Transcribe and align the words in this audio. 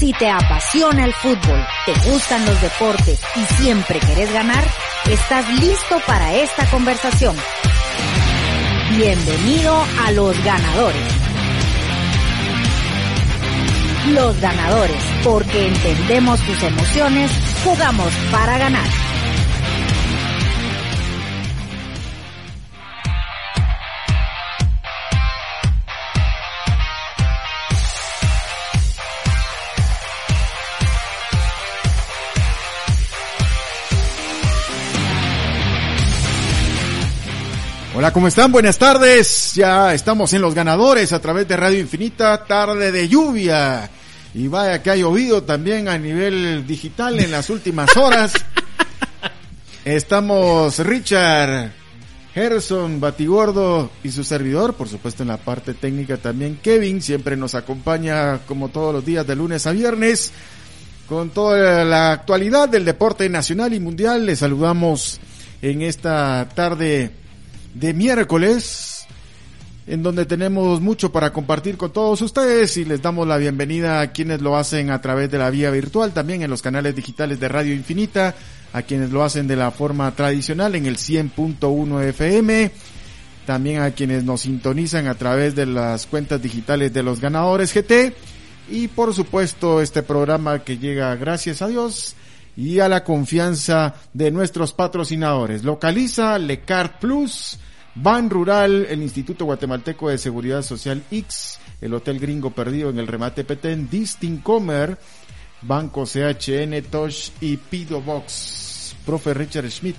Si 0.00 0.14
te 0.14 0.30
apasiona 0.30 1.04
el 1.04 1.12
fútbol, 1.12 1.62
te 1.84 1.92
gustan 2.10 2.46
los 2.46 2.58
deportes 2.62 3.20
y 3.36 3.62
siempre 3.62 4.00
querés 4.00 4.32
ganar, 4.32 4.64
estás 5.10 5.46
listo 5.60 6.00
para 6.06 6.32
esta 6.36 6.64
conversación. 6.70 7.36
Bienvenido 8.96 9.76
a 10.02 10.10
Los 10.12 10.42
Ganadores. 10.42 11.12
Los 14.14 14.40
Ganadores, 14.40 15.04
porque 15.22 15.68
entendemos 15.68 16.40
tus 16.46 16.62
emociones, 16.62 17.30
jugamos 17.62 18.10
para 18.32 18.56
ganar. 18.56 19.09
Hola, 38.10 38.14
¿cómo 38.14 38.26
están? 38.26 38.50
Buenas 38.50 38.76
tardes. 38.76 39.54
Ya 39.54 39.94
estamos 39.94 40.32
en 40.32 40.42
los 40.42 40.52
ganadores 40.52 41.12
a 41.12 41.20
través 41.20 41.46
de 41.46 41.56
Radio 41.56 41.78
Infinita, 41.78 42.44
tarde 42.44 42.90
de 42.90 43.08
lluvia. 43.08 43.88
Y 44.34 44.48
vaya 44.48 44.82
que 44.82 44.90
ha 44.90 44.96
llovido 44.96 45.44
también 45.44 45.86
a 45.86 45.96
nivel 45.96 46.66
digital 46.66 47.20
en 47.20 47.30
las 47.30 47.50
últimas 47.50 47.96
horas. 47.96 48.32
Estamos 49.84 50.80
Richard, 50.80 51.70
Gerson, 52.34 52.98
Batigordo 52.98 53.92
y 54.02 54.10
su 54.10 54.24
servidor, 54.24 54.74
por 54.74 54.88
supuesto 54.88 55.22
en 55.22 55.28
la 55.28 55.36
parte 55.36 55.74
técnica 55.74 56.16
también 56.16 56.58
Kevin, 56.60 57.00
siempre 57.00 57.36
nos 57.36 57.54
acompaña 57.54 58.38
como 58.38 58.70
todos 58.70 58.92
los 58.92 59.06
días 59.06 59.24
de 59.24 59.36
lunes 59.36 59.68
a 59.68 59.70
viernes 59.70 60.32
con 61.08 61.30
toda 61.30 61.84
la 61.84 62.10
actualidad 62.10 62.68
del 62.68 62.84
deporte 62.84 63.28
nacional 63.28 63.72
y 63.72 63.78
mundial. 63.78 64.26
Les 64.26 64.40
saludamos 64.40 65.20
en 65.62 65.82
esta 65.82 66.48
tarde 66.56 67.19
de 67.74 67.94
miércoles, 67.94 69.06
en 69.86 70.02
donde 70.02 70.26
tenemos 70.26 70.80
mucho 70.80 71.12
para 71.12 71.32
compartir 71.32 71.76
con 71.76 71.92
todos 71.92 72.22
ustedes 72.22 72.76
y 72.76 72.84
les 72.84 73.02
damos 73.02 73.26
la 73.26 73.36
bienvenida 73.36 74.00
a 74.00 74.12
quienes 74.12 74.40
lo 74.40 74.56
hacen 74.56 74.90
a 74.90 75.00
través 75.00 75.30
de 75.30 75.38
la 75.38 75.50
vía 75.50 75.70
virtual, 75.70 76.12
también 76.12 76.42
en 76.42 76.50
los 76.50 76.62
canales 76.62 76.94
digitales 76.94 77.40
de 77.40 77.48
Radio 77.48 77.74
Infinita, 77.74 78.34
a 78.72 78.82
quienes 78.82 79.10
lo 79.10 79.24
hacen 79.24 79.48
de 79.48 79.56
la 79.56 79.70
forma 79.70 80.10
tradicional 80.14 80.74
en 80.74 80.86
el 80.86 80.96
100.1 80.96 82.02
FM, 82.04 82.70
también 83.46 83.82
a 83.82 83.90
quienes 83.90 84.22
nos 84.24 84.42
sintonizan 84.42 85.08
a 85.08 85.14
través 85.14 85.54
de 85.56 85.66
las 85.66 86.06
cuentas 86.06 86.40
digitales 86.40 86.92
de 86.92 87.02
los 87.02 87.20
ganadores 87.20 87.74
GT 87.74 88.14
y 88.70 88.86
por 88.88 89.12
supuesto 89.12 89.80
este 89.80 90.02
programa 90.02 90.62
que 90.62 90.78
llega 90.78 91.16
gracias 91.16 91.62
a 91.62 91.66
Dios 91.66 92.14
y 92.60 92.78
a 92.78 92.90
la 92.90 93.02
confianza 93.02 93.94
de 94.12 94.30
nuestros 94.30 94.74
patrocinadores. 94.74 95.64
Localiza 95.64 96.38
Lecard 96.38 96.98
Plus, 97.00 97.58
Ban 97.94 98.28
Rural, 98.28 98.86
el 98.90 99.00
Instituto 99.00 99.46
Guatemalteco 99.46 100.10
de 100.10 100.18
Seguridad 100.18 100.60
Social 100.60 101.02
X, 101.10 101.58
el 101.80 101.94
Hotel 101.94 102.20
Gringo 102.20 102.50
Perdido 102.50 102.90
en 102.90 102.98
el 102.98 103.06
remate 103.06 103.44
Petén, 103.44 103.88
Distincomer, 103.88 104.98
Banco 105.62 106.04
CHN, 106.04 106.82
Tosh 106.90 107.30
y 107.40 107.56
Pido 107.56 108.02
Box. 108.02 108.94
Profe 109.06 109.32
Richard 109.32 109.70
Schmidt. 109.70 109.96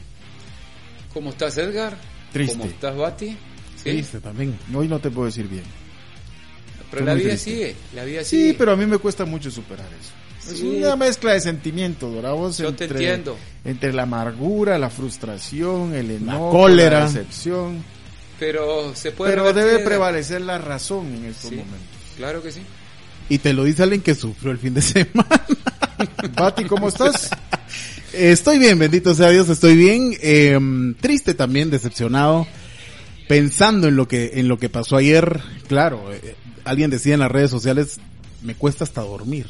¿Cómo 1.15 1.31
estás, 1.31 1.57
Edgar? 1.57 1.97
Triste. 2.31 2.59
¿Cómo 2.59 2.69
estás, 2.69 2.95
Bati? 2.95 3.29
¿Sí? 3.75 3.89
Triste 3.89 4.19
también. 4.19 4.59
Hoy 4.75 4.87
no 4.87 4.99
te 4.99 5.09
puedo 5.09 5.25
decir 5.25 5.47
bien. 5.47 5.63
Pero 6.91 7.05
la 7.05 7.13
vida 7.13 7.29
triste. 7.29 7.49
sigue, 7.51 7.75
la 7.95 8.03
vida 8.03 8.23
sigue. 8.23 8.49
Sí, 8.51 8.55
pero 8.57 8.73
a 8.73 8.75
mí 8.75 8.85
me 8.85 8.97
cuesta 8.97 9.25
mucho 9.25 9.49
superar 9.49 9.87
eso. 9.87 10.51
Es 10.53 10.61
una 10.61 10.95
mezcla 10.95 11.33
de 11.33 11.41
sentimientos, 11.41 12.13
¿verdad? 12.13 12.33
Vos 12.33 12.57
Yo 12.57 12.73
te 12.73 12.85
entiendo. 12.85 13.37
Entre 13.63 13.93
la 13.93 14.03
amargura, 14.03 14.77
la 14.79 14.89
frustración, 14.89 15.93
el 15.93 16.09
enojo, 16.11 16.49
cólera. 16.51 17.01
la 17.01 17.05
decepción. 17.05 17.83
Pero 18.39 18.95
se 18.95 19.11
puede 19.11 19.31
Pero 19.33 19.53
debe 19.53 19.79
prevalecer 19.79 20.41
la 20.41 20.57
razón 20.57 21.05
en 21.13 21.25
estos 21.25 21.51
Sí, 21.51 21.55
momentos. 21.57 21.79
Claro 22.17 22.41
que 22.41 22.51
sí. 22.51 22.61
Y 23.29 23.37
te 23.37 23.53
lo 23.53 23.63
dice 23.63 23.83
alguien 23.83 24.01
que 24.01 24.15
sufrió 24.15 24.51
el 24.51 24.57
fin 24.57 24.73
de 24.73 24.81
semana. 24.81 25.45
Bati, 26.35 26.65
¿cómo 26.65 26.87
estás? 26.89 27.29
Estoy 28.13 28.57
bien, 28.57 28.77
bendito 28.79 29.13
sea 29.13 29.29
Dios, 29.29 29.47
estoy 29.47 29.77
bien. 29.77 30.17
Eh, 30.21 30.59
triste 30.99 31.33
también, 31.35 31.69
decepcionado. 31.69 32.45
Pensando 33.27 33.87
en 33.87 33.95
lo 33.95 34.07
que, 34.07 34.31
en 34.33 34.47
lo 34.49 34.57
que 34.57 34.67
pasó 34.67 34.97
ayer. 34.97 35.39
Claro, 35.69 36.11
eh, 36.11 36.35
alguien 36.65 36.89
decía 36.89 37.13
en 37.13 37.19
las 37.21 37.31
redes 37.31 37.51
sociales, 37.51 37.99
me 38.41 38.55
cuesta 38.55 38.83
hasta 38.83 39.01
dormir. 39.01 39.47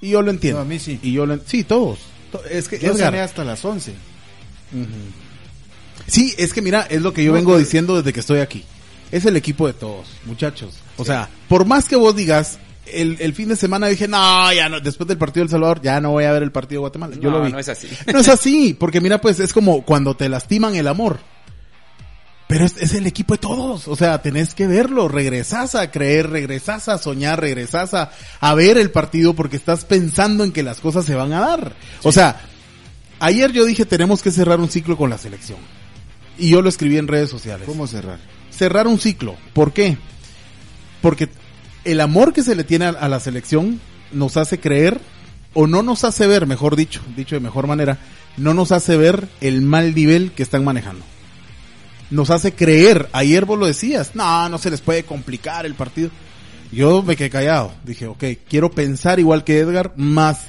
Y 0.00 0.10
yo 0.10 0.22
lo 0.22 0.30
entiendo. 0.30 0.60
No, 0.60 0.66
a 0.66 0.68
mí 0.68 0.78
sí. 0.78 0.98
Y 1.02 1.12
yo 1.12 1.26
lo, 1.26 1.38
sí, 1.46 1.64
todos. 1.64 1.98
To- 2.32 2.44
Es 2.44 2.68
que, 2.68 2.78
Yo 2.78 2.92
Edgar, 2.92 3.10
cené 3.12 3.20
hasta 3.22 3.42
las 3.44 3.64
11. 3.64 3.94
Sí, 6.06 6.34
es 6.38 6.52
que 6.52 6.62
mira, 6.62 6.86
es 6.88 7.02
lo 7.02 7.12
que 7.12 7.22
yo 7.24 7.30
No, 7.32 7.36
vengo 7.36 7.50
pero- 7.52 7.58
diciendo 7.58 7.96
desde 7.96 8.12
que 8.12 8.20
estoy 8.20 8.40
aquí. 8.40 8.64
Es 9.10 9.24
el 9.24 9.36
equipo 9.36 9.66
de 9.66 9.72
todos, 9.72 10.06
muchachos. 10.26 10.76
O 10.98 11.04
sea, 11.04 11.28
por 11.48 11.64
más 11.64 11.88
que 11.88 11.96
vos 11.96 12.14
digas, 12.14 12.58
el, 12.86 13.16
el 13.20 13.32
fin 13.32 13.48
de 13.48 13.56
semana 13.56 13.86
dije, 13.86 14.06
no, 14.06 14.52
ya 14.52 14.68
no, 14.68 14.80
después 14.80 15.08
del 15.08 15.16
partido 15.16 15.44
del 15.44 15.50
Salvador, 15.50 15.80
ya 15.82 15.98
no 16.00 16.10
voy 16.10 16.24
a 16.24 16.32
ver 16.32 16.42
el 16.42 16.52
partido 16.52 16.80
de 16.80 16.80
Guatemala. 16.80 17.16
Yo 17.18 17.30
no, 17.30 17.38
lo 17.38 17.44
vi. 17.44 17.52
no 17.52 17.58
es 17.58 17.68
así. 17.70 17.88
No 18.12 18.20
es 18.20 18.28
así, 18.28 18.74
porque 18.78 19.00
mira, 19.00 19.18
pues 19.20 19.40
es 19.40 19.52
como 19.54 19.82
cuando 19.82 20.14
te 20.14 20.28
lastiman 20.28 20.76
el 20.76 20.86
amor. 20.88 21.18
Pero 22.48 22.64
es, 22.64 22.76
es 22.78 22.94
el 22.94 23.06
equipo 23.06 23.34
de 23.34 23.38
todos, 23.38 23.88
o 23.88 23.94
sea, 23.94 24.22
tenés 24.22 24.54
que 24.54 24.66
verlo, 24.66 25.06
regresás 25.06 25.74
a 25.74 25.90
creer, 25.90 26.30
regresás 26.30 26.88
a 26.88 26.96
soñar, 26.96 27.40
regresás 27.40 27.92
a, 27.92 28.10
a 28.40 28.54
ver 28.54 28.78
el 28.78 28.90
partido 28.90 29.34
porque 29.34 29.56
estás 29.56 29.84
pensando 29.84 30.44
en 30.44 30.52
que 30.52 30.62
las 30.62 30.80
cosas 30.80 31.04
se 31.04 31.14
van 31.14 31.34
a 31.34 31.40
dar. 31.40 31.74
O 32.02 32.10
sea, 32.10 32.40
ayer 33.20 33.52
yo 33.52 33.66
dije 33.66 33.84
tenemos 33.84 34.22
que 34.22 34.30
cerrar 34.30 34.60
un 34.60 34.70
ciclo 34.70 34.96
con 34.96 35.10
la 35.10 35.18
selección. 35.18 35.58
Y 36.38 36.48
yo 36.48 36.62
lo 36.62 36.70
escribí 36.70 36.96
en 36.96 37.06
redes 37.06 37.28
sociales. 37.28 37.66
¿Cómo 37.66 37.86
cerrar? 37.86 38.18
Cerrar 38.50 38.86
un 38.86 38.98
ciclo. 38.98 39.36
¿Por 39.52 39.74
qué? 39.74 39.98
Porque 41.02 41.28
el 41.84 42.00
amor 42.00 42.32
que 42.32 42.42
se 42.42 42.54
le 42.54 42.64
tiene 42.64 42.86
a, 42.86 42.90
a 42.90 43.08
la 43.10 43.20
selección 43.20 43.78
nos 44.10 44.38
hace 44.38 44.58
creer, 44.58 45.02
o 45.52 45.66
no 45.66 45.82
nos 45.82 46.04
hace 46.04 46.26
ver, 46.26 46.46
mejor 46.46 46.76
dicho, 46.76 47.02
dicho 47.14 47.34
de 47.34 47.40
mejor 47.40 47.66
manera, 47.66 47.98
no 48.38 48.54
nos 48.54 48.72
hace 48.72 48.96
ver 48.96 49.28
el 49.42 49.60
mal 49.60 49.94
nivel 49.94 50.32
que 50.32 50.42
están 50.42 50.64
manejando. 50.64 51.04
Nos 52.10 52.30
hace 52.30 52.52
creer, 52.52 53.08
ayer 53.12 53.44
vos 53.44 53.58
lo 53.58 53.66
decías, 53.66 54.12
no, 54.14 54.48
no 54.48 54.58
se 54.58 54.70
les 54.70 54.80
puede 54.80 55.02
complicar 55.04 55.66
el 55.66 55.74
partido. 55.74 56.10
Yo 56.72 57.02
me 57.02 57.16
quedé 57.16 57.30
callado, 57.30 57.72
dije, 57.84 58.06
ok, 58.06 58.24
quiero 58.48 58.70
pensar 58.70 59.18
igual 59.20 59.44
que 59.44 59.58
Edgar, 59.58 59.92
más 59.96 60.40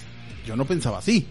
yo 0.47 0.55
no 0.55 0.65
pensaba 0.65 0.99
así. 0.99 1.27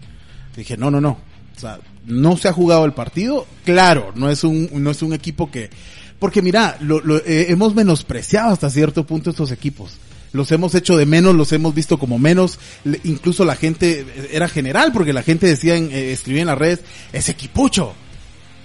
Dije, 0.57 0.77
no, 0.77 0.91
no, 0.91 1.01
no. 1.01 1.19
O 1.57 1.61
sea, 1.61 1.79
no 2.07 2.37
se 2.37 2.49
ha 2.49 2.53
jugado 2.53 2.85
el 2.85 2.93
partido. 2.93 3.47
Claro, 3.65 4.13
no 4.17 4.31
es 4.31 4.45
un, 4.45 4.69
no 4.73 4.91
es 4.91 5.03
un 5.03 5.13
equipo 5.13 5.51
que, 5.51 5.71
porque 6.19 6.41
mira, 6.43 6.77
lo, 6.81 7.01
lo- 7.01 7.19
eh, 7.19 7.47
hemos 7.51 7.75
menospreciado 7.75 8.51
hasta 8.53 8.71
cierto 8.71 9.05
punto 9.07 9.31
estos 9.31 9.51
equipos. 9.51 9.93
Los 10.33 10.53
hemos 10.53 10.75
hecho 10.75 10.97
de 10.97 11.07
menos, 11.07 11.35
los 11.35 11.53
hemos 11.53 11.75
visto 11.75 11.99
como 11.99 12.19
menos. 12.19 12.59
Incluso 13.05 13.45
la 13.45 13.57
gente 13.57 14.01
eh, 14.01 14.29
era 14.33 14.49
general 14.49 14.93
porque 14.93 15.13
la 15.13 15.23
gente 15.23 15.47
decía, 15.47 15.75
en, 15.77 15.91
eh, 15.91 16.13
escribía 16.13 16.43
en 16.43 16.49
las 16.49 16.59
redes, 16.59 16.81
es 17.13 17.29
equipucho. 17.29 17.95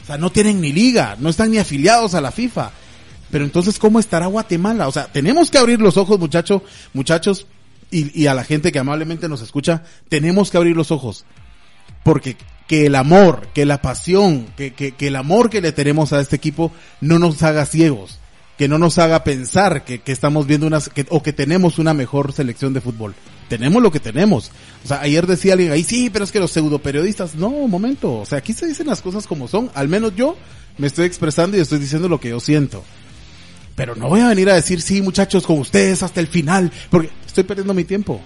O 0.04 0.06
sea, 0.06 0.18
no 0.18 0.32
tienen 0.32 0.60
ni 0.60 0.74
liga, 0.74 1.16
no 1.20 1.30
están 1.30 1.52
ni 1.52 1.58
afiliados 1.58 2.14
a 2.14 2.22
la 2.22 2.32
FIFA. 2.32 2.72
Pero 3.32 3.46
entonces, 3.46 3.80
¿cómo 3.80 4.00
estará 4.00 4.28
Guatemala? 4.28 4.88
O 4.88 4.92
sea, 4.92 5.06
tenemos 5.06 5.50
que 5.50 5.58
abrir 5.58 5.82
los 5.82 5.98
ojos, 5.98 6.20
muchacho, 6.20 6.64
muchachos, 6.94 7.48
y, 7.90 8.28
a 8.28 8.34
la 8.34 8.44
gente 8.44 8.72
que 8.72 8.80
amablemente 8.80 9.30
nos 9.30 9.42
escucha, 9.42 9.84
tenemos 10.10 10.52
que 10.52 10.58
abrir 10.58 10.76
los 10.76 10.92
ojos. 10.92 11.26
Porque 12.04 12.38
que 12.68 12.88
el 12.88 12.96
amor, 12.96 13.48
que 13.54 13.66
la 13.66 13.82
pasión, 13.82 14.48
que, 14.58 14.74
que, 14.74 14.94
que 14.94 15.08
el 15.08 15.16
amor 15.16 15.50
que 15.50 15.62
le 15.62 15.72
tenemos 15.72 16.12
a 16.12 16.20
este 16.20 16.36
equipo 16.36 16.72
no 17.02 17.20
nos 17.20 17.42
haga 17.44 17.66
ciegos, 17.66 18.20
que 18.58 18.68
no 18.68 18.78
nos 18.78 18.98
haga 18.98 19.24
pensar 19.24 19.84
que, 19.86 20.00
que 20.00 20.12
estamos 20.12 20.48
viendo 20.48 20.68
una, 20.68 20.82
que, 20.82 21.06
o 21.10 21.22
que 21.22 21.34
tenemos 21.34 21.78
una 21.78 21.94
mejor 21.94 22.34
selección 22.34 22.74
de 22.74 22.82
fútbol. 22.82 23.16
Tenemos 23.48 23.82
lo 23.82 23.92
que 23.92 24.00
tenemos. 24.00 24.52
O 24.84 24.88
sea, 24.88 25.02
ayer 25.02 25.28
decía 25.28 25.54
alguien 25.54 25.72
ahí, 25.72 25.84
sí, 25.84 26.10
pero 26.10 26.26
es 26.26 26.32
que 26.32 26.40
los 26.40 26.52
pseudo 26.52 26.80
periodistas, 26.80 27.36
no, 27.36 27.50
momento. 27.68 28.20
O 28.20 28.26
sea, 28.26 28.40
aquí 28.40 28.54
se 28.54 28.68
dicen 28.68 28.88
las 28.88 29.02
cosas 29.02 29.28
como 29.28 29.48
son. 29.48 29.70
Al 29.76 29.88
menos 29.88 30.16
yo 30.16 30.38
me 30.78 30.88
estoy 30.88 31.06
expresando 31.06 31.58
y 31.58 31.60
estoy 31.60 31.80
diciendo 31.80 32.10
lo 32.10 32.20
que 32.20 32.30
yo 32.30 32.40
siento. 32.40 32.84
Pero 33.76 33.96
no 33.96 34.10
voy 34.10 34.22
a 34.22 34.28
venir 34.28 34.50
a 34.50 34.56
decir, 34.56 34.82
sí, 34.82 35.02
muchachos, 35.02 35.46
con 35.46 35.60
ustedes 35.60 36.04
hasta 36.04 36.20
el 36.20 36.28
final, 36.28 36.72
porque 36.90 37.10
estoy 37.26 37.44
perdiendo 37.44 37.74
mi 37.74 37.84
tiempo. 37.84 38.22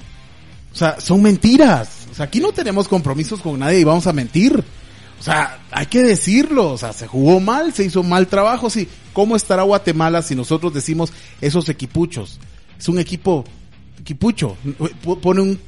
O 0.74 0.76
sea, 0.76 1.00
son 1.00 1.22
mentiras. 1.22 2.08
O 2.12 2.16
sea, 2.16 2.26
aquí 2.26 2.40
no 2.40 2.52
tenemos 2.52 2.88
compromisos 2.88 3.40
con 3.40 3.60
nadie 3.60 3.80
y 3.80 3.84
vamos 3.84 4.08
a 4.08 4.14
mentir. 4.14 4.64
O 5.20 5.24
sea, 5.24 5.60
hay 5.72 5.88
que 5.88 6.04
decirlo. 6.04 6.72
O 6.72 6.78
sea, 6.78 6.94
se 6.94 7.08
jugó 7.08 7.40
mal, 7.40 7.74
se 7.74 7.86
hizo 7.86 8.04
mal 8.04 8.28
trabajo. 8.28 8.70
Sí, 8.70 8.88
¿cómo 9.14 9.36
estará 9.36 9.64
Guatemala 9.64 10.22
si 10.22 10.36
nosotros 10.36 10.74
decimos 10.74 11.12
esos 11.42 11.70
equipuchos? 11.70 12.40
Es 12.78 12.90
un 12.90 13.00
equipo, 13.00 13.46
equipucho. 14.12 14.56
P- 14.64 15.16
Pone 15.22 15.42
un 15.42 15.60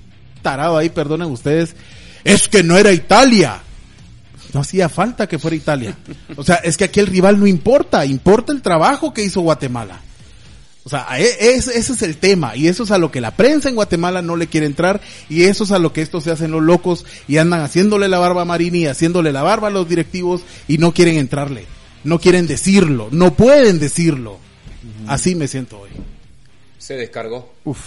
tarado 0.42 0.78
ahí, 0.78 0.90
perdonen 0.90 1.28
ustedes. 1.30 1.76
Es 2.24 2.48
que 2.48 2.64
no 2.64 2.78
era 2.78 2.92
Italia. 2.94 3.62
No 4.54 4.62
hacía 4.62 4.90
falta 4.90 5.28
que 5.28 5.38
fuera 5.38 5.56
Italia. 5.58 5.96
O 6.38 6.44
sea, 6.44 6.56
es 6.56 6.78
que 6.78 6.86
aquí 6.86 7.00
el 7.00 7.08
rival 7.08 7.40
no 7.40 7.46
importa, 7.46 8.06
importa 8.06 8.52
el 8.52 8.62
trabajo 8.62 9.14
que 9.14 9.24
hizo 9.24 9.42
Guatemala. 9.42 10.02
O 10.86 10.90
sea, 10.90 11.06
e- 11.20 11.54
es- 11.56 11.68
ese 11.68 11.94
es 11.94 12.02
el 12.02 12.18
tema 12.18 12.56
y 12.56 12.68
eso 12.68 12.84
es 12.84 12.92
a 12.92 12.98
lo 12.98 13.12
que 13.12 13.22
la 13.22 13.32
prensa 13.36 13.70
en 13.70 13.76
Guatemala 13.76 14.22
no 14.24 14.36
le 14.38 14.48
quiere 14.48 14.66
entrar 14.66 15.02
y 15.30 15.44
eso 15.44 15.66
es 15.66 15.72
a 15.72 15.78
lo 15.78 15.94
que 15.94 16.02
estos 16.02 16.24
se 16.24 16.32
hacen 16.32 16.50
los 16.52 16.64
locos 16.64 17.06
y 17.28 17.38
andan 17.38 17.62
haciéndole 17.62 18.08
la 18.08 18.18
barba 18.18 18.42
a 18.42 18.46
Marini 18.46 18.80
y 18.80 18.88
haciéndole 18.88 19.32
la 19.32 19.44
barba 19.44 19.68
a 19.68 19.72
los 19.72 19.88
directivos 19.88 20.42
y 20.68 20.78
no 20.80 20.94
quieren 20.94 21.18
entrarle, 21.18 21.66
no 22.06 22.20
quieren 22.20 22.48
decirlo, 22.48 23.10
no 23.12 23.34
pueden 23.36 23.78
decirlo. 23.80 24.40
Así 25.06 25.36
me 25.36 25.48
siento 25.48 25.80
hoy. 25.82 25.90
Se 26.80 26.96
descargó. 26.96 27.54
Uf, 27.66 27.80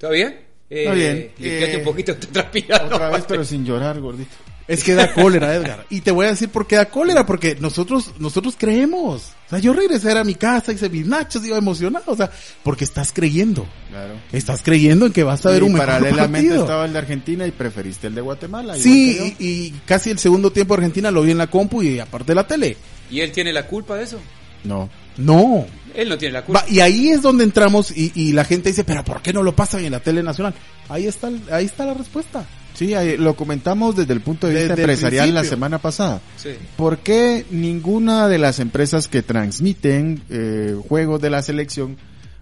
¿Está 0.00 0.08
bien? 0.08 0.40
Eh, 0.70 0.84
Está 0.84 0.94
bien. 0.94 1.30
limpiate 1.38 1.74
Eh, 1.74 1.76
un 1.76 1.84
poquito, 1.84 2.16
te 2.16 2.26
transpirando. 2.28 2.94
otra 2.96 3.10
vez, 3.10 3.24
pero 3.28 3.44
sin 3.44 3.66
llorar, 3.66 4.00
gordito. 4.00 4.30
Es 4.66 4.82
que 4.82 4.94
da 4.94 5.12
cólera, 5.12 5.54
Edgar. 5.54 5.84
Y 5.90 6.00
te 6.00 6.10
voy 6.10 6.24
a 6.24 6.30
decir 6.30 6.48
por 6.48 6.66
qué 6.66 6.76
da 6.76 6.86
cólera, 6.86 7.26
porque 7.26 7.54
nosotros, 7.60 8.12
nosotros 8.18 8.54
creemos. 8.56 9.32
O 9.46 9.50
sea, 9.50 9.58
yo 9.58 9.74
regresé 9.74 10.10
a 10.16 10.24
mi 10.24 10.36
casa, 10.36 10.72
hice 10.72 10.88
mis 10.88 11.04
nachos, 11.04 11.44
iba 11.44 11.58
emocionado, 11.58 12.12
o 12.12 12.16
sea, 12.16 12.30
porque 12.62 12.84
estás 12.84 13.12
creyendo. 13.12 13.66
Claro. 13.90 14.14
Estás 14.32 14.62
creyendo 14.62 15.04
en 15.04 15.12
que 15.12 15.22
vas 15.22 15.44
a 15.44 15.50
ver 15.50 15.62
y 15.64 15.66
un 15.66 15.72
mejor 15.74 15.86
paralelamente 15.88 16.48
partido. 16.48 16.62
estaba 16.64 16.86
el 16.86 16.92
de 16.94 16.98
Argentina 16.98 17.46
y 17.46 17.50
preferiste 17.50 18.06
el 18.06 18.14
de 18.14 18.22
Guatemala. 18.22 18.76
Sí, 18.76 19.34
y, 19.38 19.44
y 19.46 19.70
casi 19.84 20.08
el 20.08 20.18
segundo 20.18 20.50
tiempo 20.50 20.74
de 20.74 20.78
Argentina 20.78 21.10
lo 21.10 21.20
vi 21.22 21.32
en 21.32 21.38
la 21.38 21.48
compu 21.48 21.82
y 21.82 21.98
aparte 21.98 22.28
de 22.28 22.36
la 22.36 22.46
tele. 22.46 22.76
¿Y 23.10 23.20
él 23.20 23.32
tiene 23.32 23.52
la 23.52 23.66
culpa 23.66 23.96
de 23.96 24.04
eso? 24.04 24.18
No. 24.64 24.88
No. 25.16 25.66
Él 25.94 26.08
no 26.08 26.16
tiene 26.18 26.34
la 26.34 26.44
culpa. 26.44 26.64
Y 26.68 26.80
ahí 26.80 27.08
es 27.10 27.20
donde 27.22 27.44
entramos 27.44 27.90
y, 27.96 28.12
y 28.14 28.32
la 28.32 28.44
gente 28.44 28.68
dice, 28.70 28.84
pero 28.84 29.04
¿por 29.04 29.22
qué 29.22 29.32
no 29.32 29.42
lo 29.42 29.54
pasan 29.56 29.84
en 29.84 29.92
la 29.92 30.00
tele 30.00 30.22
nacional? 30.22 30.54
Ahí 30.88 31.06
está, 31.06 31.30
ahí 31.50 31.64
está 31.64 31.84
la 31.84 31.94
respuesta. 31.94 32.44
Sí, 32.74 32.94
ahí 32.94 33.16
lo 33.18 33.34
comentamos 33.34 33.96
desde 33.96 34.12
el 34.12 34.20
punto 34.20 34.46
de 34.46 34.54
vista 34.54 34.68
Desde 34.76 34.82
empresarial 34.84 35.34
la 35.34 35.44
semana 35.44 35.78
pasada. 35.78 36.20
Sí. 36.36 36.50
¿Por 36.76 36.98
qué 36.98 37.44
ninguna 37.50 38.28
de 38.28 38.38
las 38.38 38.60
empresas 38.60 39.08
que 39.08 39.22
transmiten 39.22 40.22
eh, 40.30 40.76
juegos 40.88 41.20
de 41.20 41.30
la 41.30 41.42
selección 41.42 41.96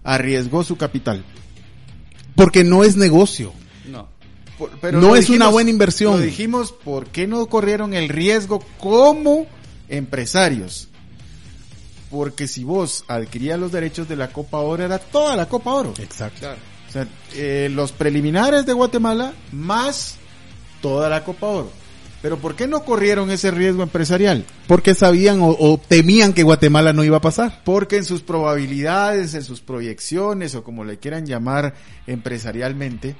arriesgó 0.05 0.63
su 0.63 0.77
capital? 0.77 1.25
Porque 2.37 2.63
no 2.65 2.85
es 2.85 2.97
negocio. 2.97 3.53
No. 3.91 4.09
Por- 4.59 4.93
No 4.95 5.17
es 5.17 5.31
una 5.31 5.49
buena 5.49 5.71
inversión. 5.71 6.21
Lo 6.21 6.27
dijimos, 6.27 6.73
¿por 6.73 7.07
qué 7.07 7.27
no 7.27 7.47
corrieron 7.47 7.95
el 7.95 8.09
riesgo 8.11 8.63
como 8.79 9.47
empresarios? 9.89 10.89
Porque 12.11 12.47
si 12.47 12.65
vos 12.65 13.05
adquirías 13.09 13.59
los 13.59 13.73
derechos 13.73 14.09
de 14.09 14.17
la 14.17 14.29
Copa 14.29 14.59
Oro, 14.59 14.85
era 14.85 14.99
toda 14.99 15.37
la 15.37 15.47
Copa 15.47 15.75
Oro. 15.75 15.95
Exacto. 15.99 16.41
Claro. 16.41 16.59
O 16.89 16.93
sea, 16.93 17.07
eh, 17.35 17.69
los 17.71 17.93
preliminares 17.93 18.65
de 18.65 18.73
Guatemala 18.73 19.35
más 19.53 20.17
toda 20.81 21.09
la 21.09 21.23
Copa 21.23 21.47
Oro. 21.47 21.71
Pero 22.23 22.39
¿por 22.39 22.57
qué 22.57 22.67
no 22.67 22.83
corrieron 22.83 23.31
ese 23.31 23.51
riesgo 23.51 23.83
empresarial? 23.83 24.45
Porque 24.67 24.95
sabían 24.95 25.41
o, 25.41 25.51
o 25.51 25.79
temían 25.79 26.33
que 26.33 26.43
Guatemala 26.43 26.93
no 26.93 27.05
iba 27.05 27.19
a 27.19 27.21
pasar. 27.21 27.63
Porque 27.65 27.97
en 27.97 28.05
sus 28.05 28.23
probabilidades, 28.23 29.35
en 29.35 29.45
sus 29.45 29.61
proyecciones 29.61 30.55
o 30.55 30.65
como 30.65 30.85
le 30.85 30.99
quieran 30.99 31.27
llamar 31.27 31.75
empresarialmente, 32.09 33.15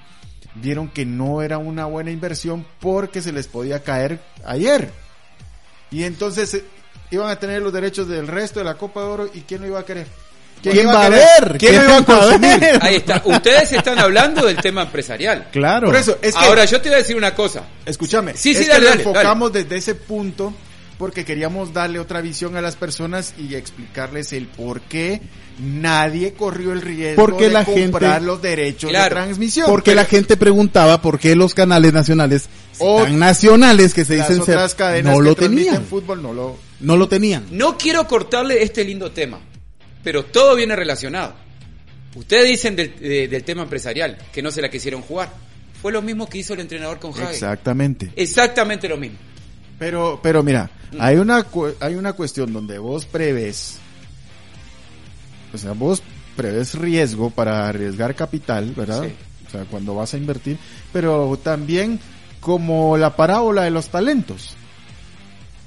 vieron 0.57 0.89
que 0.89 1.07
no 1.07 1.43
era 1.43 1.59
una 1.59 1.87
buena 1.87 2.11
inversión 2.11 2.67
porque 2.81 3.23
se 3.23 3.33
les 3.33 3.47
podía 3.47 3.83
caer 3.83 4.21
ayer. 4.45 4.91
Y 5.91 6.03
entonces 6.03 6.55
eh, 6.55 6.65
iban 7.11 7.31
a 7.31 7.37
tener 7.39 7.63
los 7.63 7.73
derechos 7.73 8.09
del 8.09 8.27
resto 8.27 8.59
de 8.61 8.65
la 8.65 8.75
Copa 8.75 9.01
de 9.01 9.07
Oro 9.07 9.31
y 9.33 9.41
¿quién 9.43 9.61
lo 9.63 9.67
iba 9.69 9.81
a 9.81 9.85
querer? 9.85 10.07
¿Quién 10.63 10.77
iba 10.81 10.93
va 10.93 11.07
a 11.07 11.11
querer? 11.11 11.21
ver? 11.49 11.59
¿Quién 11.59 11.75
lo 11.77 11.81
¿Quién 11.81 11.85
iba 11.85 11.97
a 11.97 12.01
va 12.01 12.01
a 12.01 12.05
consumir? 12.05 12.61
ver? 12.61 12.79
Ahí 12.83 12.97
está. 12.97 13.23
Ustedes 13.25 13.73
están 13.73 13.99
hablando 13.99 14.45
del 14.45 14.57
tema 14.57 14.83
empresarial. 14.83 15.49
Claro. 15.53 15.87
Por 15.87 15.97
eso, 15.97 16.19
es 16.21 16.35
que, 16.35 16.45
Ahora, 16.45 16.65
yo 16.65 16.81
te 16.81 16.89
voy 16.89 16.97
a 16.97 16.99
decir 16.99 17.17
una 17.17 17.35
cosa. 17.35 17.63
escúchame, 17.87 18.35
Sí, 18.37 18.55
sí, 18.55 18.63
es 18.63 18.69
dale, 18.69 18.81
que 18.81 18.87
dale, 18.91 19.03
enfocamos 19.03 19.53
desde 19.53 19.77
ese 19.77 19.95
punto 19.95 20.53
porque 20.99 21.25
queríamos 21.25 21.73
darle 21.73 22.01
otra 22.01 22.21
visión 22.21 22.57
a 22.57 22.61
las 22.61 22.75
personas 22.75 23.35
y 23.39 23.55
explicarles 23.55 24.33
el 24.33 24.49
por 24.49 24.81
qué 24.81 25.21
nadie 25.61 26.33
corrió 26.33 26.73
el 26.73 26.81
riesgo 26.83 27.23
Porque 27.25 27.45
de 27.45 27.51
la 27.51 27.65
comprar 27.65 28.13
gente- 28.15 28.27
los 28.27 28.43
derechos 28.43 28.91
Claro, 28.91 29.15
de 29.15 29.23
transmisión. 29.23 29.67
Porque 29.69 29.95
la 29.95 30.05
gente 30.07 30.37
preguntaba 30.37 31.01
por 31.01 31.21
qué 31.21 31.37
los 31.37 31.55
canales 31.55 31.93
nacionales, 31.93 32.49
O 32.81 33.05
tan 33.05 33.17
nacionales 33.17 33.95
que 33.95 34.05
se 34.05 34.17
las 34.17 34.29
dicen 34.29 34.45
ser, 34.45 34.57
otras 34.57 34.75
cadenas 34.75 35.13
no 35.13 35.19
que 35.21 35.25
lo 35.29 35.35
tenían. 35.37 35.85
fútbol 35.85 36.21
no 36.21 36.33
lo 36.33 36.57
No 36.81 36.97
lo 36.97 37.09
tenían. 37.09 37.47
No 37.51 37.77
quiero 37.77 38.07
cortarle 38.07 38.63
este 38.63 38.85
lindo 38.85 39.11
tema, 39.11 39.41
pero 40.05 40.25
todo 40.25 40.55
viene 40.57 40.77
relacionado. 40.77 41.35
Ustedes 42.15 42.49
dicen 42.49 42.77
del, 42.77 42.99
de- 42.99 43.29
del 43.29 43.45
tema 43.45 43.63
empresarial, 43.63 44.17
que 44.33 44.43
no 44.43 44.51
se 44.51 44.63
la 44.63 44.71
quisieron 44.71 45.03
jugar. 45.03 45.31
Fue 45.83 45.93
lo 45.93 46.03
mismo 46.03 46.29
que 46.29 46.39
hizo 46.39 46.55
el 46.55 46.61
entrenador 46.61 46.99
con 46.99 47.13
Javi. 47.13 47.33
exactamente. 47.35 48.11
Exactamente 48.17 48.89
lo 48.89 48.97
mismo. 48.97 49.19
Pero 49.79 50.19
pero 50.23 50.43
mira, 50.43 50.71
Mm. 50.93 50.97
hay 51.01 51.17
una 51.17 51.47
hay 51.81 51.95
una 51.95 52.13
cuestión 52.15 52.53
donde 52.53 52.79
vos 52.79 53.05
prevés 53.05 53.79
o 55.53 55.59
sea, 55.59 55.73
vos 55.73 56.03
prevés 56.37 56.75
riesgo 56.75 57.31
para 57.31 57.69
arriesgar 57.69 58.15
capital, 58.15 58.73
¿verdad? 58.77 59.05
Sí. 59.05 59.15
O 59.47 59.51
sea, 59.51 59.65
cuando 59.65 59.95
vas 59.95 60.13
a 60.15 60.17
invertir, 60.19 60.59
pero 60.93 61.39
también 61.43 61.99
como 62.41 62.97
la 62.97 63.17
parábola 63.17 63.63
de 63.63 63.71
los 63.71 63.89
talentos. 63.89 64.55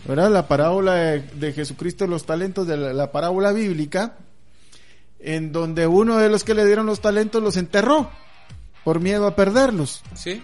¿Verdad? 0.05 0.31
La 0.31 0.47
parábola 0.47 0.95
de, 0.95 1.19
de 1.21 1.53
Jesucristo 1.53 2.07
los 2.07 2.25
talentos 2.25 2.67
de 2.67 2.77
la, 2.77 2.93
la 2.93 3.11
parábola 3.11 3.51
bíblica 3.51 4.17
en 5.19 5.51
donde 5.51 5.87
uno 5.87 6.17
de 6.17 6.29
los 6.29 6.43
que 6.43 6.53
le 6.55 6.65
dieron 6.65 6.85
los 6.85 7.01
talentos 7.01 7.41
los 7.41 7.57
enterró 7.57 8.09
por 8.83 8.99
miedo 8.99 9.27
a 9.27 9.35
perderlos, 9.35 10.01
¿Sí? 10.15 10.41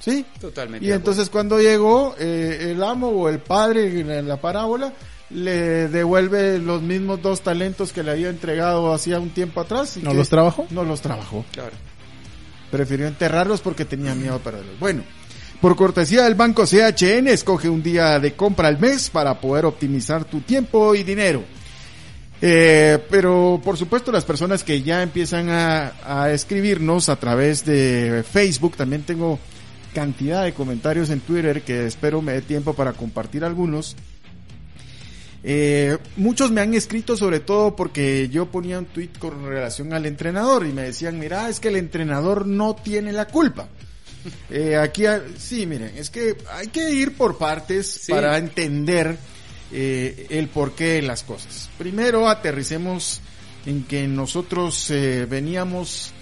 ¿sí? 0.00 0.26
Totalmente. 0.40 0.86
Y 0.86 0.92
entonces 0.92 1.30
cuando 1.30 1.58
llegó 1.58 2.14
eh, 2.18 2.72
el 2.72 2.82
amo 2.82 3.08
o 3.08 3.28
el 3.30 3.38
padre 3.38 4.00
en 4.00 4.08
la, 4.08 4.18
en 4.18 4.28
la 4.28 4.36
parábola 4.38 4.92
le 5.30 5.88
devuelve 5.88 6.58
los 6.58 6.82
mismos 6.82 7.20
dos 7.22 7.40
talentos 7.40 7.92
que 7.92 8.02
le 8.02 8.12
había 8.12 8.28
entregado 8.28 8.92
hacía 8.92 9.18
un 9.18 9.30
tiempo 9.30 9.60
atrás. 9.60 9.96
y 9.96 10.02
¿No 10.02 10.10
que 10.10 10.16
los 10.18 10.28
trabajó? 10.28 10.66
No 10.70 10.84
los 10.84 11.00
trabajó. 11.00 11.44
Claro. 11.52 11.72
Prefirió 12.70 13.06
enterrarlos 13.06 13.60
porque 13.60 13.84
tenía 13.84 14.14
miedo 14.14 14.34
a 14.34 14.38
perderlos. 14.38 14.78
Bueno, 14.78 15.02
por 15.66 15.74
cortesía 15.74 16.22
del 16.22 16.36
banco 16.36 16.64
CHN, 16.64 17.26
escoge 17.26 17.68
un 17.68 17.82
día 17.82 18.20
de 18.20 18.34
compra 18.34 18.68
al 18.68 18.78
mes 18.78 19.10
para 19.10 19.40
poder 19.40 19.64
optimizar 19.64 20.24
tu 20.24 20.42
tiempo 20.42 20.94
y 20.94 21.02
dinero. 21.02 21.42
Eh, 22.40 23.04
pero 23.10 23.60
por 23.64 23.76
supuesto 23.76 24.12
las 24.12 24.24
personas 24.24 24.62
que 24.62 24.82
ya 24.82 25.02
empiezan 25.02 25.48
a, 25.50 26.30
escribirnos 26.30 27.08
a 27.08 27.16
través 27.16 27.64
de 27.64 28.22
Facebook, 28.30 28.76
también 28.76 29.02
tengo 29.02 29.40
cantidad 29.92 30.44
de 30.44 30.54
comentarios 30.54 31.10
en 31.10 31.18
Twitter 31.18 31.62
que 31.62 31.86
espero 31.86 32.22
me 32.22 32.34
dé 32.34 32.42
tiempo 32.42 32.72
para 32.72 32.92
compartir 32.92 33.42
algunos. 33.42 33.96
Eh, 35.42 35.98
muchos 36.16 36.52
me 36.52 36.60
han 36.60 36.74
escrito 36.74 37.16
sobre 37.16 37.40
todo 37.40 37.74
porque 37.74 38.28
yo 38.28 38.46
ponía 38.46 38.78
un 38.78 38.86
tweet 38.86 39.10
con 39.18 39.44
relación 39.48 39.92
al 39.92 40.06
entrenador 40.06 40.64
y 40.64 40.72
me 40.72 40.82
decían, 40.82 41.18
mira, 41.18 41.48
es 41.48 41.58
que 41.58 41.66
el 41.66 41.76
entrenador 41.76 42.46
no 42.46 42.76
tiene 42.76 43.10
la 43.10 43.26
culpa. 43.26 43.66
Eh, 44.50 44.76
aquí, 44.76 45.04
sí, 45.38 45.66
miren, 45.66 45.92
es 45.96 46.10
que 46.10 46.36
hay 46.50 46.68
que 46.68 46.90
ir 46.90 47.16
por 47.16 47.38
partes 47.38 47.86
Sí. 47.88 48.12
para 48.12 48.38
entender 48.38 49.16
eh, 49.72 50.26
el 50.30 50.48
porqué 50.48 50.84
de 50.94 51.02
las 51.02 51.22
cosas. 51.24 51.68
Primero 51.78 52.28
aterricemos 52.28 53.20
en 53.66 53.82
que 53.84 54.06
nosotros 54.06 54.90
eh, 54.90 55.26
veníamos, 55.28 56.12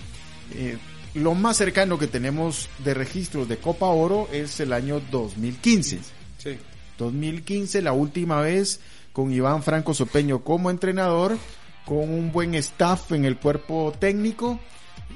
eh, 0.54 0.78
lo 1.14 1.34
más 1.34 1.58
cercano 1.58 1.98
que 1.98 2.06
tenemos 2.06 2.68
de 2.78 2.94
registros 2.94 3.48
de 3.48 3.58
Copa 3.58 3.86
Oro 3.86 4.28
es 4.32 4.58
el 4.60 4.72
año 4.72 5.00
2015. 5.10 5.98
Sí. 6.38 6.58
2015, 6.98 7.82
la 7.82 7.92
última 7.92 8.40
vez 8.40 8.80
con 9.12 9.30
Iván 9.32 9.62
Franco 9.62 9.92
Sopeño 9.94 10.42
como 10.42 10.70
entrenador, 10.70 11.36
con 11.84 11.98
un 11.98 12.32
buen 12.32 12.54
staff 12.54 13.12
en 13.12 13.24
el 13.26 13.36
cuerpo 13.36 13.92
técnico 13.98 14.58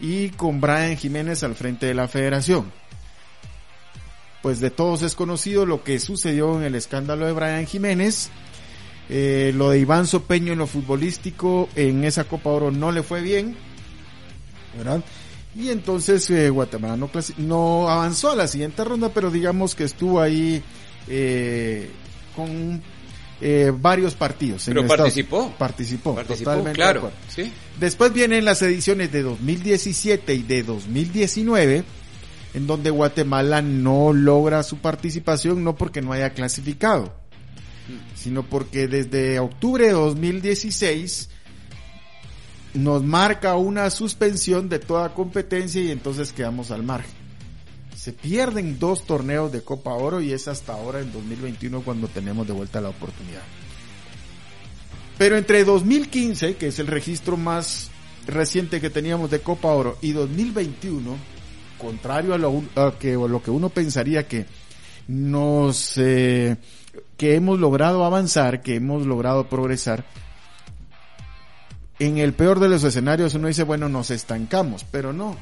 y 0.01 0.31
con 0.31 0.61
Brian 0.61 0.97
Jiménez 0.97 1.43
al 1.43 1.55
frente 1.55 1.87
de 1.87 1.95
la 1.95 2.09
federación. 2.09 2.71
Pues 4.43 4.61
de 4.61 4.71
todos 4.71 5.03
es 5.03 5.15
conocido 5.15 5.67
lo 5.67 5.83
que 5.83 5.99
sucedió 5.99 6.57
en 6.59 6.65
el 6.65 6.75
escándalo 6.75 7.27
de 7.27 7.33
Brian 7.33 7.67
Jiménez. 7.67 8.31
Eh, 9.09 9.53
lo 9.55 9.71
de 9.71 9.81
Iván 9.81 10.07
Sopeño 10.07 10.53
en 10.53 10.59
lo 10.59 10.67
futbolístico 10.67 11.69
en 11.75 12.05
esa 12.05 12.25
Copa 12.25 12.51
Oro 12.51 12.71
no 12.71 12.93
le 12.93 13.03
fue 13.03 13.23
bien, 13.23 13.57
¿verdad? 14.77 15.03
Y 15.57 15.71
entonces 15.71 16.29
eh, 16.31 16.51
Guatemala 16.51 16.97
no, 17.39 17.89
avanzó 17.89 18.31
a 18.31 18.37
la 18.37 18.47
siguiente 18.47 18.85
ronda, 18.85 19.09
pero 19.09 19.31
digamos 19.31 19.75
que 19.75 19.85
estuvo 19.85 20.21
ahí 20.21 20.63
eh, 21.09 21.91
con 22.37 22.83
eh, 23.41 23.73
varios 23.75 24.15
partidos. 24.15 24.67
en 24.67 24.75
Pero 24.75 24.83
estado. 24.83 24.99
participó. 25.05 25.55
Participó, 25.59 26.15
Participó, 26.15 26.51
totalmente 26.51 26.77
claro. 26.77 27.11
¿Sí? 27.29 27.53
Después 27.79 28.13
vienen 28.13 28.45
las 28.45 28.63
ediciones 28.63 29.13
de 29.13 29.23
2017 29.23 30.35
y 30.35 30.43
de 30.43 30.63
2019, 30.65 31.85
en 32.55 32.67
donde 32.67 32.91
Guatemala 32.91 33.63
no 33.63 34.13
logra 34.13 34.63
su 34.63 34.79
participación, 34.79 35.63
no 35.63 35.77
porque 35.77 36.03
no 36.03 36.13
haya 36.13 36.31
clasificado, 36.31 37.15
sino 38.15 38.43
porque 38.43 38.89
desde 38.89 39.39
octubre 39.39 39.87
de 39.87 39.93
2016 39.93 41.31
nos 42.75 43.03
marca 43.03 43.57
una 43.57 43.91
suspensión 43.91 44.69
de 44.69 44.79
toda 44.79 45.15
competencia 45.15 45.81
y 45.81 45.91
entonces 45.91 46.33
quedamos 46.33 46.71
al 46.71 46.83
margen. 46.83 47.18
Se 47.99 48.13
pierden 48.13 48.79
dos 48.79 49.05
torneos 49.07 49.51
de 49.51 49.63
Copa 49.63 49.91
Oro 49.91 50.21
y 50.21 50.33
es 50.33 50.47
hasta 50.47 50.73
ahora 50.73 51.01
en 51.01 51.13
2021 51.13 51.83
cuando 51.83 52.07
tenemos 52.07 52.47
de 52.47 52.53
vuelta 52.53 52.81
la 52.81 52.91
oportunidad. 52.91 53.43
Pero 55.19 55.37
entre 55.37 55.65
2015, 55.65 56.55
que 56.55 56.69
es 56.69 56.79
el 56.79 56.87
registro 56.87 57.37
más 57.37 57.91
reciente 58.29 58.81
que 58.81 58.89
teníamos 58.89 59.33
de 59.33 59.41
Copa 59.41 59.69
Oro, 59.73 59.99
y 60.01 60.13
2021, 60.13 61.17
contrario 61.77 62.35
a 62.35 62.39
lo, 62.39 62.63
que, 63.01 63.15
lo 63.15 63.43
que 63.43 63.51
uno 63.51 63.69
pensaría 63.69 64.29
que 64.29 64.47
nos, 65.09 65.99
eh, 65.99 66.57
que 67.17 67.35
hemos 67.35 67.59
logrado 67.59 68.05
avanzar, 68.05 68.63
que 68.63 68.77
hemos 68.77 69.09
logrado 69.09 69.49
progresar, 69.49 70.05
en 71.99 72.19
el 72.19 72.33
peor 72.33 72.61
de 72.61 72.69
los 72.69 72.85
escenarios 72.85 73.35
uno 73.35 73.49
dice, 73.49 73.65
bueno, 73.65 73.89
nos 73.89 74.13
estancamos, 74.13 74.87
pero 74.89 75.13
no. 75.13 75.37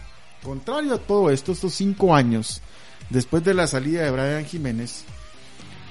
Contrario 0.46 0.94
a 0.94 0.98
todo 0.98 1.28
esto, 1.32 1.50
estos 1.50 1.74
cinco 1.74 2.14
años, 2.14 2.60
después 3.10 3.42
de 3.42 3.52
la 3.52 3.66
salida 3.66 4.04
de 4.04 4.12
Brian 4.12 4.44
Jiménez, 4.44 5.02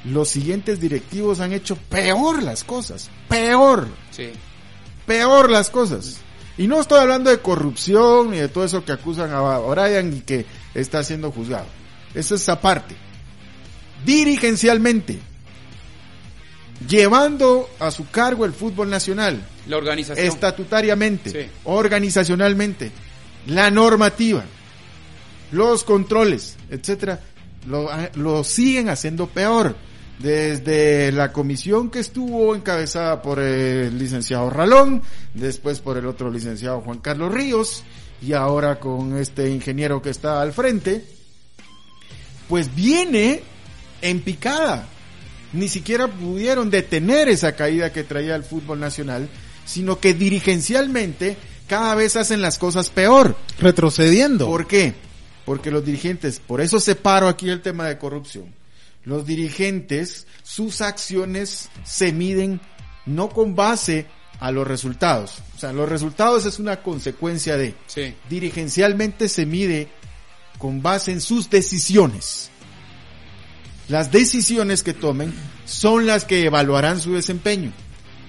los 0.05 0.29
siguientes 0.29 0.79
directivos 0.79 1.41
han 1.41 1.51
hecho 1.51 1.75
peor 1.75 2.41
las 2.41 2.63
cosas. 2.63 3.09
Peor. 3.27 3.85
Sí. 4.11 4.29
Peor 5.05 5.51
las 5.51 5.69
cosas. 5.69 6.19
Y 6.57 6.67
no 6.67 6.79
estoy 6.79 7.01
hablando 7.01 7.31
de 7.31 7.39
corrupción 7.39 8.31
ni 8.31 8.37
de 8.37 8.47
todo 8.47 8.63
eso 8.63 8.85
que 8.85 8.93
acusan 8.93 9.29
a 9.33 9.59
Brian 9.59 10.15
y 10.15 10.21
que 10.21 10.45
está 10.73 11.03
siendo 11.03 11.33
juzgado. 11.33 11.65
Eso 12.13 12.35
es 12.35 12.47
aparte. 12.47 12.95
Dirigencialmente. 14.05 15.19
Llevando 16.87 17.69
a 17.79 17.91
su 17.91 18.09
cargo 18.09 18.45
el 18.45 18.53
fútbol 18.53 18.89
nacional. 18.89 19.45
La 19.67 19.75
organización. 19.75 20.25
Estatutariamente. 20.25 21.49
Organizacionalmente. 21.65 22.93
La 23.47 23.71
normativa. 23.71 24.43
Los 25.51 25.83
controles, 25.83 26.57
etcétera. 26.69 27.19
Lo, 27.67 27.89
lo 28.15 28.43
siguen 28.43 28.89
haciendo 28.89 29.27
peor 29.27 29.75
desde 30.19 31.11
la 31.11 31.31
comisión 31.31 31.89
que 31.89 31.99
estuvo 31.99 32.55
encabezada 32.55 33.21
por 33.21 33.39
el 33.39 33.97
licenciado 33.97 34.49
Ralón, 34.49 35.01
después 35.33 35.79
por 35.79 35.97
el 35.97 36.05
otro 36.05 36.31
licenciado 36.31 36.81
Juan 36.81 36.99
Carlos 36.99 37.33
Ríos, 37.33 37.83
y 38.21 38.33
ahora 38.33 38.79
con 38.79 39.17
este 39.17 39.49
ingeniero 39.49 40.01
que 40.01 40.09
está 40.09 40.41
al 40.41 40.53
frente, 40.53 41.03
pues 42.47 42.73
viene 42.73 43.41
en 44.01 44.21
picada. 44.21 44.87
Ni 45.53 45.67
siquiera 45.67 46.07
pudieron 46.07 46.69
detener 46.69 47.29
esa 47.29 47.55
caída 47.55 47.91
que 47.91 48.03
traía 48.03 48.35
el 48.35 48.43
fútbol 48.43 48.79
nacional, 48.79 49.29
sino 49.65 49.99
que 49.99 50.13
dirigencialmente 50.13 51.37
cada 51.67 51.95
vez 51.95 52.15
hacen 52.15 52.41
las 52.41 52.57
cosas 52.57 52.89
peor. 52.89 53.35
Retrocediendo. 53.59 54.45
¿Por 54.47 54.67
qué? 54.67 54.93
Porque 55.45 55.71
los 55.71 55.85
dirigentes, 55.85 56.39
por 56.39 56.61
eso 56.61 56.79
separo 56.79 57.27
aquí 57.27 57.49
el 57.49 57.61
tema 57.61 57.87
de 57.87 57.97
corrupción 57.97 58.53
los 59.05 59.25
dirigentes, 59.25 60.25
sus 60.43 60.81
acciones 60.81 61.69
se 61.83 62.11
miden 62.11 62.59
no 63.05 63.29
con 63.29 63.55
base 63.55 64.07
a 64.39 64.51
los 64.51 64.67
resultados. 64.67 65.41
O 65.55 65.59
sea, 65.59 65.71
los 65.71 65.87
resultados 65.87 66.45
es 66.45 66.59
una 66.59 66.81
consecuencia 66.81 67.55
de. 67.55 67.75
Sí. 67.87 68.15
Dirigencialmente 68.29 69.29
se 69.29 69.45
mide 69.45 69.87
con 70.57 70.81
base 70.81 71.11
en 71.11 71.21
sus 71.21 71.49
decisiones. 71.49 72.49
Las 73.87 74.11
decisiones 74.11 74.81
que 74.81 74.95
tomen 74.95 75.33
son 75.65 76.07
las 76.07 76.25
que 76.25 76.43
evaluarán 76.43 76.99
su 76.99 77.13
desempeño, 77.13 77.71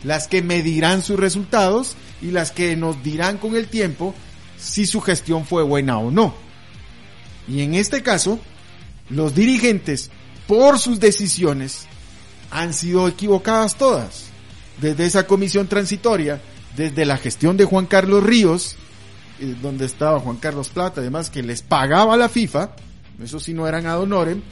las 0.04 0.28
que 0.28 0.42
medirán 0.42 1.02
sus 1.02 1.18
resultados 1.18 1.96
y 2.22 2.30
las 2.30 2.52
que 2.52 2.76
nos 2.76 3.02
dirán 3.02 3.38
con 3.38 3.56
el 3.56 3.68
tiempo 3.68 4.14
si 4.58 4.86
su 4.86 5.00
gestión 5.00 5.44
fue 5.44 5.62
buena 5.62 5.98
o 5.98 6.10
no. 6.10 6.34
Y 7.48 7.62
en 7.62 7.74
este 7.74 8.02
caso, 8.02 8.38
los 9.08 9.34
dirigentes 9.34 10.10
por 10.46 10.78
sus 10.78 11.00
decisiones 11.00 11.86
han 12.50 12.72
sido 12.72 13.08
equivocadas 13.08 13.76
todas. 13.76 14.26
Desde 14.80 15.06
esa 15.06 15.26
comisión 15.26 15.68
transitoria, 15.68 16.40
desde 16.76 17.04
la 17.04 17.16
gestión 17.16 17.56
de 17.56 17.64
Juan 17.64 17.86
Carlos 17.86 18.22
Ríos, 18.22 18.76
eh, 19.40 19.54
donde 19.60 19.86
estaba 19.86 20.20
Juan 20.20 20.36
Carlos 20.36 20.68
Plata, 20.68 21.00
además 21.00 21.30
que 21.30 21.42
les 21.42 21.62
pagaba 21.62 22.16
la 22.16 22.28
FIFA, 22.28 22.70
eso 23.22 23.40
sí 23.40 23.54
no 23.54 23.66
eran 23.66 23.86
ad 23.86 24.00
honorem, 24.00 24.42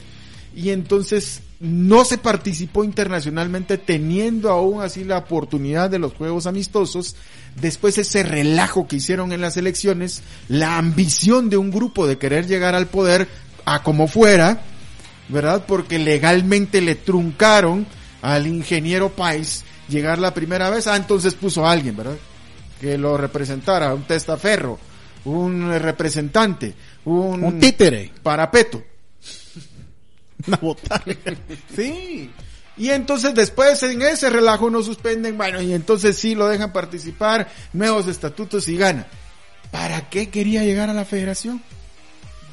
y 0.55 0.69
entonces 0.69 1.41
no 1.59 2.05
se 2.05 2.17
participó 2.17 2.83
internacionalmente 2.83 3.77
teniendo 3.77 4.49
aún 4.49 4.81
así 4.81 5.03
la 5.03 5.17
oportunidad 5.17 5.89
de 5.89 5.99
los 5.99 6.13
juegos 6.13 6.47
amistosos, 6.47 7.15
después 7.59 7.97
ese 7.97 8.23
relajo 8.23 8.87
que 8.87 8.97
hicieron 8.97 9.33
en 9.33 9.41
las 9.41 9.57
elecciones, 9.57 10.23
la 10.47 10.77
ambición 10.77 11.49
de 11.49 11.57
un 11.57 11.71
grupo 11.71 12.07
de 12.07 12.17
querer 12.17 12.47
llegar 12.47 12.73
al 12.73 12.87
poder 12.87 13.27
a 13.65 13.83
como 13.83 14.07
fuera, 14.07 14.61
¿verdad? 15.27 15.65
Porque 15.67 15.99
legalmente 15.99 16.79
le 16.79 16.95
truncaron 16.95 17.85
al 18.21 18.47
ingeniero 18.47 19.09
Pais 19.09 19.65
llegar 19.89 20.19
la 20.19 20.33
primera 20.33 20.69
vez. 20.69 20.87
Ah, 20.87 20.95
entonces 20.95 21.33
puso 21.33 21.65
a 21.65 21.71
alguien, 21.71 21.97
¿verdad? 21.97 22.17
Que 22.79 22.97
lo 22.97 23.17
representara, 23.17 23.93
un 23.93 24.03
testaferro, 24.03 24.79
un 25.25 25.69
representante, 25.79 26.73
un, 27.03 27.43
un 27.43 27.59
títere, 27.59 28.11
parapeto. 28.23 28.81
Una 30.47 30.57
botana. 30.57 31.03
sí. 31.75 32.31
Y 32.77 32.89
entonces 32.89 33.33
después 33.33 33.81
en 33.83 34.01
ese 34.01 34.29
relajo 34.29 34.69
no 34.69 34.83
suspenden, 34.83 35.37
bueno, 35.37 35.61
y 35.61 35.73
entonces 35.73 36.17
sí 36.17 36.35
lo 36.35 36.47
dejan 36.47 36.73
participar, 36.73 37.49
nuevos 37.71 38.07
estatutos 38.07 38.67
y 38.67 38.75
gana. 38.75 39.07
¿Para 39.71 40.09
qué 40.09 40.29
quería 40.29 40.63
llegar 40.63 40.89
a 40.89 40.93
la 40.93 41.05
federación? 41.05 41.61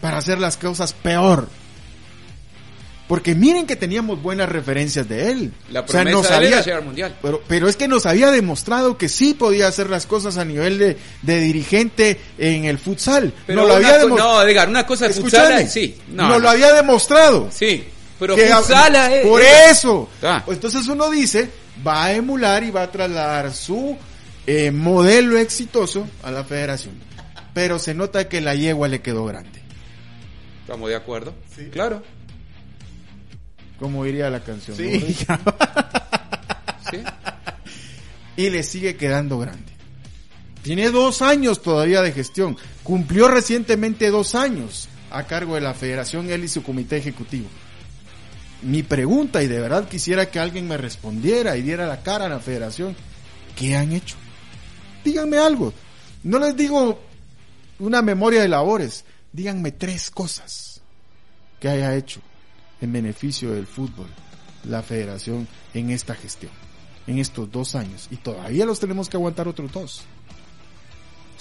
Para 0.00 0.18
hacer 0.18 0.38
las 0.38 0.56
cosas 0.56 0.92
peor. 0.92 1.48
Porque 3.12 3.34
miren 3.34 3.66
que 3.66 3.76
teníamos 3.76 4.22
buenas 4.22 4.48
referencias 4.48 5.06
de 5.06 5.30
él. 5.30 5.52
La 5.70 5.84
promesa 5.84 6.16
o 6.16 6.24
sea, 6.24 6.40
de 6.40 6.48
llegar 6.48 6.78
al 6.78 6.84
mundial. 6.86 7.14
Pero, 7.20 7.42
pero 7.46 7.68
es 7.68 7.76
que 7.76 7.86
nos 7.86 8.06
había 8.06 8.30
demostrado 8.30 8.96
que 8.96 9.10
sí 9.10 9.34
podía 9.34 9.68
hacer 9.68 9.90
las 9.90 10.06
cosas 10.06 10.38
a 10.38 10.46
nivel 10.46 10.78
de, 10.78 10.96
de 11.20 11.40
dirigente 11.40 12.18
en 12.38 12.64
el 12.64 12.78
futsal. 12.78 13.34
Pero 13.46 13.66
lo 13.66 13.74
había 13.74 13.98
no, 14.06 14.40
Edgar, 14.40 14.66
una 14.70 14.86
cosa 14.86 15.08
de 15.08 15.12
futsal, 15.12 15.68
sí. 15.68 15.94
No, 16.08 16.26
nos 16.26 16.40
lo 16.40 16.48
había 16.48 16.72
demostrado. 16.72 17.50
Sí, 17.52 17.84
pero 18.18 18.34
futsal 18.34 18.96
es, 19.12 19.26
Por 19.26 19.42
eso. 19.42 20.08
Ah. 20.22 20.42
Entonces 20.48 20.88
uno 20.88 21.10
dice, 21.10 21.50
va 21.86 22.04
a 22.04 22.12
emular 22.14 22.64
y 22.64 22.70
va 22.70 22.84
a 22.84 22.90
trasladar 22.90 23.52
su 23.52 23.94
eh, 24.46 24.70
modelo 24.70 25.36
exitoso 25.36 26.08
a 26.22 26.30
la 26.30 26.44
federación. 26.44 26.94
Pero 27.52 27.78
se 27.78 27.92
nota 27.92 28.26
que 28.30 28.40
la 28.40 28.54
yegua 28.54 28.88
le 28.88 29.02
quedó 29.02 29.26
grande. 29.26 29.60
Estamos 30.62 30.88
de 30.88 30.96
acuerdo. 30.96 31.34
Sí. 31.54 31.66
Claro. 31.70 32.02
Como 33.82 34.04
diría 34.04 34.30
la 34.30 34.40
canción. 34.40 34.76
Sí. 36.90 36.98
Y 38.36 38.50
le 38.50 38.62
sigue 38.64 38.96
quedando 38.96 39.38
grande. 39.38 39.72
Tiene 40.62 40.90
dos 40.90 41.22
años 41.22 41.62
todavía 41.62 42.02
de 42.02 42.12
gestión. 42.12 42.58
Cumplió 42.82 43.28
recientemente 43.28 44.10
dos 44.10 44.34
años 44.34 44.88
a 45.10 45.24
cargo 45.24 45.54
de 45.54 45.62
la 45.62 45.72
federación, 45.72 46.30
él 46.30 46.44
y 46.44 46.48
su 46.48 46.62
comité 46.62 46.98
ejecutivo. 46.98 47.48
Mi 48.60 48.82
pregunta, 48.82 49.42
y 49.42 49.46
de 49.46 49.58
verdad 49.58 49.88
quisiera 49.88 50.30
que 50.30 50.38
alguien 50.38 50.68
me 50.68 50.76
respondiera 50.76 51.56
y 51.56 51.62
diera 51.62 51.86
la 51.86 52.02
cara 52.02 52.26
a 52.26 52.28
la 52.28 52.40
federación, 52.40 52.94
¿qué 53.56 53.74
han 53.74 53.92
hecho? 53.92 54.16
Díganme 55.02 55.38
algo. 55.38 55.72
No 56.24 56.38
les 56.38 56.54
digo 56.54 57.00
una 57.78 58.02
memoria 58.02 58.42
de 58.42 58.48
labores, 58.48 59.06
díganme 59.32 59.72
tres 59.72 60.10
cosas 60.10 60.82
que 61.58 61.68
haya 61.70 61.96
hecho 61.96 62.20
en 62.82 62.92
beneficio 62.92 63.52
del 63.52 63.66
fútbol, 63.66 64.08
la 64.68 64.82
federación 64.82 65.48
en 65.72 65.90
esta 65.90 66.14
gestión, 66.14 66.52
en 67.06 67.18
estos 67.18 67.50
dos 67.50 67.74
años. 67.74 68.08
Y 68.10 68.16
todavía 68.16 68.66
los 68.66 68.80
tenemos 68.80 69.08
que 69.08 69.16
aguantar 69.16 69.48
otros 69.48 69.72
dos. 69.72 70.02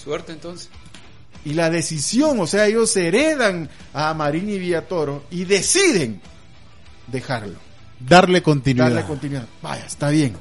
Suerte 0.02 0.32
entonces. 0.32 0.70
Y 1.44 1.54
la 1.54 1.68
decisión, 1.68 2.38
o 2.38 2.46
sea, 2.46 2.66
ellos 2.66 2.96
heredan 2.96 3.68
a 3.92 4.14
Marín 4.14 4.48
y 4.48 4.58
Villatoro 4.58 5.24
y 5.30 5.44
deciden 5.44 6.20
dejarlo. 7.08 7.58
Darle 7.98 8.42
continuidad. 8.42 8.88
Darle 8.90 9.04
continuidad. 9.04 9.46
Vaya, 9.60 9.84
está 9.84 10.10
bien. 10.10 10.36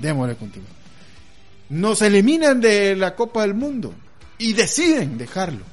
démosle 0.00 0.36
continuidad. 0.36 0.72
Nos 1.68 2.00
eliminan 2.02 2.60
de 2.60 2.96
la 2.96 3.14
Copa 3.14 3.42
del 3.42 3.54
Mundo 3.54 3.94
y 4.38 4.54
deciden 4.54 5.18
dejarlo. 5.18 5.64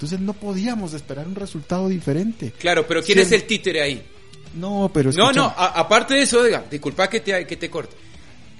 Entonces 0.00 0.20
no 0.20 0.32
podíamos 0.32 0.94
esperar 0.94 1.26
un 1.26 1.34
resultado 1.34 1.86
diferente. 1.86 2.54
Claro, 2.58 2.86
pero 2.86 3.02
¿quién 3.02 3.18
es 3.18 3.32
el 3.32 3.44
títere 3.44 3.82
ahí? 3.82 4.02
No, 4.54 4.90
pero 4.94 5.12
No, 5.12 5.30
no, 5.30 5.44
aparte 5.54 6.14
de 6.14 6.22
eso, 6.22 6.42
diga, 6.42 6.64
disculpa 6.70 7.10
que 7.10 7.20
te, 7.20 7.46
que 7.46 7.58
te 7.58 7.68
corte. 7.68 7.94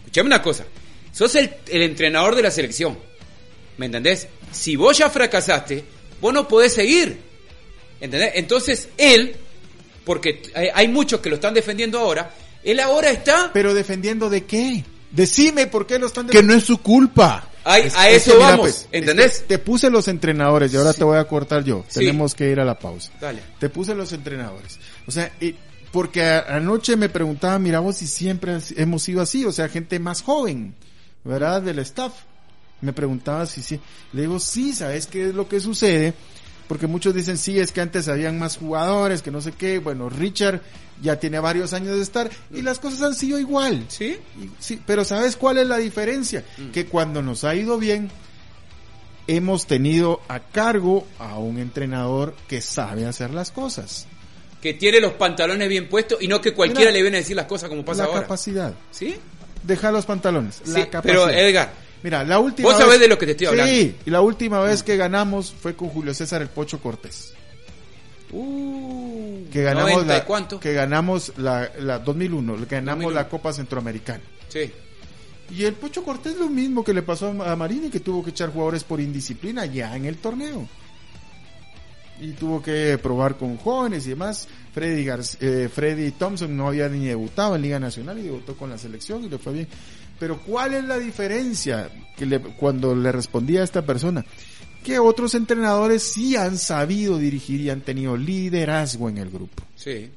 Escuchame 0.01 0.27
una 0.27 0.43
cosa. 0.43 0.67
Sos 1.11 1.35
el, 1.37 1.51
el 1.69 1.81
entrenador 1.81 2.37
de 2.37 2.43
la 2.43 2.51
selección. 2.51 2.99
¿Me 3.79 3.87
entendés? 3.87 4.29
Si 4.53 4.77
vos 4.77 4.99
ya 4.99 5.09
fracasaste, 5.09 5.83
vos 6.21 6.35
no 6.35 6.47
podés 6.47 6.75
seguir. 6.75 7.19
¿Entendés? 8.03 8.33
Entonces 8.35 8.91
él, 8.99 9.35
porque 10.05 10.43
hay, 10.55 10.69
hay 10.75 10.89
muchos 10.89 11.21
que 11.21 11.31
lo 11.31 11.37
están 11.37 11.55
defendiendo 11.55 12.01
ahora, 12.01 12.35
él 12.63 12.79
ahora 12.81 13.09
está... 13.09 13.51
¿Pero 13.55 13.73
defendiendo 13.73 14.29
de 14.29 14.45
qué? 14.45 14.85
Decime 15.11 15.69
por 15.69 15.87
qué 15.87 15.99
lo 15.99 16.09
están 16.09 16.27
defendiendo. 16.27 16.53
Que 16.53 16.55
no 16.55 16.59
es 16.61 16.67
su 16.67 16.83
culpa 16.83 17.50
a 17.65 18.09
eso 18.11 18.39
vamos, 18.39 18.61
pues, 18.61 18.89
¿entendés? 18.93 19.45
te 19.47 19.59
puse 19.59 19.91
los 19.91 20.09
entrenadores 20.09 20.73
y 20.73 20.77
ahora 20.77 20.93
te 20.93 21.05
voy 21.05 21.19
a 21.19 21.25
cortar 21.25 21.65
yo. 21.65 21.85
Tenemos 21.93 22.35
que 22.35 22.51
ir 22.51 22.61
a 22.61 22.65
la 22.65 22.79
pausa. 22.79 23.11
Dale. 23.21 23.43
Te 23.59 23.69
puse 23.69 23.95
los 23.95 24.13
entrenadores. 24.13 24.79
O 25.07 25.11
sea, 25.11 25.31
porque 25.93 26.23
a- 26.25 26.57
anoche 26.57 26.97
me 26.97 27.09
preguntaba, 27.09 27.59
mira 27.59 27.81
vos 27.81 27.97
si 27.97 28.07
siempre 28.07 28.59
hemos 28.77 29.03
sido 29.03 29.21
así, 29.23 29.45
o 29.45 29.53
sea, 29.53 29.69
gente 29.69 29.99
más 29.99 30.23
joven, 30.23 30.75
¿verdad? 31.25 31.63
Del 31.63 31.79
staff. 31.81 32.13
Me 32.81 32.93
preguntaba 32.95 33.45
si 33.45 33.63
sí. 33.63 33.79
Le 34.15 34.23
digo, 34.23 34.41
sí, 34.41 34.73
¿sabes 34.73 35.07
qué 35.07 35.29
es 35.29 35.35
lo 35.35 35.47
que 35.49 35.61
sucede? 35.61 36.15
Porque 36.71 36.87
muchos 36.87 37.13
dicen, 37.13 37.37
sí, 37.37 37.59
es 37.59 37.73
que 37.73 37.81
antes 37.81 38.07
habían 38.07 38.39
más 38.39 38.57
jugadores, 38.57 39.23
que 39.23 39.33
no 39.33 39.41
sé 39.41 39.51
qué. 39.51 39.81
Bueno, 39.81 40.09
Richard 40.09 40.61
ya 41.03 41.19
tiene 41.19 41.41
varios 41.41 41.73
años 41.73 41.97
de 41.97 42.03
estar 42.03 42.31
y 42.55 42.63
las 42.63 42.79
cosas 42.79 43.03
han 43.03 43.17
sido 43.17 43.41
igual. 43.41 43.87
¿Sí? 43.89 44.17
Sí, 44.61 44.81
pero 44.87 45.05
¿sabes 45.05 45.35
cuál 45.35 45.59
es 45.59 45.67
la 45.67 45.79
diferencia? 45.79 46.45
Que 46.73 46.87
cuando 46.87 47.23
nos 47.23 47.43
ha 47.43 47.57
ido 47.57 47.77
bien, 47.77 48.09
hemos 49.27 49.67
tenido 49.67 50.21
a 50.29 50.39
cargo 50.39 51.09
a 51.19 51.39
un 51.41 51.59
entrenador 51.59 52.37
que 52.47 52.61
sabe 52.61 53.05
hacer 53.05 53.31
las 53.35 53.51
cosas. 53.51 54.07
Que 54.63 54.73
tiene 54.75 55.01
los 55.01 55.15
pantalones 55.15 55.69
bien 55.69 55.89
puestos 55.89 56.23
y 56.23 56.29
no 56.29 56.41
que 56.41 56.55
cualquiera 56.55 56.83
Mira, 56.83 56.93
le 56.93 57.03
viene 57.03 57.17
a 57.17 57.21
decir 57.23 57.35
las 57.35 57.47
cosas 57.47 57.69
como 57.69 57.85
pasa 57.85 58.05
la 58.05 58.11
ahora. 58.11 58.21
capacidad. 58.23 58.75
¿Sí? 58.93 59.17
Deja 59.65 59.91
los 59.91 60.07
pantalones. 60.07 60.61
Sí, 60.65 60.71
la 60.71 60.89
capacidad. 60.89 61.03
pero 61.03 61.29
Edgar, 61.31 61.73
Mira, 62.03 62.25
la 62.25 62.39
última 62.39 62.69
Vos 62.69 62.79
vez- 62.79 62.85
sabés 62.87 63.01
de 63.01 63.09
lo 63.09 63.19
que 63.19 63.27
te 63.27 63.33
estoy 63.33 63.47
hablando. 63.49 63.73
Sí, 63.73 63.95
y 64.07 64.11
la 64.11 64.21
última 64.23 64.61
vez 64.61 64.83
que 64.83 64.97
ganamos 64.97 65.53
fue 65.53 65.75
con 65.77 65.89
Julio 65.91 66.15
César 66.15 66.41
el 66.43 66.49
Pocho 66.49 66.81
Cortés. 66.81 67.35
uh, 68.33 69.45
Que 69.53 69.63
ganamos 69.63 69.91
90 69.93 70.15
y 70.15 70.19
la, 70.19 70.25
cuánto? 70.25 70.61
que 70.61 70.73
ganamos 70.73 71.33
la, 71.37 71.71
la 71.79 71.99
2001, 71.99 72.57
que 72.67 72.77
ganamos 72.77 73.05
2001. 73.05 73.15
la 73.15 73.29
Copa 73.29 73.53
Centroamericana. 73.53 74.23
Sí. 74.49 74.71
Y 75.51 75.65
el 75.65 75.75
Pocho 75.75 76.05
Cortés 76.05 76.37
lo 76.37 76.49
mismo 76.49 76.85
que 76.85 76.95
le 76.95 77.03
pasó 77.03 77.29
a 77.43 77.57
Marini, 77.57 77.91
que 77.91 78.01
tuvo 78.01 78.23
que 78.25 78.31
echar 78.31 78.53
jugadores 78.53 78.85
por 78.85 79.01
indisciplina 79.01 79.67
ya 79.67 79.97
en 79.97 80.05
el 80.07 80.17
torneo. 80.19 80.69
Y 82.21 82.33
tuvo 82.33 82.63
que 82.63 82.99
probar 83.03 83.37
con 83.37 83.57
jóvenes 83.57 84.07
y 84.07 84.11
demás. 84.11 84.47
Freddy, 84.75 85.05
Garc- 85.07 85.39
eh, 85.41 85.69
Freddy 85.69 86.11
Thompson 86.13 86.55
no 86.57 86.69
había 86.69 86.89
ni 86.89 87.07
debutado 87.07 87.57
en 87.57 87.63
Liga 87.63 87.81
Nacional 87.81 88.19
y 88.19 88.23
debutó 88.23 88.55
con 88.57 88.71
la 88.71 88.79
selección 88.79 89.25
y 89.25 89.29
le 89.29 89.39
fue 89.39 89.55
bien. 89.55 89.69
Pero 90.21 90.39
¿cuál 90.39 90.75
es 90.75 90.85
la 90.85 90.99
diferencia? 90.99 91.91
Que 92.17 92.27
le- 92.27 92.39
cuando 92.41 92.95
le 92.95 93.11
respondía 93.11 93.63
a 93.63 93.65
esta 93.65 93.83
persona, 93.85 94.25
que 94.85 94.99
otros 95.01 95.35
entrenadores 95.35 96.03
sí 96.03 96.37
han 96.37 96.57
sabido 96.59 97.19
dirigir 97.19 97.61
y 97.61 97.71
han 97.71 97.81
tenido 97.81 98.17
liderazgo 98.17 99.09
en 99.09 99.19
el 99.19 99.31
grupo. 99.31 99.63
Sí. 99.75 100.11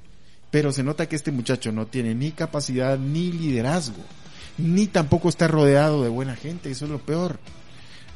Pero 0.52 0.72
se 0.72 0.84
nota 0.84 1.08
que 1.10 1.16
este 1.16 1.32
muchacho 1.32 1.72
no 1.72 1.88
tiene 1.88 2.14
ni 2.14 2.32
capacidad 2.32 3.00
ni 3.00 3.32
liderazgo, 3.32 4.04
ni 4.60 4.86
tampoco 4.86 5.30
está 5.30 5.48
rodeado 5.48 6.04
de 6.04 6.10
buena 6.10 6.36
gente, 6.36 6.70
eso 6.70 6.86
es 6.86 6.92
lo 6.92 7.00
peor. 7.00 7.40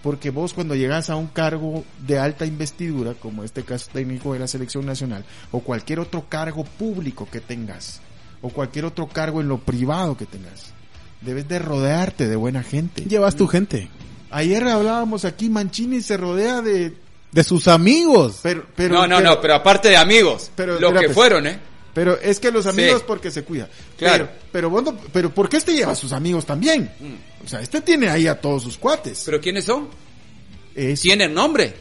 Porque 0.03 0.29
vos 0.29 0.53
cuando 0.53 0.75
llegas 0.75 1.09
a 1.09 1.15
un 1.15 1.27
cargo 1.27 1.83
de 2.05 2.19
alta 2.19 2.45
investidura, 2.45 3.13
como 3.15 3.43
este 3.43 3.63
caso 3.63 3.89
técnico 3.91 4.33
de 4.33 4.39
la 4.39 4.47
selección 4.47 4.85
nacional, 4.85 5.25
o 5.51 5.61
cualquier 5.61 5.99
otro 5.99 6.27
cargo 6.29 6.63
público 6.63 7.27
que 7.31 7.41
tengas, 7.41 8.01
o 8.41 8.49
cualquier 8.49 8.85
otro 8.85 9.07
cargo 9.07 9.41
en 9.41 9.47
lo 9.47 9.57
privado 9.57 10.15
que 10.15 10.27
tengas, 10.27 10.73
debes 11.21 11.47
de 11.47 11.59
rodearte 11.59 12.27
de 12.27 12.35
buena 12.35 12.63
gente. 12.63 13.03
Llevas 13.03 13.35
tu 13.35 13.47
gente. 13.47 13.89
Ayer 14.29 14.63
hablábamos 14.67 15.25
aquí, 15.25 15.49
Mancini 15.49 16.01
se 16.01 16.17
rodea 16.17 16.61
de... 16.61 16.93
De 17.31 17.43
sus 17.43 17.67
amigos. 17.67 18.39
Pero, 18.41 18.65
pero, 18.75 18.95
no, 18.95 19.07
no, 19.07 19.17
pero- 19.17 19.29
no, 19.29 19.41
pero 19.41 19.55
aparte 19.55 19.89
de 19.89 19.97
amigos, 19.97 20.49
pero, 20.55 20.79
los 20.79 20.93
que 20.99 21.09
fueron, 21.09 21.45
¿eh? 21.47 21.59
Pero 21.93 22.17
es 22.19 22.39
que 22.39 22.51
los 22.51 22.65
amigos 22.67 22.99
Sí. 22.99 23.05
porque 23.07 23.31
se 23.31 23.43
cuida. 23.43 23.67
Claro. 23.97 24.29
Pero, 24.51 24.71
pero, 24.71 24.97
pero 25.11 25.29
¿por 25.33 25.49
qué 25.49 25.57
este 25.57 25.73
lleva 25.73 25.91
a 25.93 25.95
sus 25.95 26.11
amigos 26.13 26.45
también? 26.45 26.89
O 27.43 27.47
sea, 27.47 27.59
este 27.59 27.81
tiene 27.81 28.09
ahí 28.09 28.27
a 28.27 28.39
todos 28.39 28.63
sus 28.63 28.77
cuates. 28.77 29.21
Mm. 29.21 29.25
¿Pero 29.25 29.41
quiénes 29.41 29.65
son? 29.65 29.87
eso, 30.75 31.01
¿Tienen 31.01 31.33
nombre? 31.33 31.73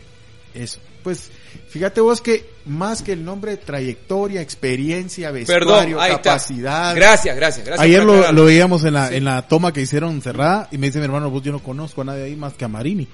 eso. 0.55 0.79
Pues, 1.03 1.31
fíjate 1.69 2.01
vos 2.01 2.21
que 2.21 2.45
más 2.67 3.03
que 3.03 3.13
el 3.13 3.25
nombre, 3.25 3.57
trayectoria, 3.57 4.41
experiencia, 4.41 5.31
vestuario, 5.31 5.99
capacidad. 5.99 6.91
está. 6.91 6.95
Gracias, 6.95 7.37
gracias, 7.37 7.67
gracias. 7.67 7.85
Ayer 7.85 8.05
lo, 8.05 8.45
veíamos 8.45 8.85
en 8.85 8.95
la, 8.95 9.09
Sí. 9.09 9.17
en 9.17 9.25
la 9.25 9.43
toma 9.49 9.73
que 9.73 9.81
hicieron 9.83 10.21
cerrada 10.23 10.69
y 10.73 10.79
me 10.79 10.87
dice 10.87 10.99
mi 10.99 11.05
hermano, 11.05 11.31
vos 11.31 11.43
yo 11.43 11.53
no 11.53 11.61
conozco 11.63 12.03
a 12.03 12.05
nadie 12.05 12.25
ahí 12.25 12.37
más 12.37 12.55
que 12.55 12.65
a 12.65 12.69
Marini. 12.69 13.07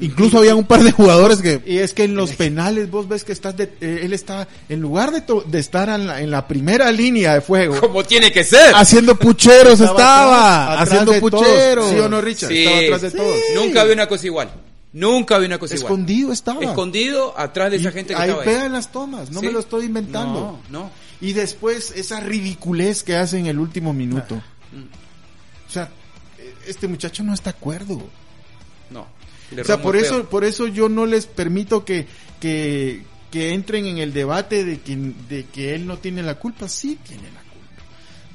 Incluso 0.00 0.38
había 0.38 0.54
un 0.54 0.64
par 0.64 0.84
de 0.84 0.92
jugadores 0.92 1.42
que... 1.42 1.60
Y 1.66 1.78
es 1.78 1.92
que 1.92 2.04
en 2.04 2.14
los 2.14 2.30
penales 2.36 2.88
vos 2.88 3.08
ves 3.08 3.24
que 3.24 3.32
estás 3.32 3.56
de- 3.56 3.72
eh, 3.80 4.00
él 4.04 4.12
está, 4.12 4.46
en 4.68 4.80
lugar 4.80 5.10
de, 5.10 5.22
to- 5.22 5.42
de 5.44 5.58
estar 5.58 5.88
en 5.88 6.06
la, 6.06 6.20
en 6.20 6.30
la 6.30 6.46
primera 6.46 6.92
línea 6.92 7.34
de 7.34 7.40
fuego, 7.40 7.80
Como 7.80 8.04
tiene 8.04 8.30
que 8.30 8.44
ser. 8.44 8.72
Haciendo 8.76 9.16
pucheros 9.16 9.80
estaba 9.80 9.90
estaba, 9.90 10.62
atrás- 10.62 10.72
atrás 10.82 10.88
haciendo 10.88 11.12
todos. 11.30 11.42
pucheros. 11.42 11.90
¿Sí 11.90 11.98
o 11.98 12.08
no, 12.08 12.20
Richard? 12.20 12.48
Sí. 12.50 12.58
Estaba 12.64 12.78
atrás 12.96 13.02
de 13.02 13.10
todos. 13.10 13.36
Nunca 13.56 13.82
vi 13.84 13.92
una 13.92 14.06
cosa 14.06 14.26
igual. 14.26 14.50
Nunca 14.92 15.38
vi 15.38 15.46
una 15.46 15.58
cosa 15.58 15.74
igual. 15.74 15.92
Escondido 15.92 16.32
estaba. 16.32 16.62
Escondido 16.62 17.38
atrás 17.38 17.70
de 17.70 17.76
esa 17.76 17.90
gente 17.92 18.14
que 18.14 18.20
ahí 18.20 18.30
estaba 18.30 18.42
ahí. 18.42 18.48
vean 18.48 18.72
las 18.72 18.90
tomas, 18.90 19.30
no 19.30 19.40
Sí. 19.40 19.46
me 19.46 19.52
lo 19.52 19.58
estoy 19.60 19.84
inventando. 19.86 20.60
No, 20.70 20.80
no. 20.84 20.90
Y 21.20 21.32
después 21.34 21.92
esa 21.96 22.20
ridiculez 22.20 23.02
que 23.02 23.16
hace 23.16 23.38
en 23.38 23.46
el 23.46 23.58
último 23.58 23.92
minuto. 23.92 24.36
O 24.36 25.70
sea, 25.70 25.90
este 26.66 26.88
muchacho 26.88 27.22
no 27.22 27.34
está 27.34 27.50
acuerdo. 27.50 28.02
No. 28.90 29.06
O 29.60 29.64
sea, 29.64 29.80
por 29.82 29.96
eso, 29.96 30.24
por 30.28 30.44
eso 30.44 30.66
yo 30.66 30.88
no 30.88 31.06
les 31.06 31.26
permito 31.26 31.84
que, 31.84 32.06
que, 32.40 33.02
que 33.30 33.52
entren 33.54 33.86
en 33.86 33.98
el 33.98 34.12
debate 34.12 34.64
de 34.64 34.80
que, 34.80 34.96
de 35.28 35.44
que 35.46 35.74
él 35.74 35.86
no 35.86 35.98
tiene 35.98 36.22
la 36.22 36.34
culpa. 36.36 36.68
Sí 36.68 36.98
tiene 37.06 37.24
la. 37.32 37.37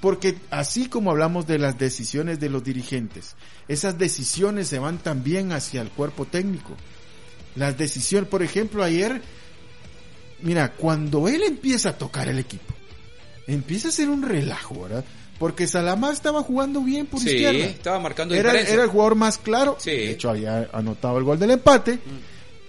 Porque 0.04 0.36
así 0.52 0.88
como 0.90 1.12
hablamos 1.12 1.48
de 1.48 1.58
las 1.58 1.78
decisiones 1.80 2.38
de 2.38 2.50
los 2.50 2.62
dirigentes, 2.62 3.38
esas 3.70 3.98
decisiones 3.98 4.68
se 4.68 4.78
van 4.78 4.98
también 4.98 5.54
hacia 5.54 5.82
el 5.82 5.88
cuerpo 5.88 6.26
técnico. 6.26 6.76
Las 7.56 7.78
decisiones, 7.78 8.30
por 8.30 8.44
ejemplo, 8.44 8.84
ayer, 8.84 9.22
mira, 10.42 10.74
cuando 10.74 11.30
él 11.30 11.42
empieza 11.44 11.92
a 11.92 11.98
tocar 11.98 12.28
el 12.28 12.38
equipo, 12.38 12.74
empieza 13.48 13.88
a 13.88 13.92
ser 13.92 14.10
un 14.10 14.24
relajo, 14.24 14.84
¿verdad? 14.84 15.06
Porque 15.40 15.68
Salamá 15.68 16.12
estaba 16.12 16.44
jugando 16.44 16.82
bien 16.82 17.06
por 17.06 17.22
Sí, 17.22 17.30
izquierda. 17.30 17.60
estaba 17.66 18.00
marcando 18.02 18.36
Era, 18.36 18.50
diferencia. 18.50 18.74
era 18.74 18.84
el 18.84 18.90
jugador 18.90 19.16
más 19.16 19.38
claro. 19.38 19.78
Sí. 19.80 19.92
De 19.92 20.12
hecho, 20.12 20.30
había 20.32 20.70
anotado 20.74 21.18
el 21.18 21.24
gol 21.24 21.40
del 21.40 21.52
empate. 21.52 22.00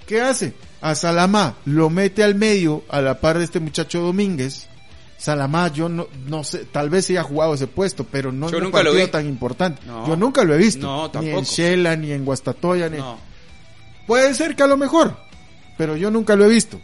¿Qué 0.06 0.20
hace? 0.20 0.54
A 0.80 0.94
Salamá 0.94 1.56
lo 1.64 1.90
mete 1.90 2.22
al 2.22 2.36
medio 2.36 2.84
a 2.88 3.00
la 3.00 3.18
par 3.20 3.38
de 3.38 3.44
este 3.44 3.58
muchacho 3.58 4.00
Domínguez. 4.02 4.68
Salamá, 5.24 5.68
yo 5.72 5.88
no, 5.88 6.06
no 6.26 6.44
sé, 6.44 6.66
tal 6.66 6.90
vez 6.90 7.08
haya 7.08 7.22
jugado 7.22 7.54
ese 7.54 7.66
puesto, 7.66 8.04
pero 8.04 8.30
no 8.30 8.50
Yo 8.50 8.58
en 8.58 8.64
un 8.64 8.68
nunca 8.68 8.82
lo 8.82 8.90
partido 8.90 9.06
vi. 9.06 9.10
tan 9.10 9.26
importante. 9.26 9.80
No. 9.86 10.06
Yo 10.06 10.16
nunca 10.16 10.44
lo 10.44 10.54
he 10.54 10.58
visto. 10.58 10.86
No, 10.86 11.10
Ni 11.18 11.30
en. 11.30 11.44
Shela, 11.44 11.96
ni 11.96 12.12
en 12.12 12.26
Guastatoya, 12.26 12.90
ni... 12.90 12.98
No. 12.98 13.16
Puede 14.06 14.34
ser 14.34 14.54
que 14.54 14.64
a 14.64 14.66
lo 14.66 14.76
mejor, 14.76 15.16
pero 15.78 15.96
yo 15.96 16.10
nunca 16.10 16.36
lo 16.36 16.44
he 16.44 16.48
visto. 16.50 16.78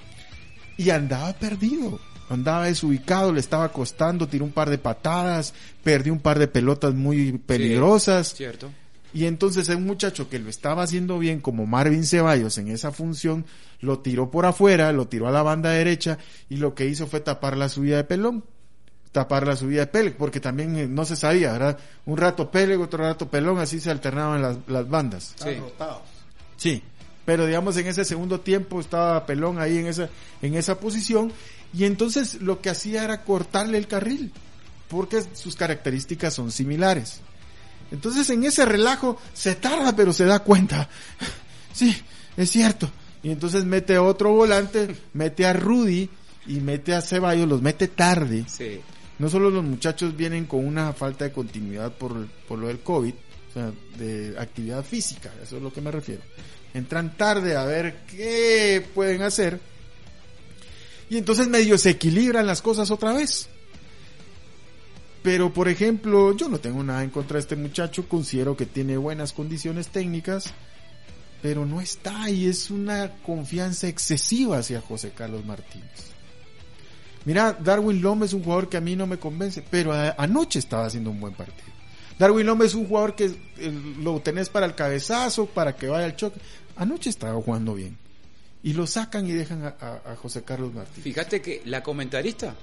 Y 0.78 0.88
andaba 0.88 1.34
perdido, 1.34 2.00
andaba 2.30 2.64
desubicado, 2.64 3.30
le 3.30 3.40
estaba 3.40 3.68
costando, 3.72 4.26
tiró 4.26 4.46
un 4.46 4.52
par 4.52 4.70
de 4.70 4.78
patadas, 4.78 5.52
perdió 5.84 6.10
un 6.14 6.20
par 6.20 6.38
de 6.38 6.48
pelotas 6.48 6.94
muy 6.94 7.32
peligrosas. 7.32 8.32
Cierto. 8.34 8.70
Y 9.12 9.26
entonces 9.26 9.68
un 9.68 9.86
muchacho 9.86 10.28
que 10.28 10.38
lo 10.38 10.48
estaba 10.48 10.82
haciendo 10.82 11.18
bien 11.18 11.40
como 11.40 11.66
Marvin 11.66 12.04
Ceballos 12.04 12.58
en 12.58 12.68
esa 12.68 12.92
función, 12.92 13.44
lo 13.80 13.98
tiró 14.00 14.30
por 14.30 14.46
afuera, 14.46 14.92
lo 14.92 15.08
tiró 15.08 15.28
a 15.28 15.32
la 15.32 15.42
banda 15.42 15.70
derecha 15.70 16.18
y 16.48 16.56
lo 16.56 16.74
que 16.74 16.86
hizo 16.86 17.06
fue 17.06 17.20
tapar 17.20 17.56
la 17.56 17.68
subida 17.68 17.96
de 17.96 18.04
Pelón. 18.04 18.44
Tapar 19.12 19.44
la 19.44 19.56
subida 19.56 19.80
de 19.80 19.86
Peleg, 19.88 20.16
porque 20.16 20.38
también 20.38 20.76
eh, 20.76 20.86
no 20.86 21.04
se 21.04 21.16
sabía, 21.16 21.52
¿verdad? 21.52 21.78
Un 22.06 22.16
rato 22.16 22.50
Peleg, 22.50 22.80
otro 22.80 23.02
rato 23.02 23.28
Pelón, 23.28 23.58
así 23.58 23.80
se 23.80 23.90
alternaban 23.90 24.40
las, 24.40 24.58
las 24.68 24.88
bandas. 24.88 25.34
Sí. 25.36 25.58
Sí, 26.56 26.82
pero 27.24 27.46
digamos 27.46 27.76
en 27.76 27.88
ese 27.88 28.04
segundo 28.04 28.40
tiempo 28.40 28.80
estaba 28.80 29.26
Pelón 29.26 29.58
ahí 29.58 29.78
en 29.78 29.86
esa, 29.86 30.08
en 30.42 30.54
esa 30.54 30.78
posición 30.78 31.32
y 31.72 31.84
entonces 31.84 32.40
lo 32.40 32.60
que 32.60 32.70
hacía 32.70 33.02
era 33.04 33.24
cortarle 33.24 33.78
el 33.78 33.86
carril, 33.86 34.32
porque 34.88 35.22
sus 35.34 35.56
características 35.56 36.34
son 36.34 36.52
similares. 36.52 37.20
Entonces 37.90 38.28
en 38.30 38.44
ese 38.44 38.64
relajo 38.64 39.18
se 39.32 39.54
tarda 39.54 39.94
pero 39.94 40.12
se 40.12 40.24
da 40.24 40.40
cuenta. 40.40 40.88
Sí, 41.72 41.96
es 42.36 42.50
cierto. 42.50 42.90
Y 43.22 43.30
entonces 43.30 43.64
mete 43.64 43.96
otro 43.96 44.32
volante, 44.32 44.96
mete 45.12 45.46
a 45.46 45.52
Rudy 45.52 46.10
y 46.46 46.54
mete 46.54 46.94
a 46.94 47.00
Ceballos, 47.00 47.48
los 47.48 47.62
mete 47.62 47.86
tarde. 47.86 48.44
Sí. 48.48 48.80
No 49.20 49.28
solo 49.28 49.50
los 49.50 49.62
muchachos 49.62 50.16
vienen 50.16 50.46
con 50.46 50.66
una 50.66 50.92
falta 50.92 51.24
de 51.24 51.32
continuidad 51.32 51.92
por, 51.92 52.26
por 52.48 52.58
lo 52.58 52.66
del 52.66 52.80
COVID, 52.80 53.14
o 53.14 53.52
sea, 53.52 53.70
de 53.96 54.34
actividad 54.36 54.84
física, 54.84 55.32
eso 55.40 55.58
es 55.58 55.62
lo 55.62 55.72
que 55.72 55.80
me 55.80 55.92
refiero. 55.92 56.22
Entran 56.74 57.16
tarde 57.16 57.56
a 57.56 57.64
ver 57.64 58.00
qué 58.08 58.84
pueden 58.92 59.22
hacer 59.22 59.60
y 61.10 61.18
entonces 61.18 61.48
medio 61.48 61.76
se 61.76 61.90
equilibran 61.90 62.46
las 62.46 62.62
cosas 62.62 62.90
otra 62.92 63.12
vez. 63.12 63.48
Pero 65.22 65.52
por 65.52 65.68
ejemplo, 65.68 66.34
yo 66.34 66.48
no 66.48 66.58
tengo 66.58 66.82
nada 66.82 67.02
en 67.04 67.10
contra 67.10 67.34
de 67.34 67.40
este 67.40 67.56
muchacho, 67.56 68.08
considero 68.08 68.56
que 68.56 68.64
tiene 68.66 68.96
buenas 68.96 69.32
condiciones 69.34 69.88
técnicas, 69.88 70.52
pero 71.42 71.66
no 71.66 71.80
está 71.80 72.30
y 72.30 72.46
es 72.46 72.70
una 72.70 73.10
confianza 73.22 73.86
excesiva 73.88 74.58
hacia 74.58 74.80
José 74.80 75.12
Carlos 75.14 75.44
Martínez. 75.44 76.10
Mira, 77.26 77.52
Darwin 77.52 78.00
López 78.00 78.28
es 78.30 78.32
un 78.34 78.42
jugador 78.42 78.70
que 78.70 78.78
a 78.78 78.80
mí 78.80 78.96
no 78.96 79.06
me 79.06 79.18
convence, 79.18 79.62
pero 79.70 79.92
anoche 79.92 80.58
estaba 80.58 80.86
haciendo 80.86 81.10
un 81.10 81.20
buen 81.20 81.34
partido. 81.34 81.68
Darwin 82.18 82.46
López 82.46 82.68
es 82.68 82.74
un 82.74 82.86
jugador 82.86 83.14
que 83.14 83.26
eh, 83.26 83.94
lo 83.98 84.20
tenés 84.20 84.48
para 84.48 84.64
el 84.66 84.74
cabezazo, 84.74 85.46
para 85.46 85.76
que 85.76 85.86
vaya 85.88 86.06
al 86.06 86.16
choque. 86.16 86.40
Anoche 86.76 87.10
estaba 87.10 87.34
jugando 87.40 87.74
bien. 87.74 87.98
Y 88.62 88.72
lo 88.72 88.86
sacan 88.86 89.26
y 89.26 89.32
dejan 89.32 89.64
a, 89.64 89.74
a- 89.80 90.12
a 90.12 90.16
José 90.16 90.42
Carlos 90.44 90.72
Martínez. 90.72 91.02
Fíjate 91.04 91.42
que 91.42 91.60
la 91.66 91.82
comentarista 91.82 92.54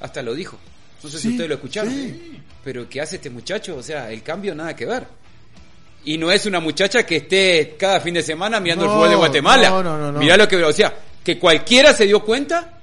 hasta 0.00 0.22
lo 0.22 0.34
dijo. 0.34 0.58
No 1.04 1.10
sé 1.10 1.18
Sí, 1.18 1.22
si 1.22 1.28
ustedes 1.30 1.48
lo 1.48 1.54
escucharon. 1.56 1.92
sí. 1.92 2.40
Pero 2.64 2.88
¿qué 2.88 3.00
hace 3.00 3.16
este 3.16 3.28
muchacho? 3.30 3.76
O 3.76 3.82
sea, 3.82 4.10
el 4.10 4.22
cambio 4.22 4.54
nada 4.54 4.74
que 4.74 4.86
ver. 4.86 5.06
Y 6.06 6.18
no 6.18 6.30
es 6.32 6.46
una 6.46 6.60
muchacha 6.60 7.04
que 7.06 7.16
esté 7.16 7.76
cada 7.78 8.00
fin 8.00 8.14
de 8.14 8.22
semana 8.22 8.58
mirando 8.60 8.84
el 8.86 8.90
fútbol 8.90 9.10
de 9.10 9.16
Guatemala. 9.16 9.68
no, 9.70 9.82
no, 9.82 9.98
no, 9.98 10.12
no. 10.12 10.18
Mirá 10.18 10.36
lo 10.36 10.48
que, 10.48 10.56
o 10.62 10.72
sea, 10.72 10.94
que 11.22 11.38
cualquiera 11.38 11.92
se 11.92 12.06
dio 12.06 12.24
cuenta 12.24 12.80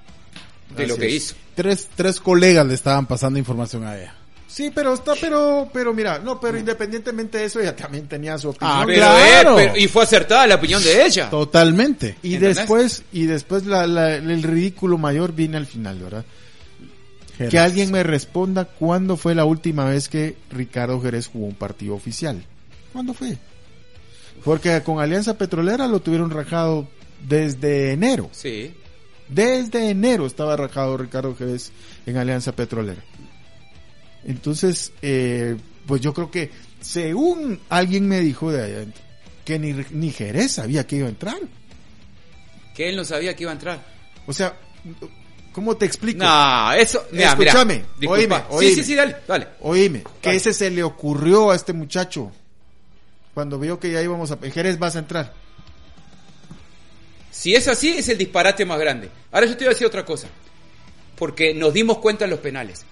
de 0.76 0.88
lo 0.88 0.98
que 0.98 1.08
es. 1.08 1.14
hizo. 1.14 1.36
Tres, 1.56 1.90
tres 1.96 2.20
colegas 2.20 2.66
le 2.66 2.74
estaban 2.76 3.06
pasando 3.08 3.38
información 3.38 3.86
a 3.86 3.98
ella. 3.98 4.16
Sí, 4.48 4.70
pero 4.74 4.94
está, 4.94 5.14
pero, 5.20 5.70
pero 5.72 5.94
mira, 5.94 6.20
no, 6.20 6.40
pero 6.40 6.58
independientemente 6.58 7.38
de 7.38 7.46
eso, 7.46 7.60
ella 7.62 7.76
también 7.76 8.08
tenía 8.08 8.38
su 8.38 8.50
opinión. 8.50 8.78
Ah, 8.80 8.84
Pero, 8.86 8.98
claro. 9.00 9.60
eh, 9.60 9.68
pero- 9.70 9.78
y 9.78 9.88
fue 9.88 10.04
acertada 10.04 10.46
la 10.46 10.56
opinión 10.56 10.84
de 10.84 11.06
ella. 11.06 11.30
Totalmente. 11.30 12.18
y 12.22 12.34
¿entendés? 12.36 12.58
después, 12.58 13.04
y 13.14 13.26
después 13.28 13.66
la, 13.66 13.88
la- 13.88 14.16
el 14.16 14.44
ridículo 14.44 14.98
mayor 14.98 15.32
viene 15.34 15.58
al 15.58 15.68
final, 15.68 16.00
¿verdad? 16.00 16.26
Que 17.50 17.60
alguien 17.60 17.92
me 17.92 18.04
responda 18.04 18.66
cuándo 18.66 19.18
fue 19.18 19.36
la 19.36 19.46
última 19.46 19.86
vez 19.86 20.10
que 20.10 20.36
Ricardo 20.50 21.02
Jerez 21.02 21.28
jugó 21.28 21.48
un 21.48 21.56
partido 21.56 21.96
oficial. 21.96 22.44
¿Cuándo 22.94 23.14
fue? 23.14 23.38
Porque 24.44 24.82
con 24.84 25.00
Alianza 25.00 25.38
Petrolera 25.38 25.88
lo 25.88 26.02
tuvieron 26.02 26.30
rajado 26.30 26.88
desde 27.28 27.94
enero. 27.94 28.30
Sí. 28.32 28.74
Desde 29.30 29.90
enero 29.90 30.26
estaba 30.26 30.58
rajado 30.58 30.98
Ricardo 30.98 31.36
Jerez 31.36 31.72
en 32.06 32.18
Alianza 32.18 32.54
Petrolera. 32.54 33.02
Entonces, 34.26 34.92
eh, 35.02 35.56
pues 35.86 36.02
yo 36.02 36.14
creo 36.14 36.30
que, 36.30 36.52
según 36.82 37.60
alguien 37.70 38.08
me 38.08 38.20
dijo 38.20 38.52
de 38.52 38.64
allá 38.64 38.92
que 39.46 39.58
ni, 39.58 39.74
ni 39.92 40.12
Jerez 40.12 40.54
sabía 40.54 40.86
que 40.86 40.98
iba 40.98 41.08
a 41.08 41.12
entrar. 41.12 41.40
Que 42.76 42.90
él 42.90 42.96
no 42.96 43.06
sabía 43.06 43.36
que 43.36 43.44
iba 43.44 43.52
a 43.52 43.56
entrar. 43.56 43.84
O 44.28 44.34
sea, 44.34 44.58
¿cómo 45.54 45.76
te 45.78 45.86
explico? 45.86 46.24
No, 46.24 46.74
eso. 46.74 47.06
Mira, 47.12 47.36
mira. 47.36 47.52
Escúchame, 47.52 47.86
Disculpa. 48.00 48.48
oíme, 48.50 48.60
Sí, 48.62 48.66
oíme. 48.66 48.76
sí, 48.76 48.84
sí, 48.84 48.96
dale, 48.96 49.18
dale. 49.28 49.48
Oíme, 49.62 50.00
que 50.22 50.30
Dale. 50.30 50.38
ese 50.38 50.54
se 50.54 50.70
le 50.70 50.84
ocurrió 50.84 51.52
a 51.52 51.56
este 51.56 51.74
muchacho 51.74 52.32
cuando 53.34 53.58
vio 53.60 53.80
que 53.80 53.92
ya 53.92 54.02
íbamos 54.02 54.32
a... 54.32 54.38
Jerez 54.38 54.78
vas 54.80 54.96
a 54.96 55.00
entrar. 55.00 55.34
Si 57.32 57.56
es 57.56 57.68
así, 57.68 57.90
es 57.98 58.10
el 58.10 58.18
disparate 58.18 58.66
más 58.66 58.80
grande. 58.80 59.10
Ahora 59.32 59.48
yo 59.48 59.54
te 59.54 59.64
voy 59.64 59.68
a 59.68 59.70
decir 59.76 59.88
otra 59.88 60.06
cosa. 60.06 60.28
Porque 61.16 61.54
nos 61.54 61.74
dimos 61.74 62.00
cuenta 62.00 62.26
en 62.26 62.32
los 62.32 62.40
penales. 62.40 62.84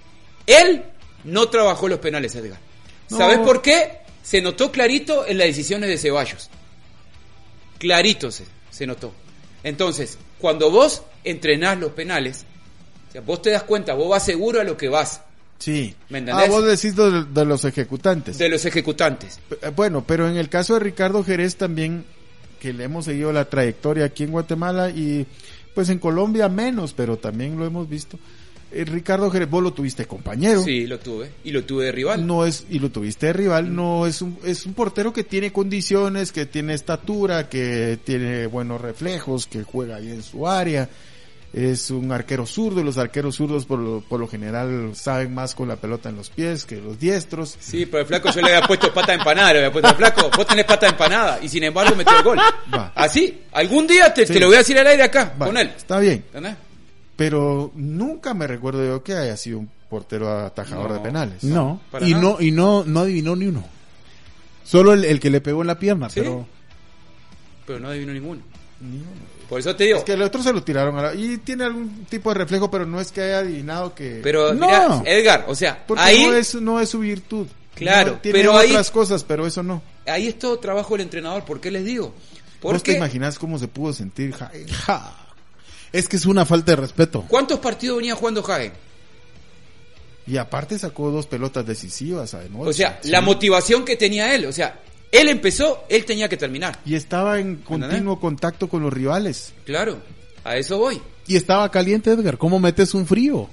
Él 0.48 0.84
no 1.24 1.50
trabajó 1.50 1.88
los 1.88 2.00
penales, 2.00 2.34
Edgar. 2.36 2.60
No. 3.10 3.18
¿Sabes 3.18 3.40
por 3.40 3.62
qué? 3.62 4.00
Se 4.24 4.42
notó 4.42 4.72
clarito 4.72 5.26
en 5.28 5.38
las 5.38 5.48
decisiones 5.48 5.90
de 5.90 5.98
Ceballos. 5.98 6.50
Clarito 7.80 8.32
se, 8.32 8.46
se 8.70 8.86
notó. 8.88 9.14
Entonces, 9.64 10.18
cuando 10.40 10.70
vos 10.72 11.04
entrenás 11.24 11.78
los 11.80 11.92
penales, 11.92 12.46
o 13.10 13.12
sea, 13.12 13.22
vos 13.22 13.42
te 13.42 13.50
das 13.52 13.64
cuenta, 13.64 13.94
vos 13.96 14.10
vas 14.10 14.24
seguro 14.24 14.62
a 14.62 14.64
lo 14.64 14.78
que 14.78 14.88
vas, 14.90 15.22
Sí. 15.58 15.94
¿Me 16.08 16.20
entendés? 16.20 16.46
Ah, 16.48 16.50
vos 16.50 16.66
decís 16.66 16.96
de, 16.96 17.26
de 17.26 17.44
los 17.46 17.66
ejecutantes. 17.66 18.38
de 18.38 18.48
los 18.48 18.64
ejecutantes. 18.64 19.42
P- 19.50 19.58
eh, 19.62 19.72
Bueno, 19.76 20.06
pero 20.08 20.30
en 20.30 20.38
el 20.38 20.48
caso 20.48 20.76
de 20.76 20.80
Ricardo 20.80 21.22
Jerez 21.22 21.58
también, 21.58 22.06
que 22.62 22.72
le 22.72 22.86
hemos 22.86 23.04
seguido 23.06 23.34
la 23.34 23.44
trayectoria 23.44 24.06
aquí 24.06 24.24
en 24.24 24.32
Guatemala 24.32 24.90
y 24.90 25.26
pues 25.76 25.90
en 25.90 26.00
Colombia 26.00 26.48
menos, 26.48 26.94
pero 26.94 27.18
también 27.18 27.58
lo 27.60 27.66
hemos 27.66 27.90
visto. 27.90 28.18
Eh, 28.72 28.86
Ricardo 28.86 29.30
Jerez, 29.32 29.50
vos 29.50 29.62
lo 29.62 29.74
tuviste 29.74 30.06
compañero. 30.06 30.64
Sí, 30.64 30.88
lo 30.88 30.98
tuve. 31.00 31.30
Y 31.44 31.52
lo 31.52 31.66
tuve 31.66 31.86
de 31.86 31.92
rival. 31.92 32.26
No 32.26 32.46
es, 32.46 32.66
y 32.70 32.80
lo 32.80 32.90
tuviste 32.90 33.26
de 33.26 33.34
rival, 33.34 33.76
no 33.76 34.06
es 34.08 34.22
un, 34.22 34.38
es 34.46 34.66
un 34.66 34.74
portero 34.74 35.12
que 35.12 35.26
tiene 35.26 35.52
condiciones, 35.52 36.32
que 36.32 36.46
tiene 36.46 36.74
estatura, 36.74 37.50
que 37.50 38.00
tiene 38.06 38.46
buenos 38.48 38.80
reflejos, 38.80 39.46
que 39.48 39.64
juega 39.64 39.98
ahí 39.98 40.10
en 40.10 40.24
su 40.24 40.48
área. 40.48 40.88
Es 41.52 41.90
un 41.90 42.12
arquero 42.12 42.46
zurdo, 42.46 42.80
y 42.80 42.84
los 42.84 43.00
arqueros 43.00 43.36
zurdos 43.38 43.66
por 43.66 43.80
lo, 43.80 44.02
por 44.02 44.20
lo 44.20 44.28
general 44.28 44.92
saben 44.94 45.34
más 45.34 45.56
con 45.56 45.68
la 45.68 45.78
pelota 45.78 46.10
en 46.10 46.16
los 46.16 46.30
pies 46.30 46.64
que 46.64 46.76
los 46.78 47.00
diestros. 47.00 47.58
Sí, 47.60 47.88
pero 47.88 48.02
el 48.02 48.06
flaco 48.06 48.30
yo 48.32 48.42
le 48.42 48.54
había 48.56 48.68
puesto 48.68 48.94
pata 48.94 49.16
empanada, 49.16 49.54
le 49.54 49.60
había 49.60 49.72
puesto 49.72 49.96
flaco, 49.96 50.30
vos 50.36 50.46
tenés 50.46 50.66
pata 50.66 50.88
empanada 50.88 51.40
y 51.42 51.50
sin 51.50 51.64
embargo 51.64 51.96
metió 51.96 52.16
el 52.18 52.24
gol. 52.24 52.38
Va. 52.38 52.92
Así, 52.94 53.42
algún 53.52 53.88
día 53.88 54.14
te, 54.14 54.28
Sí. 54.28 54.34
te 54.34 54.40
lo 54.40 54.46
voy 54.46 54.56
a 54.56 54.60
decir 54.60 54.78
al 54.78 54.86
aire 54.86 55.02
acá, 55.02 55.34
Va, 55.42 55.48
con 55.48 55.58
él. 55.58 55.74
Está 55.76 55.98
bien. 56.00 56.24
¿Entendés? 56.28 56.56
pero 57.16 57.72
nunca 57.76 58.34
me 58.34 58.48
recuerdo 58.48 58.86
yo 58.86 59.04
que 59.04 59.14
haya 59.14 59.36
sido 59.36 59.60
un 59.60 59.70
portero 59.90 60.30
atajador 60.46 60.88
No. 60.90 60.94
de 60.94 61.00
penales. 61.02 61.44
No, 61.44 61.82
Para 61.92 62.08
y 62.08 62.12
nada. 62.12 62.24
no, 62.24 62.38
y 62.40 62.52
no, 62.52 62.84
no 62.86 63.00
adivinó 63.02 63.36
ni 63.36 63.48
uno. 63.48 63.66
Solo 64.64 64.94
el, 64.94 65.04
el 65.04 65.20
que 65.20 65.30
le 65.30 65.42
pegó 65.42 65.62
en 65.62 65.68
la 65.68 65.78
pierna, 65.80 66.10
Sí. 66.10 66.20
pero 66.22 66.48
Pero 67.66 67.80
no 67.80 67.90
adivino 67.90 68.14
ninguno. 68.14 68.42
Ni 68.82 68.98
uno. 68.98 69.08
Por 69.50 69.60
eso 69.60 69.76
te 69.76 69.86
digo. 69.86 69.98
Es 69.98 70.04
que 70.04 70.14
el 70.14 70.22
otro 70.22 70.44
se 70.44 70.54
lo 70.54 70.62
tiraron 70.64 70.96
a 71.00 71.02
la- 71.02 71.16
y 71.16 71.38
tiene 71.40 71.64
algún 71.64 72.06
tipo 72.06 72.30
de 72.30 72.36
reflejo, 72.36 72.70
pero 72.70 72.86
no 72.86 73.02
es 73.02 73.12
que 73.12 73.22
haya 73.22 73.40
adivinado 73.40 73.96
que 73.96 74.20
Pero 74.24 74.54
No. 74.54 74.68
mira, 74.68 75.02
Edgar, 75.06 75.46
o 75.48 75.56
sea, 75.56 75.84
porque 75.88 76.04
ahí, 76.04 76.28
no 76.28 76.34
es 76.34 76.56
no 76.56 76.80
es 76.80 76.90
su 76.90 77.00
virtud. 77.00 77.48
Claro, 77.74 78.12
No, 78.14 78.18
tiene 78.20 78.38
pero 78.40 78.58
ahí- 78.58 78.70
otras 78.70 78.92
cosas, 78.92 79.24
pero 79.24 79.48
eso 79.48 79.64
no. 79.64 79.82
ahí 80.06 80.28
es 80.28 80.38
todo 80.38 80.60
trabajo 80.60 80.94
del 80.96 81.02
entrenador. 81.02 81.44
¿Por 81.46 81.60
qué 81.60 81.72
les 81.72 81.84
digo? 81.86 82.14
¿Vos 82.62 82.74
te 82.74 82.92
Porque 82.92 82.92
imaginas 82.98 83.40
cómo 83.40 83.58
se 83.58 83.68
pudo 83.68 83.92
sentir 83.94 84.34
Jaén? 84.34 84.68
ja, 84.68 85.16
es 85.94 86.08
que 86.08 86.18
es 86.18 86.26
una 86.26 86.46
falta 86.46 86.74
de 86.74 86.76
respeto. 86.76 87.26
¿cuántos 87.28 87.58
partidos 87.60 87.98
venía 87.98 88.16
jugando 88.16 88.46
Hagen? 88.46 88.74
Y 90.28 90.38
aparte 90.38 90.78
sacó 90.78 91.10
dos 91.10 91.26
pelotas 91.26 91.66
decisivas 91.66 92.34
además. 92.36 92.62
O 92.68 92.74
sea, 92.74 93.00
la 93.06 93.22
motivación 93.22 93.84
que 93.84 93.96
tenía 93.96 94.36
él, 94.36 94.46
o 94.46 94.52
sea, 94.52 94.80
él 95.12 95.30
empezó, 95.30 95.84
él 95.90 96.06
tenía 96.06 96.30
que 96.30 96.38
terminar. 96.38 96.80
y 96.86 96.96
estaba 96.96 97.40
en 97.40 97.58
continuo 97.58 98.20
contacto 98.20 98.68
con 98.70 98.84
los 98.84 98.94
rivales. 98.94 99.54
Claro, 99.66 100.00
a 100.44 100.56
eso 100.58 100.78
voy. 100.78 101.02
Y 101.28 101.36
estaba 101.36 101.70
caliente, 101.72 102.12
Edgar. 102.12 102.38
¿Cómo 102.38 102.60
metes 102.60 102.94
un 102.94 103.06
frío? 103.06 103.50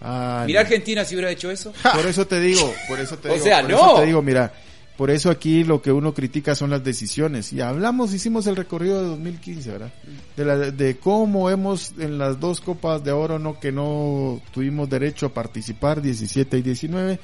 Ah, 0.00 0.44
Mira 0.46 0.60
no. 0.60 0.66
Argentina 0.66 1.04
si 1.04 1.14
hubiera 1.14 1.30
hecho 1.30 1.50
eso. 1.50 1.72
Por 1.94 2.06
eso 2.06 2.26
te 2.26 2.40
digo, 2.40 2.72
por 2.88 2.98
eso 3.00 3.18
te 3.18 3.28
O 3.30 3.32
digo, 3.34 3.44
sea, 3.44 3.60
por 3.62 3.70
no. 3.70 3.76
eso 3.76 4.00
te 4.00 4.06
digo, 4.06 4.22
mira, 4.22 4.52
por 4.96 5.10
eso 5.10 5.30
aquí 5.30 5.62
lo 5.64 5.82
que 5.82 5.92
uno 5.92 6.14
critica 6.14 6.54
son 6.54 6.70
las 6.70 6.82
decisiones. 6.82 7.52
Y 7.52 7.60
hablamos, 7.60 8.14
hicimos 8.14 8.46
el 8.46 8.56
recorrido 8.56 9.02
de 9.02 9.08
2015, 9.08 9.70
¿verdad? 9.70 9.92
De, 10.36 10.44
la, 10.44 10.56
de 10.56 10.96
cómo 10.96 11.50
hemos 11.50 11.92
en 11.98 12.16
las 12.18 12.40
dos 12.40 12.60
copas 12.62 13.04
de 13.04 13.12
oro 13.12 13.38
no 13.38 13.60
que 13.60 13.72
no 13.72 14.40
tuvimos 14.52 14.88
derecho 14.88 15.26
a 15.26 15.34
participar 15.34 16.00
17 16.00 16.56
y 16.58 16.62
19 16.62 17.20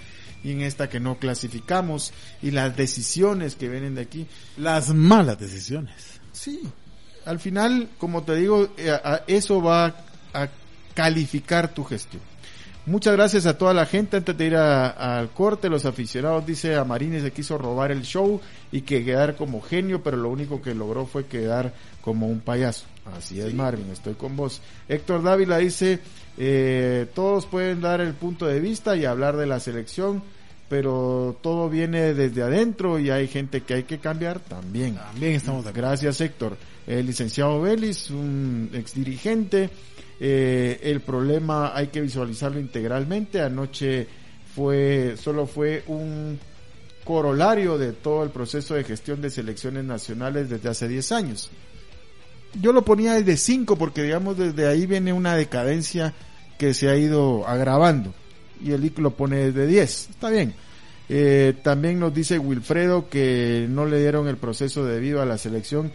y 0.46 0.52
en 0.52 0.60
esta 0.62 0.88
que 0.88 1.00
no 1.00 1.18
clasificamos 1.18 2.12
y 2.40 2.52
las 2.52 2.76
decisiones 2.76 3.56
que 3.56 3.68
vienen 3.68 3.96
de 3.96 4.02
aquí. 4.02 4.28
Las 4.56 4.94
malas 4.94 5.40
decisiones. 5.40 6.20
Sí. 6.30 6.62
Al 7.24 7.40
final, 7.40 7.88
como 7.98 8.22
te 8.22 8.36
digo, 8.36 8.68
eh, 8.76 8.96
eso 9.26 9.60
va 9.60 9.86
a 10.32 10.48
calificar 10.94 11.74
tu 11.74 11.82
gestión. 11.82 12.22
Muchas 12.86 13.14
gracias 13.14 13.46
a 13.46 13.58
toda 13.58 13.74
la 13.74 13.86
gente. 13.86 14.18
Antes 14.18 14.38
de 14.38 14.46
ir 14.46 14.54
al 14.54 15.30
corte, 15.30 15.68
los 15.68 15.84
aficionados, 15.84 16.46
dice 16.46 16.76
a 16.76 16.84
Marines 16.84 17.24
se 17.24 17.32
quiso 17.32 17.58
robar 17.58 17.90
el 17.90 18.02
show 18.02 18.40
y 18.70 18.82
que 18.82 19.04
quedar 19.04 19.34
como 19.34 19.60
genio, 19.60 20.04
pero 20.04 20.16
lo 20.16 20.28
único 20.28 20.62
que 20.62 20.76
logró 20.76 21.06
fue 21.06 21.26
quedar 21.26 21.74
como 22.02 22.28
un 22.28 22.38
payaso. 22.38 22.84
Así 23.18 23.40
es, 23.40 23.52
Marvin, 23.52 23.90
estoy 23.90 24.14
con 24.14 24.36
vos. 24.36 24.60
Héctor 24.88 25.24
Dávila 25.24 25.58
dice, 25.58 25.98
eh, 26.38 27.06
todos 27.16 27.46
pueden 27.46 27.80
dar 27.80 28.00
el 28.00 28.14
punto 28.14 28.46
de 28.46 28.60
vista 28.60 28.94
y 28.94 29.04
hablar 29.04 29.36
de 29.36 29.46
la 29.46 29.58
selección, 29.58 30.22
pero 30.68 31.36
todo 31.42 31.68
viene 31.68 32.14
desde 32.14 32.42
adentro 32.42 32.98
y 32.98 33.10
hay 33.10 33.28
gente 33.28 33.62
que 33.62 33.74
hay 33.74 33.82
que 33.84 33.98
cambiar 33.98 34.40
también. 34.40 34.96
También 34.96 35.34
estamos 35.34 35.64
de 35.64 35.70
acuerdo. 35.70 35.88
Gracias, 35.88 36.20
Héctor. 36.20 36.56
El 36.86 37.06
licenciado 37.06 37.60
Vélez, 37.60 38.10
un 38.10 38.70
exdirigente. 38.72 39.70
Eh, 40.18 40.80
el 40.82 41.00
problema 41.00 41.76
hay 41.76 41.88
que 41.88 42.00
visualizarlo 42.00 42.58
integralmente. 42.58 43.40
Anoche 43.40 44.06
fue, 44.54 45.16
solo 45.16 45.46
fue 45.46 45.84
un 45.86 46.38
corolario 47.04 47.78
de 47.78 47.92
todo 47.92 48.24
el 48.24 48.30
proceso 48.30 48.74
de 48.74 48.82
gestión 48.82 49.20
de 49.22 49.30
selecciones 49.30 49.84
nacionales 49.84 50.50
desde 50.50 50.68
hace 50.68 50.88
10 50.88 51.12
años. 51.12 51.50
Yo 52.60 52.72
lo 52.72 52.82
ponía 52.82 53.14
desde 53.14 53.36
5 53.36 53.76
porque 53.76 54.02
digamos 54.02 54.36
desde 54.36 54.66
ahí 54.66 54.86
viene 54.86 55.12
una 55.12 55.36
decadencia 55.36 56.14
que 56.58 56.74
se 56.74 56.88
ha 56.88 56.96
ido 56.96 57.46
agravando. 57.46 58.12
Y 58.62 58.72
el 58.72 58.84
IC 58.84 58.98
lo 58.98 59.10
pone 59.12 59.36
desde 59.36 59.66
10. 59.66 60.10
Está 60.10 60.30
bien. 60.30 60.54
Eh, 61.08 61.54
también 61.62 62.00
nos 62.00 62.12
dice 62.12 62.38
Wilfredo 62.38 63.08
que 63.08 63.66
no 63.68 63.86
le 63.86 64.00
dieron 64.00 64.26
el 64.28 64.36
proceso 64.36 64.84
debido 64.84 65.22
a 65.22 65.26
la 65.26 65.38
selección 65.38 65.92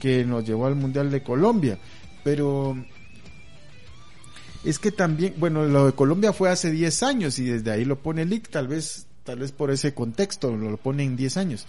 que 0.00 0.24
nos 0.24 0.46
llevó 0.46 0.66
al 0.66 0.74
Mundial 0.74 1.10
de 1.10 1.22
Colombia. 1.22 1.78
Pero 2.22 2.76
es 4.64 4.78
que 4.78 4.90
también, 4.90 5.34
bueno, 5.36 5.64
lo 5.64 5.86
de 5.86 5.92
Colombia 5.92 6.32
fue 6.32 6.50
hace 6.50 6.70
10 6.70 7.02
años 7.02 7.38
y 7.38 7.44
desde 7.44 7.70
ahí 7.70 7.84
lo 7.84 7.98
pone 7.98 8.22
el 8.22 8.32
IC, 8.32 8.48
tal 8.48 8.68
vez, 8.68 9.06
tal 9.22 9.40
vez 9.40 9.52
por 9.52 9.70
ese 9.70 9.92
contexto 9.92 10.56
lo, 10.56 10.76
pone 10.78 11.04
en 11.04 11.16
10 11.16 11.36
años. 11.36 11.66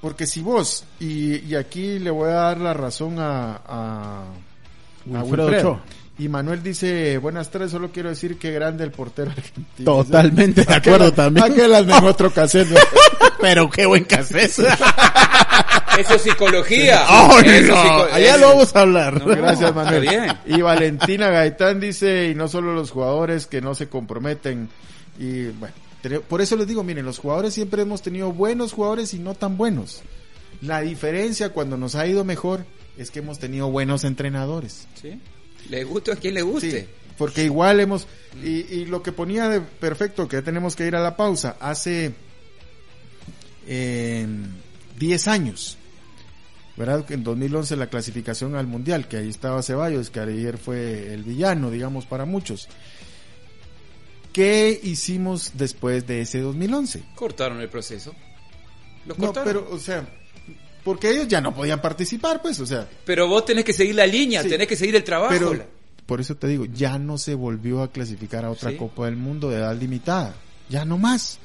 Porque 0.00 0.26
si 0.26 0.40
vos, 0.40 0.84
y, 1.00 1.38
y 1.44 1.56
aquí 1.56 1.98
le 1.98 2.10
voy 2.10 2.28
a 2.28 2.34
dar 2.34 2.60
la 2.60 2.72
razón 2.72 3.18
a, 3.18 3.56
a, 3.66 4.24
a 5.12 5.24
Wilfredo 5.24 5.46
Wilfredo. 5.46 5.80
Y 6.18 6.28
Manuel 6.28 6.62
dice, 6.64 7.16
buenas 7.18 7.48
tardes, 7.50 7.70
solo 7.70 7.92
quiero 7.92 8.08
decir 8.08 8.38
que 8.38 8.50
grande 8.50 8.82
el 8.82 8.90
portero 8.90 9.30
argentino. 9.30 9.84
Totalmente 9.84 10.64
de 10.64 10.74
acuerdo 10.74 11.06
Aquel- 11.06 11.14
también. 11.14 11.52
Aquel 11.52 11.74
anda 11.74 11.98
en 11.98 12.04
otro 12.04 12.32
cassette. 12.32 12.76
Pero 13.40 13.70
qué 13.70 13.86
buen 13.86 14.02
cassette. 14.04 14.50
Eso 15.98 16.14
es 16.14 16.22
psicología. 16.22 17.04
Oh, 17.08 17.38
Eso 17.40 17.44
no, 17.44 17.50
es 17.50 17.66
psico- 17.82 18.08
allá 18.12 18.36
lo 18.36 18.48
vamos 18.48 18.74
a 18.76 18.80
hablar. 18.80 19.26
No, 19.26 19.26
Gracias, 19.36 19.74
Manuel. 19.74 20.00
Bien. 20.02 20.38
Y 20.46 20.60
Valentina 20.60 21.28
Gaitán 21.30 21.78
dice, 21.80 22.28
y 22.30 22.34
no 22.34 22.48
solo 22.48 22.74
los 22.74 22.90
jugadores 22.90 23.46
que 23.46 23.60
no 23.60 23.74
se 23.76 23.88
comprometen. 23.88 24.68
Y 25.20 25.46
bueno, 25.50 25.74
por 26.28 26.40
eso 26.40 26.56
les 26.56 26.66
digo, 26.66 26.82
miren, 26.82 27.04
los 27.04 27.18
jugadores 27.18 27.54
siempre 27.54 27.82
hemos 27.82 28.02
tenido 28.02 28.32
buenos 28.32 28.72
jugadores 28.72 29.14
y 29.14 29.18
no 29.20 29.34
tan 29.34 29.56
buenos. 29.56 30.02
La 30.62 30.80
diferencia 30.80 31.50
cuando 31.50 31.76
nos 31.76 31.94
ha 31.94 32.06
ido 32.06 32.24
mejor 32.24 32.64
es 32.96 33.10
que 33.12 33.20
hemos 33.20 33.38
tenido 33.38 33.70
buenos 33.70 34.02
entrenadores. 34.04 34.86
Sí. 35.00 35.20
Le 35.68 35.84
guste 35.84 36.12
a 36.12 36.16
quien 36.16 36.34
le 36.34 36.42
guste. 36.42 36.80
Sí, 36.82 36.88
porque 37.16 37.44
igual 37.44 37.80
hemos, 37.80 38.06
y, 38.42 38.48
y 38.74 38.84
lo 38.86 39.02
que 39.02 39.12
ponía 39.12 39.48
de 39.48 39.60
perfecto, 39.60 40.28
que 40.28 40.36
ya 40.36 40.42
tenemos 40.42 40.76
que 40.76 40.86
ir 40.86 40.94
a 40.96 41.00
la 41.00 41.16
pausa, 41.16 41.56
hace 41.60 42.12
eh, 43.66 44.26
10 44.98 45.28
años, 45.28 45.76
¿verdad? 46.76 47.04
Que 47.04 47.14
En 47.14 47.24
2011 47.24 47.76
la 47.76 47.88
clasificación 47.88 48.54
al 48.56 48.66
Mundial, 48.66 49.08
que 49.08 49.16
ahí 49.18 49.28
estaba 49.28 49.62
Ceballos, 49.62 50.10
que 50.10 50.20
ayer 50.20 50.58
fue 50.58 51.12
el 51.12 51.24
villano, 51.24 51.70
digamos, 51.70 52.06
para 52.06 52.24
muchos. 52.24 52.68
¿Qué 54.32 54.78
hicimos 54.82 55.52
después 55.54 56.06
de 56.06 56.20
ese 56.22 56.40
2011? 56.40 57.02
Cortaron 57.14 57.60
el 57.60 57.68
proceso. 57.68 58.14
Lo 59.06 59.14
No, 59.16 59.26
cortaron. 59.26 59.44
pero, 59.64 59.68
o 59.74 59.78
sea, 59.78 60.06
porque 60.88 61.10
ellos 61.10 61.28
ya 61.28 61.42
no 61.42 61.54
podían 61.54 61.82
participar, 61.82 62.40
pues, 62.40 62.58
o 62.60 62.64
sea, 62.64 62.88
Pero 63.04 63.28
vos 63.28 63.44
tenés 63.44 63.62
que 63.62 63.74
seguir 63.74 63.94
la 63.94 64.06
línea, 64.06 64.42
Sí. 64.42 64.48
tenés 64.48 64.66
que 64.66 64.74
seguir 64.74 64.96
el 64.96 65.04
trabajo. 65.04 65.34
Pero 65.38 65.52
por 66.06 66.18
eso 66.18 66.34
te 66.34 66.46
digo, 66.46 66.64
ya 66.64 66.98
no 66.98 67.18
se 67.18 67.34
volvió 67.34 67.82
a 67.82 67.92
clasificar 67.92 68.46
a 68.46 68.50
otra 68.50 68.70
Sí. 68.70 68.78
Copa 68.78 69.04
del 69.04 69.16
Mundo 69.16 69.50
de 69.50 69.56
edad 69.58 69.76
limitada. 69.78 70.34
Ya 70.70 70.86
no 70.86 70.96
más. 70.96 71.40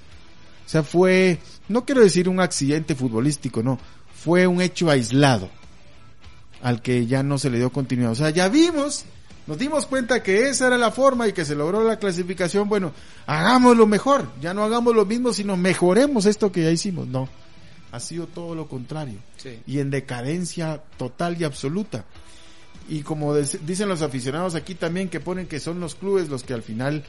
O 0.65 0.69
sea, 0.69 0.81
fue, 0.81 1.39
no 1.67 1.83
quiero 1.83 1.99
decir 1.99 2.29
un 2.29 2.39
accidente 2.39 2.95
futbolístico, 2.95 3.61
no. 3.61 3.79
Fue 4.15 4.47
un 4.47 4.61
hecho 4.61 4.89
aislado 4.89 5.49
al 6.61 6.81
que 6.81 7.05
ya 7.05 7.21
no 7.21 7.37
se 7.37 7.49
le 7.49 7.57
dio 7.57 7.69
continuidad. 7.69 8.13
O 8.13 8.15
sea, 8.15 8.29
ya 8.29 8.47
vimos, 8.47 9.03
nos 9.45 9.57
dimos 9.57 9.85
cuenta 9.87 10.23
que 10.23 10.47
esa 10.47 10.67
era 10.67 10.77
la 10.77 10.91
forma 10.91 11.27
y 11.27 11.33
que 11.33 11.43
se 11.43 11.53
logró 11.53 11.83
la 11.83 11.99
clasificación. 11.99 12.69
Bueno, 12.69 12.93
hagámoslo 13.27 13.87
mejor. 13.87 14.29
Ya 14.41 14.53
no 14.53 14.63
hagamos 14.63 14.95
lo 14.95 15.05
mismo, 15.05 15.33
sino 15.33 15.57
mejoremos 15.57 16.25
esto 16.27 16.49
que 16.49 16.63
ya 16.63 16.71
hicimos. 16.71 17.07
No. 17.09 17.27
Ha 17.93 17.99
sido 17.99 18.25
todo 18.27 18.55
lo 18.55 18.67
contrario 18.67 19.19
Sí. 19.37 19.59
y 19.67 19.77
en 19.79 19.91
decadencia 19.91 20.81
total 20.97 21.39
y 21.39 21.43
absoluta. 21.43 22.05
Y 22.89 23.01
como 23.03 23.35
dicen 23.35 23.87
los 23.87 24.01
aficionados 24.01 24.55
aquí 24.55 24.73
también 24.75 25.09
que 25.09 25.19
ponen 25.19 25.47
que 25.47 25.59
son 25.59 25.79
los 25.79 25.93
clubes 25.95 26.27
los 26.27 26.43
que 26.43 26.53
al 26.53 26.63
final 26.63 27.03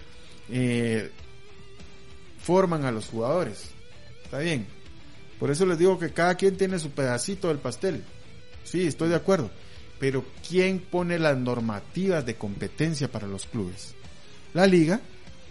eh, 0.50 1.10
forman 2.40 2.84
a 2.84 2.92
los 2.92 3.06
jugadores. 3.06 3.70
Está 4.24 4.38
bien. 4.38 4.66
Por 5.38 5.50
eso 5.50 5.66
les 5.66 5.78
digo 5.78 5.98
que 5.98 6.12
cada 6.12 6.34
quien 6.36 6.56
tiene 6.56 6.78
su 6.78 6.90
pedacito 6.90 7.48
del 7.48 7.58
pastel. 7.58 8.04
Sí, 8.62 8.86
estoy 8.86 9.08
de 9.08 9.16
acuerdo. 9.16 9.50
Pero 9.98 10.24
¿quién 10.46 10.80
pone 10.80 11.18
las 11.18 11.36
normativas 11.38 12.26
de 12.26 12.34
competencia 12.36 13.10
para 13.10 13.26
los 13.26 13.46
clubes? 13.46 13.94
La 14.52 14.66
liga. 14.66 15.00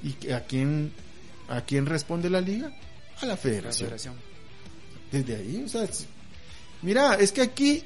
¿Y 0.03 0.31
a 0.31 0.41
quién, 0.45 0.91
a 1.49 1.61
quién 1.61 1.85
responde 1.85 2.29
la 2.29 2.41
liga? 2.41 2.67
A 3.21 3.25
la 3.25 3.31
La 3.33 3.37
federación. 3.37 4.13
Desde 5.13 5.36
ahí, 5.38 5.63
o 5.65 5.69
sea, 5.69 5.84
es- 5.84 6.06
mira, 6.82 7.15
es 7.15 7.32
que 7.32 7.41
aquí 7.41 7.84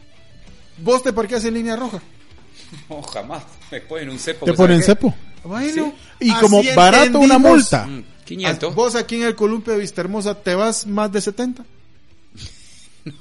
vos 0.80 1.04
te 1.04 1.14
parqueas 1.14 1.46
en 1.46 1.54
línea 1.54 1.76
roja. 1.76 2.02
No, 2.90 3.02
jamás. 3.04 3.44
Me 3.72 3.80
ponen 3.82 4.10
un 4.10 4.20
cepo. 4.20 4.46
Te 4.46 4.54
ponen 4.54 4.82
cepo. 4.84 5.14
Bueno, 5.44 5.94
Y 6.20 6.34
como 6.34 6.62
barato 6.76 7.20
una 7.20 7.38
multa. 7.38 7.86
qué. 7.86 7.92
Mm, 7.92 8.04
500. 8.26 8.76
Vos 8.76 8.96
aquí 8.96 9.16
en 9.16 9.24
el 9.24 9.36
columpio 9.36 9.72
de 9.74 9.80
Vistahermosa 9.80 10.36
te 10.36 10.54
vas 10.56 10.86
más 10.88 11.12
de 11.12 11.22
70. 11.22 11.64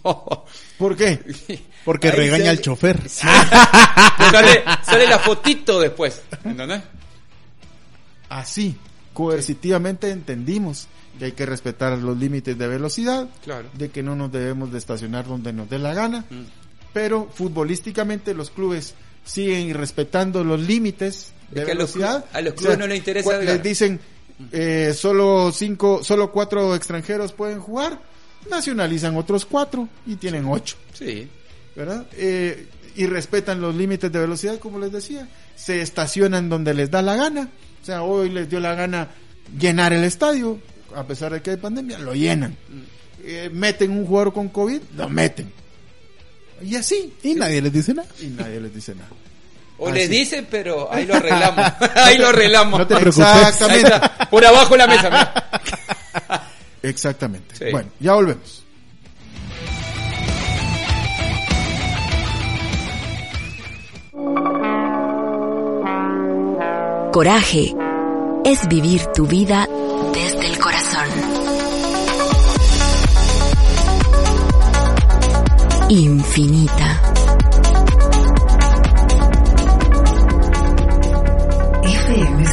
No. 0.05 0.45
¿Por 0.79 0.97
qué? 0.97 1.21
Porque 1.85 2.09
Ahí 2.09 2.17
regaña 2.17 2.51
al 2.51 2.61
chofer. 2.61 3.09
sale, 3.09 4.65
sale 4.85 5.07
la 5.09 5.19
fotito 5.21 5.79
después. 5.81 6.23
¿Entendés? 6.45 6.83
Así, 8.29 8.75
coercitivamente 9.13 10.11
entendimos 10.11 10.89
que 11.19 11.27
hay 11.27 11.33
que 11.33 11.47
respetar 11.47 11.97
los 11.99 12.17
límites 12.19 12.57
de 12.59 12.67
velocidad, 12.69 13.29
Claro. 13.45 13.69
de 13.75 13.89
que 13.91 14.03
no 14.03 14.15
nos 14.17 14.31
debemos 14.33 14.73
de 14.73 14.79
estacionar 14.79 15.27
donde 15.27 15.53
nos 15.53 15.69
dé 15.71 15.79
la 15.79 15.95
gana, 15.95 16.25
Mm. 16.31 16.45
pero 16.93 17.29
futbolísticamente 17.33 18.35
los 18.35 18.51
clubes 18.51 18.95
siguen 19.25 19.75
respetando 19.75 20.45
los 20.45 20.61
límites 20.61 21.33
de 21.51 21.61
Es 21.61 21.67
que 21.67 21.73
a 21.73 21.75
los 21.75 21.95
velocidad. 21.95 22.25
a 22.33 22.41
los 22.41 22.55
clubes 22.55 22.79
no 22.79 22.87
les 22.87 22.99
interesa 22.99 23.39
Les 23.39 23.63
dicen 23.63 24.01
eh, 24.53 24.93
solo 24.95 25.51
cinco, 25.53 26.05
solo 26.05 26.31
cuatro 26.31 26.75
extranjeros 26.75 27.33
pueden 27.33 27.59
jugar, 27.61 27.99
nacionalizan 28.51 29.17
otros 29.17 29.45
cuatro 29.47 29.89
y 30.07 30.17
tienen 30.17 30.45
ocho. 30.47 30.77
Sí. 30.93 31.29
¿verdad? 31.75 32.07
Eh, 32.13 32.69
y 32.97 33.07
respetan 33.07 33.61
los 33.61 33.75
límites 33.75 34.11
de 34.11 34.19
velocidad, 34.19 34.59
como 34.59 34.79
les 34.79 34.91
decía. 34.93 35.29
Se 35.57 35.83
estacionan 35.83 36.49
donde 36.49 36.73
les 36.73 36.91
da 36.91 37.03
la 37.03 37.17
gana. 37.17 37.51
O 37.83 37.85
sea, 37.85 38.03
hoy 38.03 38.31
les 38.31 38.49
dio 38.49 38.61
la 38.61 38.75
gana 38.75 39.09
llenar 39.59 39.93
el 39.93 40.03
estadio, 40.05 40.59
a 40.95 41.05
pesar 41.05 41.33
de 41.33 41.43
que 41.43 41.51
hay 41.51 41.57
pandemia, 41.57 41.99
lo 41.99 42.15
llenan. 42.15 42.57
Eh, 43.25 43.51
meten 43.53 43.91
un 43.91 44.07
jugador 44.07 44.33
con 44.33 44.49
COVID, 44.49 44.81
lo 44.97 45.09
meten. 45.09 45.53
Y 46.63 46.77
así. 46.77 47.13
Y 47.23 47.35
nadie 47.35 47.61
les 47.61 47.73
dice 47.73 47.93
nada. 47.95 48.09
Y 48.21 48.27
nadie 48.27 48.61
les 48.61 48.75
dice 48.75 48.95
nada. 48.95 49.09
O 49.79 49.89
Ah, 49.89 49.93
les 49.93 50.09
dicen, 50.09 50.47
pero 50.51 50.91
ahí 50.93 51.05
lo 51.05 51.15
arreglamos. 51.17 51.73
ahí 51.97 52.17
lo 52.19 52.29
arreglamos. 52.29 52.79
No 52.79 52.87
te 52.87 52.97
preocupes. 52.97 53.27
Exactamente. 53.27 53.93
Por 54.31 54.45
abajo 54.47 54.71
de 54.75 54.79
la 54.79 54.87
mesa. 54.87 55.11
mira. 55.11 55.51
Exactamente. 56.83 57.55
Sí. 57.57 57.65
Bueno, 57.71 57.91
ya 58.01 58.15
volvemos. 58.15 58.63
Coraje 67.13 67.75
es 68.45 68.69
vivir 68.69 69.01
tu 69.15 69.27
vida 69.27 69.67
desde 70.17 70.47
el 70.47 70.59
corazón. 70.59 71.09
Infinita. 75.91 77.03
FM 81.83 82.47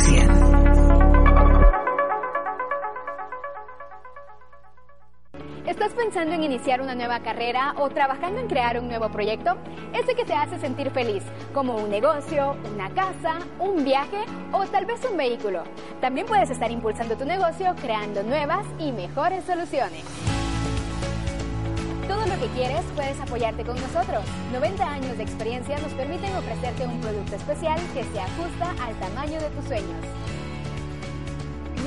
pensando 6.13 6.35
en 6.35 6.43
iniciar 6.43 6.79
una 6.79 6.93
nueva 6.93 7.21
carrera 7.21 7.73
o 7.79 7.89
trabajando 7.89 8.39
en 8.39 8.47
crear 8.47 8.79
un 8.79 8.87
nuevo 8.87 9.09
proyecto? 9.09 9.57
Ese 9.95 10.13
que 10.13 10.23
te 10.23 10.35
hace 10.35 10.59
sentir 10.59 10.91
feliz, 10.91 11.23
como 11.55 11.75
un 11.75 11.89
negocio, 11.89 12.55
una 12.71 12.91
casa, 12.91 13.39
un 13.57 13.83
viaje 13.83 14.19
o 14.51 14.63
tal 14.67 14.85
vez 14.85 15.03
un 15.09 15.17
vehículo. 15.17 15.63
También 16.01 16.27
puedes 16.27 16.51
estar 16.51 16.69
impulsando 16.69 17.17
tu 17.17 17.25
negocio 17.25 17.73
creando 17.81 18.21
nuevas 18.21 18.63
y 18.77 18.91
mejores 18.91 19.43
soluciones. 19.45 20.03
Todo 22.07 22.27
lo 22.27 22.39
que 22.39 22.47
quieres 22.53 22.83
puedes 22.93 23.19
apoyarte 23.19 23.63
con 23.63 23.81
nosotros. 23.81 24.23
90 24.51 24.87
años 24.87 25.17
de 25.17 25.23
experiencia 25.23 25.79
nos 25.79 25.93
permiten 25.93 26.35
ofrecerte 26.35 26.85
un 26.85 27.01
producto 27.01 27.37
especial 27.37 27.79
que 27.95 28.03
se 28.03 28.19
ajusta 28.19 28.75
al 28.85 28.93
tamaño 28.99 29.41
de 29.41 29.49
tus 29.49 29.65
sueños. 29.65 30.05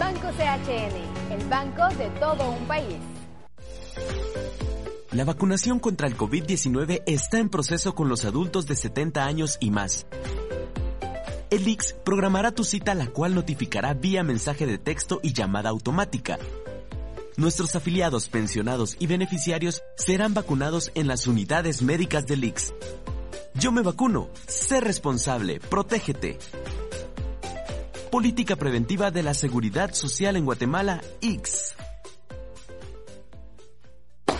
Banco 0.00 0.26
CHN, 0.36 1.32
el 1.32 1.48
banco 1.48 1.86
de 1.94 2.10
todo 2.18 2.50
un 2.50 2.66
país. 2.66 3.15
La 5.16 5.24
vacunación 5.24 5.78
contra 5.78 6.08
el 6.08 6.14
COVID-19 6.14 7.02
está 7.06 7.38
en 7.38 7.48
proceso 7.48 7.94
con 7.94 8.10
los 8.10 8.26
adultos 8.26 8.66
de 8.66 8.76
70 8.76 9.24
años 9.24 9.56
y 9.60 9.70
más. 9.70 10.04
El 11.48 11.66
IX 11.66 11.96
programará 12.04 12.52
tu 12.52 12.64
cita 12.64 12.94
la 12.94 13.06
cual 13.06 13.34
notificará 13.34 13.94
vía 13.94 14.22
mensaje 14.22 14.66
de 14.66 14.76
texto 14.76 15.20
y 15.22 15.32
llamada 15.32 15.70
automática. 15.70 16.38
Nuestros 17.38 17.74
afiliados, 17.74 18.28
pensionados 18.28 18.94
y 18.98 19.06
beneficiarios 19.06 19.82
serán 19.96 20.34
vacunados 20.34 20.92
en 20.94 21.06
las 21.06 21.26
unidades 21.26 21.80
médicas 21.80 22.26
del 22.26 22.44
IX. 22.44 22.74
Yo 23.54 23.72
me 23.72 23.80
vacuno. 23.80 24.28
Sé 24.46 24.82
responsable. 24.82 25.60
Protégete. 25.60 26.38
Política 28.10 28.56
Preventiva 28.56 29.10
de 29.10 29.22
la 29.22 29.32
Seguridad 29.32 29.94
Social 29.94 30.36
en 30.36 30.44
Guatemala, 30.44 31.00
X. 31.22 31.74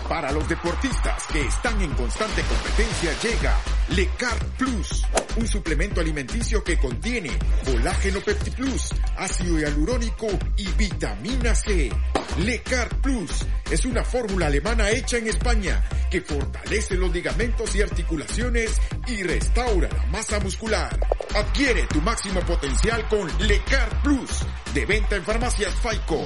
Para 0.09 0.31
los 0.31 0.49
deportistas 0.49 1.27
que 1.33 1.41
están 1.41 1.81
en 1.83 1.93
constante 1.95 2.43
competencia 2.43 3.13
llega 3.23 3.59
Lecar 3.89 4.39
Plus, 4.57 5.05
un 5.37 5.49
suplemento 5.49 6.01
alimenticio 6.01 6.63
que 6.63 6.79
contiene 6.79 7.31
colágeno 7.65 8.21
Pepti 8.21 8.51
Plus, 8.53 8.95
ácido 9.17 9.59
hialurónico 9.59 10.29
y 10.57 10.69
vitamina 10.79 11.57
C. 11.57 11.91
Lecar 12.39 12.89
Plus 13.01 13.31
es 13.69 13.85
una 13.85 14.05
fórmula 14.05 14.47
alemana 14.47 14.91
hecha 14.91 15.19
en 15.19 15.27
España 15.27 15.83
que 16.09 16.21
fortalece 16.21 16.97
los 16.97 17.13
ligamentos 17.13 17.75
y 17.75 17.83
articulaciones 17.83 18.81
y 19.09 19.25
restaura 19.25 19.89
la 19.89 20.07
masa 20.07 20.39
muscular. 20.39 21.01
Adquiere 21.35 21.83
tu 21.89 22.01
máximo 22.01 22.41
potencial 22.41 23.09
con 23.09 23.29
Lecar 23.47 24.03
Plus, 24.03 24.31
de 24.73 24.87
venta 24.87 25.17
en 25.17 25.25
farmacias 25.25 25.75
Faico. 25.75 26.25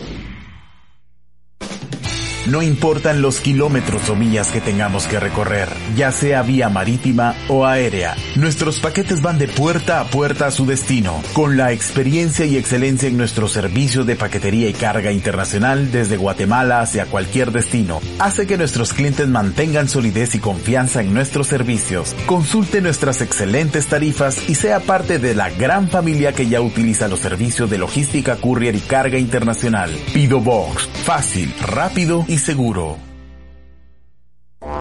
No 2.46 2.62
importan 2.62 3.20
los 3.20 3.38
kilómetros 3.38 4.08
o 4.08 4.16
millas 4.16 4.48
que 4.48 4.62
tengamos 4.62 5.06
que 5.06 5.20
recorrer, 5.20 5.68
ya 5.94 6.10
sea 6.10 6.42
vía 6.42 6.70
marítima 6.70 7.34
o 7.48 7.66
aérea, 7.66 8.16
nuestros 8.34 8.80
paquetes 8.80 9.20
van 9.20 9.38
de 9.38 9.46
puerta 9.46 10.00
a 10.00 10.04
puerta 10.04 10.46
a 10.46 10.50
su 10.50 10.64
destino, 10.64 11.22
con 11.34 11.58
la 11.58 11.72
experiencia 11.72 12.46
y 12.46 12.56
excelencia 12.56 13.08
en 13.10 13.18
nuestro 13.18 13.46
servicio 13.46 14.04
de 14.04 14.16
paquetería 14.16 14.70
y 14.70 14.72
carga 14.72 15.12
internacional 15.12 15.92
desde 15.92 16.16
Guatemala 16.16 16.80
hacia 16.80 17.04
cualquier 17.04 17.52
destino. 17.52 18.00
Hace 18.18 18.46
que 18.46 18.56
nuestros 18.56 18.94
clientes 18.94 19.28
mantengan 19.28 19.88
solidez 19.88 20.34
y 20.34 20.38
confianza 20.38 21.02
en 21.02 21.12
nuestros 21.12 21.46
servicios. 21.46 22.16
Consulte 22.24 22.80
nuestras 22.80 23.20
excelentes 23.20 23.86
tarifas 23.86 24.48
y 24.48 24.54
sea 24.54 24.80
parte 24.80 25.18
de 25.18 25.34
la 25.34 25.50
gran 25.50 25.90
familia 25.90 26.32
que 26.32 26.48
ya 26.48 26.62
utiliza 26.62 27.06
los 27.06 27.20
servicios 27.20 27.68
de 27.68 27.78
logística 27.78 28.36
courier 28.36 28.74
y 28.76 28.80
carga 28.80 29.18
internacional. 29.18 29.90
Pido 30.14 30.40
Box, 30.40 30.88
fácil, 31.04 31.52
rápido 31.60 32.24
y 32.30 32.38
seguro. 32.38 32.96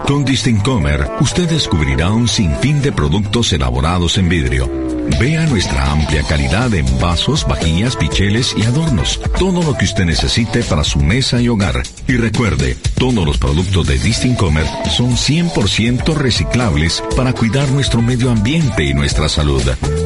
Con 0.06 0.24
Distincomer, 0.24 1.08
usted 1.20 1.48
descubrirá 1.48 2.10
un 2.12 2.28
sinfín 2.28 2.80
de 2.80 2.92
productos 2.92 3.52
elaborados 3.52 4.18
en 4.18 4.28
vidrio. 4.28 4.70
Vea 5.18 5.46
nuestra 5.46 5.90
amplia 5.90 6.22
calidad 6.22 6.72
en 6.74 6.86
vasos, 7.00 7.46
vajillas, 7.46 7.96
picheles 7.96 8.54
y 8.56 8.62
adornos. 8.62 9.20
Todo 9.38 9.62
lo 9.62 9.76
que 9.76 9.84
usted 9.84 10.04
necesite 10.04 10.62
para 10.62 10.84
su 10.84 11.00
mesa 11.00 11.40
y 11.40 11.48
hogar. 11.48 11.82
Y 12.06 12.16
recuerde, 12.16 12.76
todos 12.98 13.26
los 13.26 13.38
productos 13.38 13.86
de 13.88 13.98
Distincomer 13.98 14.66
son 14.88 15.16
100% 15.16 16.14
reciclables 16.14 17.02
para 17.16 17.32
cuidar 17.32 17.68
nuestro 17.70 18.00
medio 18.00 18.30
ambiente 18.30 18.84
y 18.84 18.94
nuestra 18.94 19.28
salud. 19.28 19.62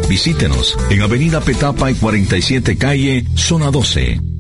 Visítenos 0.09 0.79
en 0.89 1.03
Avenida 1.03 1.41
Petapa 1.41 1.91
y 1.91 1.95
47 1.95 2.79
Calle, 2.79 3.27
Zona 3.35 3.71
12. 3.71 4.34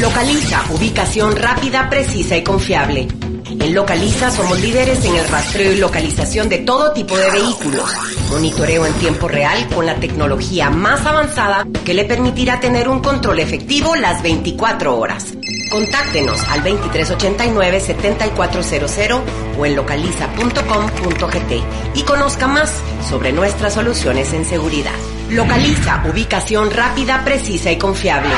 Localiza, 0.00 0.64
ubicación 0.70 1.36
rápida, 1.36 1.90
precisa 1.90 2.34
y 2.34 2.42
confiable. 2.42 3.06
En 3.50 3.74
Localiza 3.74 4.30
somos 4.30 4.58
líderes 4.58 5.04
en 5.04 5.14
el 5.14 5.28
rastreo 5.28 5.72
y 5.72 5.76
localización 5.76 6.48
de 6.48 6.56
todo 6.58 6.92
tipo 6.92 7.18
de 7.18 7.30
vehículos. 7.30 7.84
Monitoreo 8.30 8.86
en 8.86 8.94
tiempo 8.94 9.28
real 9.28 9.68
con 9.74 9.84
la 9.84 9.96
tecnología 9.96 10.70
más 10.70 11.04
avanzada 11.04 11.66
que 11.84 11.92
le 11.92 12.06
permitirá 12.06 12.60
tener 12.60 12.88
un 12.88 13.00
control 13.00 13.40
efectivo 13.40 13.94
las 13.94 14.22
24 14.22 14.96
horas. 14.96 15.34
Contáctenos 15.70 16.42
al 16.44 16.64
2389-7400 16.64 19.20
o 19.58 19.66
en 19.66 19.76
localiza.com.gt 19.76 21.52
y 21.94 22.02
conozca 22.04 22.46
más 22.46 22.72
sobre 23.06 23.32
nuestras 23.32 23.74
soluciones 23.74 24.32
en 24.32 24.46
seguridad. 24.46 24.96
Localiza, 25.28 26.02
ubicación 26.10 26.70
rápida, 26.70 27.22
precisa 27.22 27.70
y 27.70 27.76
confiable. 27.76 28.30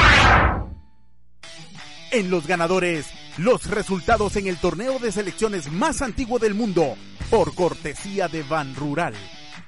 En 2.12 2.30
los 2.30 2.46
ganadores, 2.46 3.06
los 3.38 3.70
resultados 3.70 4.36
en 4.36 4.46
el 4.46 4.58
torneo 4.58 4.98
de 4.98 5.10
selecciones 5.10 5.72
más 5.72 6.02
antiguo 6.02 6.38
del 6.38 6.52
mundo, 6.52 6.94
por 7.30 7.54
cortesía 7.54 8.28
de 8.28 8.42
Ban 8.42 8.74
Rural, 8.74 9.14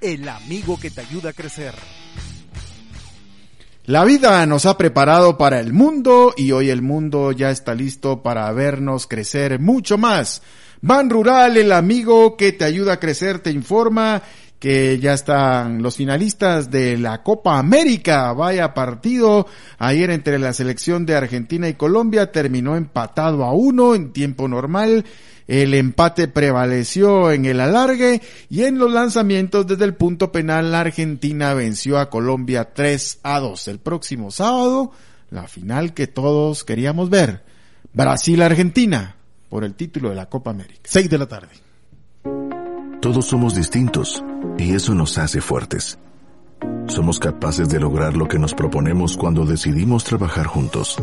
el 0.02 0.28
amigo 0.28 0.78
que 0.78 0.90
te 0.90 1.00
ayuda 1.00 1.30
a 1.30 1.32
crecer. 1.32 1.72
La 3.86 4.04
vida 4.04 4.44
nos 4.44 4.66
ha 4.66 4.76
preparado 4.76 5.38
para 5.38 5.58
el 5.58 5.72
mundo 5.72 6.34
y 6.36 6.52
hoy 6.52 6.68
el 6.68 6.82
mundo 6.82 7.32
ya 7.32 7.50
está 7.50 7.74
listo 7.74 8.22
para 8.22 8.52
vernos 8.52 9.06
crecer 9.06 9.58
mucho 9.58 9.96
más. 9.96 10.42
Ban 10.82 11.08
Rural, 11.08 11.56
el 11.56 11.72
amigo 11.72 12.36
que 12.36 12.52
te 12.52 12.66
ayuda 12.66 12.94
a 12.94 13.00
crecer, 13.00 13.38
te 13.38 13.52
informa 13.52 14.22
que 14.64 14.98
ya 14.98 15.12
están 15.12 15.82
los 15.82 15.98
finalistas 15.98 16.70
de 16.70 16.96
la 16.96 17.22
Copa 17.22 17.58
América. 17.58 18.32
Vaya 18.32 18.72
partido 18.72 19.46
ayer 19.76 20.08
entre 20.08 20.38
la 20.38 20.54
selección 20.54 21.04
de 21.04 21.14
Argentina 21.14 21.68
y 21.68 21.74
Colombia 21.74 22.32
terminó 22.32 22.74
empatado 22.74 23.44
a 23.44 23.52
uno 23.52 23.94
en 23.94 24.14
tiempo 24.14 24.48
normal. 24.48 25.04
El 25.46 25.74
empate 25.74 26.28
prevaleció 26.28 27.30
en 27.30 27.44
el 27.44 27.60
alargue 27.60 28.22
y 28.48 28.62
en 28.62 28.78
los 28.78 28.90
lanzamientos 28.90 29.66
desde 29.66 29.84
el 29.84 29.96
punto 29.96 30.32
penal 30.32 30.72
la 30.72 30.80
Argentina 30.80 31.52
venció 31.52 31.98
a 31.98 32.08
Colombia 32.08 32.72
3 32.72 33.18
a 33.22 33.40
2. 33.40 33.68
El 33.68 33.80
próximo 33.80 34.30
sábado, 34.30 34.92
la 35.28 35.46
final 35.46 35.92
que 35.92 36.06
todos 36.06 36.64
queríamos 36.64 37.10
ver. 37.10 37.42
Brasil-Argentina 37.92 39.16
por 39.50 39.62
el 39.62 39.74
título 39.74 40.08
de 40.08 40.14
la 40.14 40.30
Copa 40.30 40.52
América. 40.52 40.80
6 40.84 41.10
de 41.10 41.18
la 41.18 41.26
tarde. 41.26 41.63
Todos 43.04 43.26
somos 43.26 43.54
distintos 43.54 44.24
y 44.56 44.72
eso 44.72 44.94
nos 44.94 45.18
hace 45.18 45.42
fuertes. 45.42 45.98
Somos 46.86 47.18
capaces 47.18 47.68
de 47.68 47.78
lograr 47.78 48.16
lo 48.16 48.26
que 48.26 48.38
nos 48.38 48.54
proponemos 48.54 49.18
cuando 49.18 49.44
decidimos 49.44 50.04
trabajar 50.04 50.46
juntos. 50.46 50.96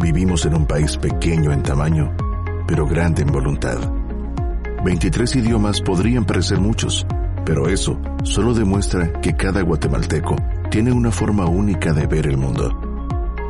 Vivimos 0.00 0.44
en 0.44 0.56
un 0.56 0.66
país 0.66 0.96
pequeño 0.96 1.52
en 1.52 1.62
tamaño, 1.62 2.16
pero 2.66 2.84
grande 2.84 3.22
en 3.22 3.30
voluntad. 3.30 3.78
23 4.84 5.36
idiomas 5.36 5.80
podrían 5.80 6.24
parecer 6.24 6.58
muchos, 6.58 7.06
pero 7.46 7.68
eso 7.68 7.96
solo 8.24 8.52
demuestra 8.52 9.20
que 9.20 9.36
cada 9.36 9.62
guatemalteco 9.62 10.34
tiene 10.68 10.90
una 10.90 11.12
forma 11.12 11.46
única 11.46 11.92
de 11.92 12.08
ver 12.08 12.26
el 12.26 12.38
mundo. 12.38 12.76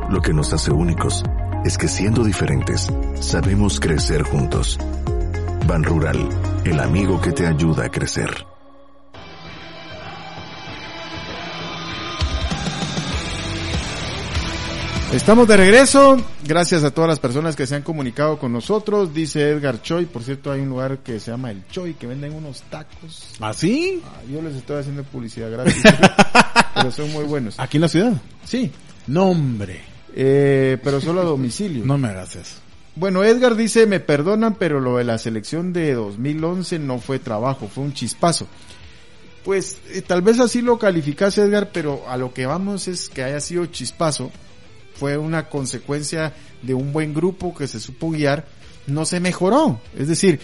Lo 0.07 0.21
que 0.21 0.33
nos 0.33 0.53
hace 0.53 0.71
únicos 0.71 1.23
es 1.65 1.79
que 1.79 1.87
siendo 1.87 2.23
diferentes, 2.23 2.93
sabemos 3.19 3.79
crecer 3.79 4.21
juntos. 4.21 4.77
Ban 5.69 5.83
Rural, 5.83 6.17
el 6.65 6.79
amigo 6.79 7.21
que 7.21 7.31
te 7.31 7.45
ayuda 7.45 7.85
a 7.85 7.91
crecer. 7.91 8.27
Estamos 15.13 15.47
de 15.47 15.57
regreso. 15.57 16.17
Gracias 16.43 16.83
a 16.83 16.89
todas 16.89 17.07
las 17.07 17.19
personas 17.19 17.55
que 17.55 17.67
se 17.67 17.75
han 17.75 17.83
comunicado 17.83 18.39
con 18.39 18.51
nosotros. 18.51 19.13
Dice 19.13 19.47
Edgar 19.47 19.79
Choi. 19.83 20.07
Por 20.07 20.23
cierto, 20.23 20.51
hay 20.51 20.61
un 20.61 20.69
lugar 20.69 21.03
que 21.03 21.19
se 21.19 21.29
llama 21.29 21.51
El 21.51 21.67
Choi 21.67 21.93
que 21.93 22.07
venden 22.07 22.33
unos 22.33 22.63
tacos. 22.63 23.35
¿Ah, 23.39 23.53
sí? 23.53 24.01
Ah, 24.03 24.23
yo 24.27 24.41
les 24.41 24.55
estoy 24.55 24.79
haciendo 24.79 25.03
publicidad 25.03 25.51
gratis. 25.51 25.83
pero 26.73 26.91
son 26.91 27.11
muy 27.11 27.25
buenos. 27.25 27.59
¿Aquí 27.59 27.77
en 27.77 27.81
la 27.81 27.89
ciudad? 27.89 28.13
Sí. 28.43 28.71
No, 29.05 29.25
hombre. 29.25 29.81
Eh, 30.15 30.79
pero 30.83 30.99
solo 30.99 31.21
a 31.21 31.25
domicilio. 31.25 31.85
No 31.85 31.99
me 31.99 32.07
hagas 32.07 32.37
eso. 32.37 32.68
Bueno, 32.99 33.23
Edgar 33.23 33.55
dice, 33.55 33.85
me 33.85 34.01
perdonan, 34.01 34.55
pero 34.55 34.81
lo 34.81 34.97
de 34.97 35.05
la 35.05 35.17
selección 35.17 35.71
de 35.71 35.93
2011 35.93 36.79
no 36.79 36.99
fue 36.99 37.17
trabajo, 37.17 37.69
fue 37.73 37.85
un 37.85 37.93
chispazo. 37.93 38.45
Pues 39.45 39.77
eh, 39.91 40.01
tal 40.01 40.21
vez 40.21 40.37
así 40.41 40.61
lo 40.61 40.77
calificase 40.77 41.41
Edgar, 41.41 41.69
pero 41.71 42.03
a 42.09 42.17
lo 42.17 42.33
que 42.33 42.45
vamos 42.45 42.89
es 42.89 43.07
que 43.07 43.23
haya 43.23 43.39
sido 43.39 43.65
chispazo. 43.67 44.31
Fue 44.95 45.17
una 45.17 45.47
consecuencia 45.47 46.33
de 46.61 46.73
un 46.73 46.91
buen 46.91 47.13
grupo 47.13 47.55
que 47.55 47.67
se 47.67 47.79
supo 47.79 48.11
guiar, 48.11 48.45
no 48.85 49.05
se 49.05 49.21
mejoró. 49.21 49.79
Es 49.97 50.09
decir, 50.09 50.41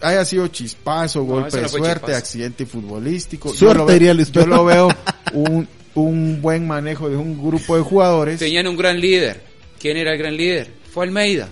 haya 0.00 0.24
sido 0.24 0.46
chispazo, 0.46 1.18
No, 1.20 1.24
golpe 1.24 1.60
de 1.60 1.68
suerte, 1.68 1.94
chispazo. 1.94 2.16
accidente 2.16 2.66
futbolístico. 2.66 3.48
Suerte, 3.52 3.64
yo 3.64 3.74
lo 3.74 3.86
veo, 3.86 4.24
yo 4.32 4.46
lo 4.46 4.64
veo 4.64 4.88
un, 5.32 5.66
un 5.96 6.40
buen 6.40 6.68
manejo 6.68 7.08
de 7.08 7.16
un 7.16 7.36
grupo 7.36 7.76
de 7.76 7.82
jugadores. 7.82 8.38
Tenían 8.38 8.68
un 8.68 8.76
gran 8.76 9.00
líder. 9.00 9.42
¿Quién 9.80 9.96
era 9.96 10.12
el 10.12 10.18
gran 10.18 10.36
líder? 10.36 10.70
Fue 10.92 11.04
Almeida. 11.04 11.48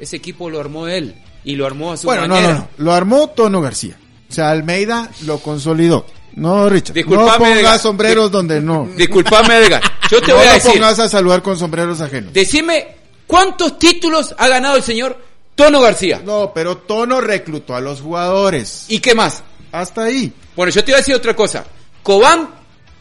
Ese 0.00 0.16
equipo 0.16 0.48
lo 0.50 0.58
armó 0.60 0.88
él. 0.88 1.14
Y 1.44 1.56
lo 1.56 1.66
armó 1.66 1.92
a 1.92 1.96
su 1.96 2.06
Bueno, 2.06 2.26
no, 2.26 2.34
manera. 2.34 2.52
no, 2.54 2.58
no. 2.60 2.68
Lo 2.84 2.92
armó 2.92 3.28
Tono 3.28 3.60
García. 3.60 3.96
O 4.28 4.32
sea, 4.32 4.50
Almeida 4.50 5.10
lo 5.24 5.38
consolidó. 5.38 6.06
No, 6.34 6.68
Richard. 6.68 6.94
Disculpame, 6.94 7.26
no 7.32 7.38
pongas 7.38 7.58
Edgar. 7.58 7.78
sombreros 7.80 8.30
Di- 8.30 8.32
donde 8.36 8.60
no. 8.60 8.88
Disculpame, 8.96 9.56
Edgar. 9.56 9.82
Yo 10.10 10.20
te 10.20 10.28
no 10.28 10.36
voy 10.38 10.46
a 10.46 10.52
decir. 10.54 10.72
pongas 10.72 10.98
a 10.98 11.08
saludar 11.08 11.42
con 11.42 11.58
sombreros 11.58 12.00
ajenos. 12.00 12.32
Decime, 12.32 12.88
¿cuántos 13.26 13.78
títulos 13.78 14.34
ha 14.38 14.48
ganado 14.48 14.76
el 14.76 14.82
señor 14.82 15.18
Tono 15.54 15.80
García? 15.80 16.20
No, 16.24 16.52
pero 16.54 16.76
Tono 16.78 17.20
reclutó 17.20 17.74
a 17.74 17.80
los 17.80 18.00
jugadores. 18.00 18.84
¿Y 18.88 19.00
qué 19.00 19.14
más? 19.14 19.42
Hasta 19.72 20.04
ahí. 20.04 20.32
Bueno, 20.54 20.70
yo 20.72 20.84
te 20.84 20.92
voy 20.92 20.96
a 20.96 20.98
decir 20.98 21.14
otra 21.14 21.34
cosa. 21.34 21.64
Cobán, 22.02 22.48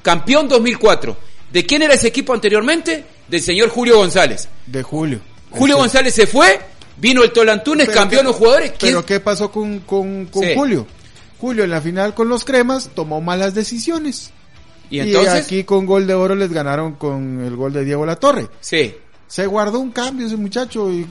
campeón 0.02 0.48
2004. 0.48 1.16
¿De 1.52 1.66
quién 1.66 1.82
era 1.84 1.94
ese 1.94 2.08
equipo 2.08 2.34
anteriormente? 2.34 3.06
Del 3.28 3.42
señor 3.42 3.70
Julio 3.70 3.98
González. 3.98 4.48
De 4.66 4.82
Julio. 4.82 5.20
Julio 5.52 5.76
Este- 5.76 5.82
González 5.82 6.14
se 6.16 6.28
fue, 6.28 6.60
vino 7.00 7.24
el 7.24 7.32
Tolantunes, 7.32 7.90
cambió 7.90 8.20
a 8.20 8.24
los 8.24 8.36
jugadores. 8.36 8.72
¿Quién- 8.78 8.92
Pero 8.94 9.06
¿qué 9.06 9.20
pasó 9.20 9.52
con, 9.52 9.80
con, 9.80 10.26
con 10.28 10.44
Sí. 10.44 10.50
Julio? 10.56 10.86
Julio 11.40 11.64
en 11.64 11.70
la 11.72 11.82
final 11.82 12.14
con 12.14 12.28
los 12.30 12.44
cremas 12.44 12.90
tomó 12.94 13.22
malas 13.22 13.54
decisiones. 13.54 14.32
Y 14.90 15.00
entonces, 15.00 15.46
aquí 15.46 15.64
con 15.64 15.86
gol 15.86 16.08
de 16.08 16.14
oro 16.16 16.34
les 16.36 16.52
ganaron 16.52 16.94
con 16.96 17.44
el 17.46 17.56
gol 17.56 17.72
de 17.74 17.86
Diego 17.86 18.06
Latorre. 18.06 18.48
sí. 18.60 18.96
Se 19.28 19.46
guardó 19.46 19.78
un 19.80 19.92
cambio 19.92 20.26
ese 20.26 20.36
muchacho 20.38 20.90
y... 20.92 21.06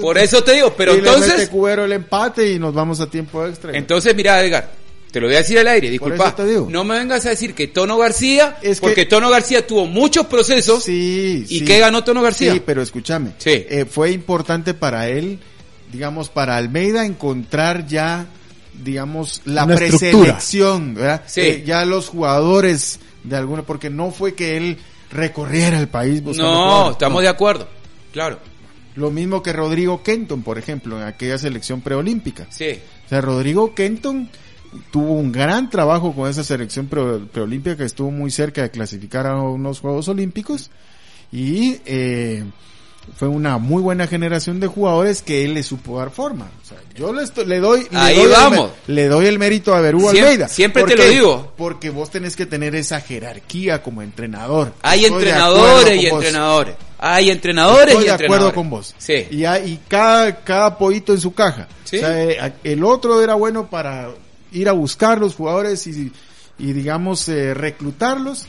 Por 0.00 0.16
eso 0.16 0.42
te 0.42 0.52
digo, 0.54 0.72
pero 0.74 0.92
y 0.94 0.96
le 0.96 1.02
mete 1.02 1.14
entonces, 1.16 1.48
cubero 1.50 1.84
el 1.84 1.92
empate 1.92 2.50
y 2.52 2.58
nos 2.58 2.72
vamos 2.72 2.98
a 3.00 3.08
tiempo 3.10 3.44
extra. 3.46 3.76
entonces 3.76 4.14
mira, 4.16 4.42
Edgar, 4.42 4.70
Te 5.10 5.20
lo 5.20 5.26
voy 5.26 5.36
a 5.36 5.38
decir 5.38 5.58
al 5.58 5.68
aire, 5.68 5.86
Por 5.98 6.10
disculpa. 6.12 6.26
eso 6.28 6.34
te 6.36 6.46
digo. 6.46 6.66
No 6.70 6.84
me 6.84 6.98
vengas 6.98 7.24
a 7.26 7.30
decir 7.30 7.54
que 7.54 7.66
Tono 7.68 7.96
García, 7.96 8.58
Es 8.62 8.78
que- 8.78 8.86
porque 8.86 9.06
Tono 9.06 9.30
García 9.30 9.66
tuvo 9.66 9.86
muchos 9.86 10.26
procesos. 10.26 10.84
Sí, 10.84 11.44
¿Y 11.48 11.58
sí. 11.60 11.64
qué 11.64 11.78
ganó 11.78 12.04
Tono 12.04 12.20
García? 12.22 12.52
Sí, 12.52 12.62
pero 12.64 12.82
escúchame. 12.82 13.32
Sí. 13.38 13.50
Eh, 13.68 13.86
fue 13.90 14.10
importante 14.12 14.74
para 14.74 15.08
él, 15.08 15.38
digamos, 15.90 16.28
para 16.28 16.56
Almeida 16.56 17.06
encontrar 17.06 17.86
ya, 17.86 18.26
digamos, 18.84 19.40
la 19.46 19.64
Una 19.64 19.74
estructura. 19.74 20.10
preselección, 20.12 20.94
¿verdad? 20.94 21.22
Sí. 21.26 21.40
Eh, 21.40 21.62
ya 21.66 21.84
los 21.86 22.08
jugadores 22.08 23.00
de 23.24 23.36
alguna, 23.36 23.62
porque 23.62 23.88
no 23.90 24.10
fue 24.10 24.34
que 24.34 24.56
él 24.58 24.76
recorriera 25.10 25.78
el 25.80 25.88
país 25.88 26.22
buscando 26.22 26.52
no, 26.52 26.64
jugadores, 26.64 26.92
estamos 26.92 27.14
no. 27.16 27.20
de 27.22 27.28
acuerdo. 27.28 27.68
Claro. 28.12 28.38
Lo 28.94 29.10
mismo 29.10 29.42
que 29.42 29.52
Rodrigo 29.52 30.02
Kenton, 30.02 30.42
por 30.42 30.58
ejemplo, 30.58 30.98
en 31.00 31.04
aquella 31.06 31.38
selección 31.38 31.80
preolímpica. 31.80 32.46
Sí. 32.50 32.78
O 33.06 33.08
sea, 33.08 33.20
Rodrigo 33.20 33.74
Kenton 33.74 34.28
tuvo 34.90 35.12
un 35.12 35.32
gran 35.32 35.70
trabajo 35.70 36.14
con 36.14 36.28
esa 36.30 36.44
selección 36.44 36.86
pre- 36.86 37.18
preolímpica 37.32 37.76
que 37.76 37.84
estuvo 37.84 38.10
muy 38.10 38.30
cerca 38.30 38.62
de 38.62 38.70
clasificar 38.70 39.26
a 39.26 39.36
unos 39.40 39.80
Juegos 39.80 40.08
Olímpicos 40.08 40.70
y 41.32 41.76
eh, 41.86 42.44
fue 43.16 43.28
una 43.28 43.56
muy 43.58 43.80
buena 43.82 44.06
generación 44.06 44.60
de 44.60 44.66
jugadores 44.66 45.22
que 45.22 45.44
él 45.44 45.54
le 45.54 45.62
supo 45.62 45.98
dar 45.98 46.10
forma. 46.10 46.50
O 46.62 46.66
sea, 46.66 46.76
yo 46.94 47.12
le, 47.12 47.22
estoy- 47.22 47.46
le 47.46 47.58
doy, 47.60 47.86
le 47.90 47.98
Ahí 47.98 48.16
doy 48.16 48.24
el 48.26 48.30
vamos. 48.32 48.70
mé- 48.86 48.94
le 48.94 49.08
doy 49.08 49.26
el 49.26 49.38
mérito 49.38 49.74
a 49.74 49.80
Berú 49.80 50.08
Almeida. 50.08 50.48
siempre 50.48 50.82
¿Por 50.82 50.90
te 50.90 50.96
lo 50.96 51.04
digo. 51.08 51.52
Porque 51.56 51.88
vos 51.90 52.10
tenés 52.10 52.36
que 52.36 52.44
tener 52.44 52.74
esa 52.74 53.00
jerarquía 53.00 53.82
como 53.82 54.02
entrenador. 54.02 54.74
Hay 54.82 55.04
Estoy 55.04 55.18
entrenadores 55.22 56.02
y 56.02 56.06
entrenadores. 56.06 56.74
Hay 57.00 57.30
entrenadores 57.30 57.88
Estoy 57.94 58.04
y 58.04 58.06
de 58.06 58.10
entrenadores. 58.12 58.24
acuerdo 58.48 58.54
con 58.54 58.70
vos. 58.70 58.94
Sí. 58.98 59.26
Y, 59.30 59.44
hay- 59.44 59.70
y 59.72 59.80
cada, 59.88 60.44
cada 60.44 60.76
pollito 60.76 61.12
en 61.14 61.20
su 61.20 61.32
caja. 61.32 61.66
Sí. 61.84 61.96
O 61.96 62.00
sea, 62.00 62.22
eh, 62.24 62.52
el 62.64 62.84
otro 62.84 63.22
era 63.22 63.34
bueno 63.34 63.70
para 63.70 64.10
ir 64.52 64.68
a 64.68 64.72
buscar 64.72 65.18
los 65.18 65.34
jugadores 65.34 65.86
y, 65.86 66.12
y 66.58 66.72
digamos, 66.72 67.28
eh, 67.28 67.54
reclutarlos, 67.54 68.46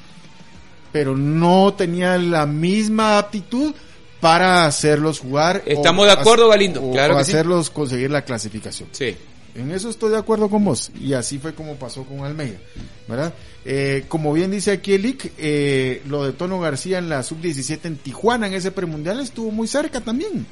pero 0.91 1.15
no 1.15 1.73
tenía 1.73 2.17
la 2.17 2.45
misma 2.45 3.17
aptitud 3.17 3.73
para 4.19 4.65
hacerlos 4.65 5.19
jugar. 5.19 5.63
Estamos 5.65 6.03
o 6.03 6.05
de 6.07 6.11
acuerdo, 6.11 6.49
Galindo, 6.49 6.83
o 6.83 6.91
claro 6.91 7.17
que 7.17 7.23
sí. 7.23 7.31
hacerlos 7.31 7.69
conseguir 7.69 8.11
la 8.11 8.23
clasificación. 8.23 8.89
Sí. 8.91 9.15
En 9.55 9.71
eso 9.71 9.89
estoy 9.89 10.11
de 10.11 10.17
acuerdo 10.17 10.49
con 10.49 10.63
vos. 10.63 10.91
Y 10.99 11.13
así 11.13 11.39
fue 11.39 11.53
como 11.53 11.75
pasó 11.75 12.03
con 12.03 12.23
Almeida. 12.23 12.59
¿Verdad? 13.07 13.33
Eh, 13.65 14.05
como 14.07 14.31
bien 14.33 14.51
dice 14.51 14.71
aquí 14.71 14.93
el 14.93 15.05
IC, 15.05 15.33
eh, 15.37 16.01
lo 16.07 16.23
de 16.23 16.33
Tono 16.33 16.59
García 16.59 16.99
en 16.99 17.09
la 17.09 17.23
sub-17 17.23 17.79
en 17.83 17.97
Tijuana, 17.97 18.47
en 18.47 18.53
ese 18.53 18.71
premundial, 18.71 19.19
estuvo 19.19 19.51
muy 19.51 19.67
cerca 19.67 20.01
también. 20.01 20.45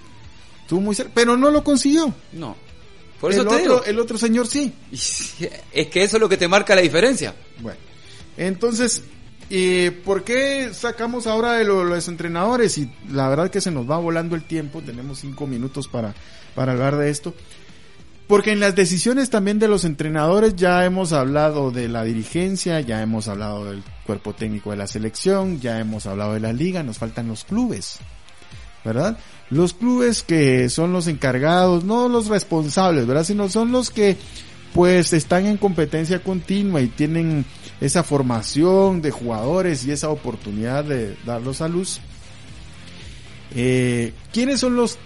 Estuvo 0.61 0.81
muy 0.81 0.95
cerca, 0.95 1.11
pero 1.13 1.37
no 1.37 1.51
lo 1.51 1.63
consiguió. 1.63 2.13
No. 2.33 2.55
Por 3.19 3.31
eso 3.31 3.41
el, 3.41 3.47
te 3.47 3.53
otro, 3.55 3.63
digo. 3.75 3.83
el 3.85 3.99
otro 3.99 4.17
señor 4.17 4.47
sí. 4.47 4.73
Es 5.71 5.87
que 5.87 6.03
eso 6.03 6.17
es 6.17 6.21
lo 6.21 6.29
que 6.29 6.37
te 6.37 6.47
marca 6.47 6.75
la 6.75 6.81
diferencia. 6.81 7.33
Bueno, 7.59 7.79
entonces, 8.37 9.01
eh, 9.49 9.91
¿por 10.05 10.23
qué 10.23 10.71
sacamos 10.73 11.25
ahora 11.27 11.53
de 11.53 11.63
lo- 11.63 11.83
los 11.83 12.07
entrenadores? 12.07 12.77
Y 12.77 12.91
la 13.09 13.27
verdad 13.29 13.49
que 13.49 13.61
se 13.61 13.71
nos 13.71 13.89
va 13.89 13.97
volando 13.97 14.35
el 14.35 14.43
tiempo, 14.43 14.81
tenemos 14.81 15.19
cinco 15.19 15.47
minutos 15.47 15.87
para, 15.87 16.13
para 16.55 16.73
hablar 16.73 16.97
de 16.97 17.09
esto. 17.09 17.33
Porque 18.27 18.51
en 18.51 18.59
las 18.59 18.75
decisiones 18.75 19.29
también 19.29 19.57
de 19.57 19.69
los 19.69 19.85
entrenadores 19.85 20.53
ya 20.57 20.83
hemos 20.83 21.13
hablado 21.13 21.71
de 21.71 21.87
la 21.87 22.03
dirigencia, 22.03 22.81
ya 22.81 23.01
hemos 23.01 23.29
hablado 23.29 23.63
del 23.71 23.81
cuerpo 24.05 24.33
técnico 24.35 24.71
de 24.71 24.75
la 24.77 24.85
selección, 24.85 25.61
ya 25.61 25.79
hemos 25.79 26.05
hablado 26.07 26.33
de 26.33 26.41
la 26.41 26.51
liga, 26.51 26.83
nos 26.83 26.97
faltan 26.97 27.29
los 27.29 27.45
clubes. 27.45 27.99
¿Verdad? 28.83 29.17
Los 29.49 29.73
clubes 29.73 30.23
que 30.23 30.69
son 30.69 30.91
los 30.91 31.07
encargados, 31.07 31.83
no 31.83 32.09
los 32.09 32.27
responsables, 32.27 33.07
¿verdad? 33.07 33.23
Sino 33.23 33.49
son 33.49 33.71
los 33.71 33.89
que 33.89 34.17
pues 34.73 35.13
están 35.13 35.45
en 35.45 35.57
competencia 35.57 36.21
continua 36.21 36.81
y 36.81 36.87
tienen 36.87 37.45
esa 37.81 38.03
formación 38.03 39.01
de 39.01 39.11
jugadores 39.11 39.85
y 39.85 39.91
esa 39.91 40.09
oportunidad 40.09 40.83
de 40.83 41.15
darlos 41.25 41.61
a 41.61 41.67
luz. 41.67 41.99
Eh, 43.55 44.13
¿Quiénes 44.33 44.59
son 44.59 44.75
los 44.75 44.97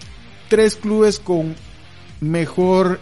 tres 0.48 0.76
clubes 0.76 1.18
con 1.18 1.54
mejor 2.20 3.00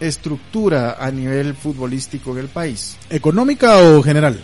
estructura 0.00 0.96
a 1.00 1.10
nivel 1.10 1.54
futbolístico 1.54 2.32
en 2.32 2.38
el 2.38 2.48
país? 2.48 2.96
¿Económica 3.10 3.78
o 3.78 4.02
general? 4.02 4.40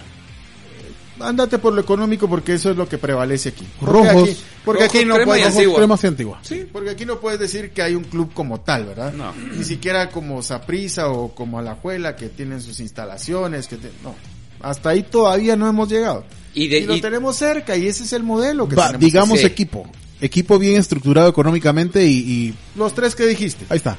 Ándate 1.20 1.58
por 1.58 1.72
lo 1.72 1.80
económico 1.80 2.28
porque 2.28 2.54
eso 2.54 2.70
es 2.70 2.76
lo 2.76 2.88
que 2.88 2.98
prevalece 2.98 3.50
aquí. 3.50 3.66
Porque 3.78 3.92
Rojos. 3.92 4.22
aquí, 4.28 4.36
porque 4.64 4.82
Rojos, 4.84 4.96
aquí 4.96 5.04
no 5.06 5.16
puedes 5.24 5.54
decir, 5.54 5.72
Cremas 5.74 6.04
y 6.04 6.06
Antigua. 6.06 6.38
sí, 6.42 6.66
porque 6.72 6.90
aquí 6.90 7.04
no 7.04 7.20
puedes 7.20 7.38
decir 7.40 7.70
que 7.70 7.82
hay 7.82 7.94
un 7.94 8.04
club 8.04 8.32
como 8.34 8.60
tal, 8.60 8.86
¿verdad? 8.86 9.12
No. 9.12 9.32
Ni 9.56 9.64
siquiera 9.64 10.10
como 10.10 10.42
Saprisa 10.42 11.08
o 11.08 11.34
como 11.34 11.58
Alajuela 11.58 12.16
que 12.16 12.28
tienen 12.28 12.60
sus 12.60 12.80
instalaciones, 12.80 13.66
que 13.68 13.76
te- 13.76 13.90
no. 14.02 14.14
Hasta 14.62 14.90
ahí 14.90 15.02
todavía 15.02 15.56
no 15.56 15.68
hemos 15.68 15.88
llegado. 15.88 16.24
Y 16.54 16.68
de- 16.68 16.82
lo 16.82 16.96
y- 16.96 17.00
tenemos 17.00 17.36
cerca 17.36 17.76
y 17.76 17.86
ese 17.86 18.04
es 18.04 18.12
el 18.12 18.22
modelo 18.22 18.68
que 18.68 18.76
Va, 18.76 18.86
tenemos. 18.88 19.04
digamos 19.04 19.40
Sí. 19.40 19.46
equipo. 19.46 19.88
Equipo 20.20 20.58
bien 20.58 20.76
estructurado 20.78 21.28
económicamente 21.30 22.04
y, 22.06 22.18
y 22.18 22.54
Los 22.76 22.94
tres 22.94 23.14
que 23.14 23.26
dijiste. 23.26 23.64
ahí 23.70 23.78
está. 23.78 23.96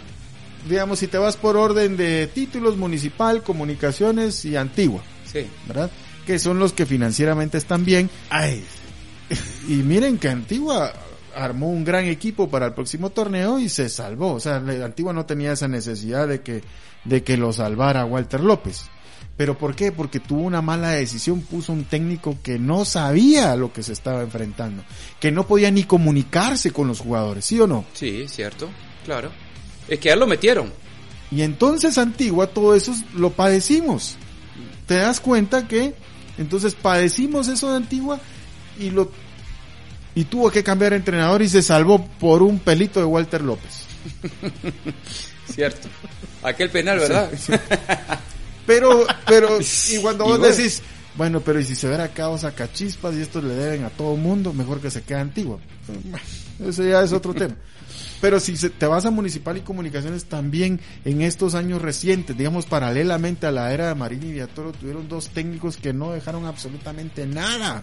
Digamos, 0.70 1.00
si 1.00 1.08
te 1.08 1.18
vas 1.18 1.36
por 1.38 1.58
orden 1.58 1.98
de 1.98 2.28
títulos, 2.28 2.78
municipal, 2.78 3.42
comunicaciones 3.42 4.46
y 4.46 4.56
antigua, 4.56 5.02
Sí. 5.32 5.48
¿verdad? 5.68 5.90
Que 6.32 6.40
son 6.40 6.60
los 6.60 6.72
que 6.72 6.86
financieramente 6.86 7.58
están 7.58 7.84
bien. 7.84 8.10
Ay, 8.30 8.64
Y 9.68 9.74
miren 9.74 10.18
que 10.18 10.30
Antigua 10.30 10.94
armó 11.36 11.70
un 11.70 11.84
gran 11.84 12.06
equipo 12.06 12.50
para 12.50 12.68
el 12.68 12.74
próximo 12.74 13.10
torneo 13.10 13.60
y 13.60 13.68
se 13.68 13.90
salvó. 13.90 14.36
O 14.36 14.40
sea, 14.40 14.56
Antigua 14.56 15.12
no 15.12 15.26
tenía 15.26 15.52
esa 15.52 15.68
necesidad 15.68 16.30
de 16.30 16.40
que, 16.40 16.64
de 17.04 17.22
que 17.22 17.36
lo 17.36 17.52
salvara 17.52 18.06
Walter 18.06 18.40
López. 18.40 18.86
¿Pero 19.36 19.58
por 19.58 19.76
qué? 19.76 19.92
Porque 19.92 20.22
tuvo 20.22 20.44
una 20.44 20.62
mala 20.62 20.92
decisión, 20.92 21.42
puso 21.42 21.74
un 21.74 21.84
técnico 21.84 22.38
que 22.42 22.58
no 22.58 22.86
sabía 22.86 23.58
lo 23.58 23.74
que 23.74 23.84
se 23.84 23.92
estaba 23.92 24.22
enfrentando, 24.22 24.86
que 25.20 25.34
no 25.34 25.46
podía 25.46 25.70
ni 25.70 25.84
comunicarse 25.84 26.72
con 26.72 26.88
los 26.88 27.02
jugadores, 27.02 27.44
¿sí 27.44 27.60
o 27.60 27.68
no? 27.68 27.84
Sí, 27.92 28.26
cierto. 28.30 28.70
Claro. 29.04 29.32
Es 29.90 30.00
que 30.00 30.08
ya 30.08 30.16
lo 30.16 30.28
metieron. 30.28 30.72
Y 31.30 31.42
entonces 31.42 31.98
Antigua 31.98 32.48
todo 32.48 32.74
eso 32.74 32.96
lo 33.16 33.32
padecimos. 33.32 34.16
Te 34.88 34.96
das 34.96 35.20
cuenta 35.20 35.68
que 35.68 35.94
entonces 36.38 36.76
padecimos 36.76 37.48
eso 37.48 37.70
de 37.72 37.78
Antigua 37.78 38.20
y 38.80 38.90
lo 38.90 39.12
y 40.14 40.26
tuvo 40.26 40.52
que 40.52 40.64
cambiar 40.64 40.92
de 40.92 40.98
entrenador 40.98 41.42
y 41.42 41.50
se 41.50 41.62
salvó 41.62 42.06
por 42.20 42.44
un 42.44 42.60
pelito 42.60 43.00
de 43.00 43.06
Walter 43.06 43.42
López. 43.42 43.86
Cierto. 45.54 45.88
Aquel 46.44 46.70
penal, 46.70 47.00
¿verdad? 47.00 47.32
Pero 48.66 49.06
pero 49.26 49.60
y 49.60 49.98
cuando 50.02 50.26
Y 50.26 50.30
vos 50.30 50.40
bueno. 50.40 50.56
decís, 50.56 50.82
bueno, 51.16 51.42
pero 51.42 51.60
y 51.60 51.66
si 51.66 51.76
se 51.76 51.88
verá 51.88 52.10
caos 52.10 52.44
a 52.44 52.54
cachispas 52.54 53.16
y 53.16 53.22
esto 53.22 53.42
le 53.42 53.54
deben 53.54 53.84
a 53.84 53.90
todo 53.90 54.16
mundo, 54.16 54.54
mejor 54.54 54.82
que 54.82 54.90
se 54.92 55.02
quede 55.02 55.20
Antigua. 55.20 55.60
Eso 56.66 56.84
ya 56.84 57.02
es 57.04 57.12
otro 57.12 57.34
tema. 57.34 57.56
Pero 58.22 58.40
si 58.40 58.54
te 58.54 58.86
vas 58.86 59.06
a 59.06 59.12
Municipal 59.12 59.58
y 59.58 59.62
Comunicaciones 59.62 60.26
también 60.26 60.80
en 61.06 61.22
estos 61.22 61.56
años 61.56 61.82
recientes, 61.82 62.38
digamos 62.38 62.68
paralelamente 62.68 63.48
a 63.48 63.52
la 63.52 63.74
era 63.74 63.88
de 63.88 63.96
Marín 63.96 64.24
y 64.24 64.32
Viatoro, 64.32 64.72
tuvieron 64.72 65.10
dos 65.10 65.30
técnicos 65.30 65.78
que 65.78 65.92
no 65.92 66.12
dejaron 66.12 66.46
absolutamente 66.46 67.26
nada. 67.26 67.82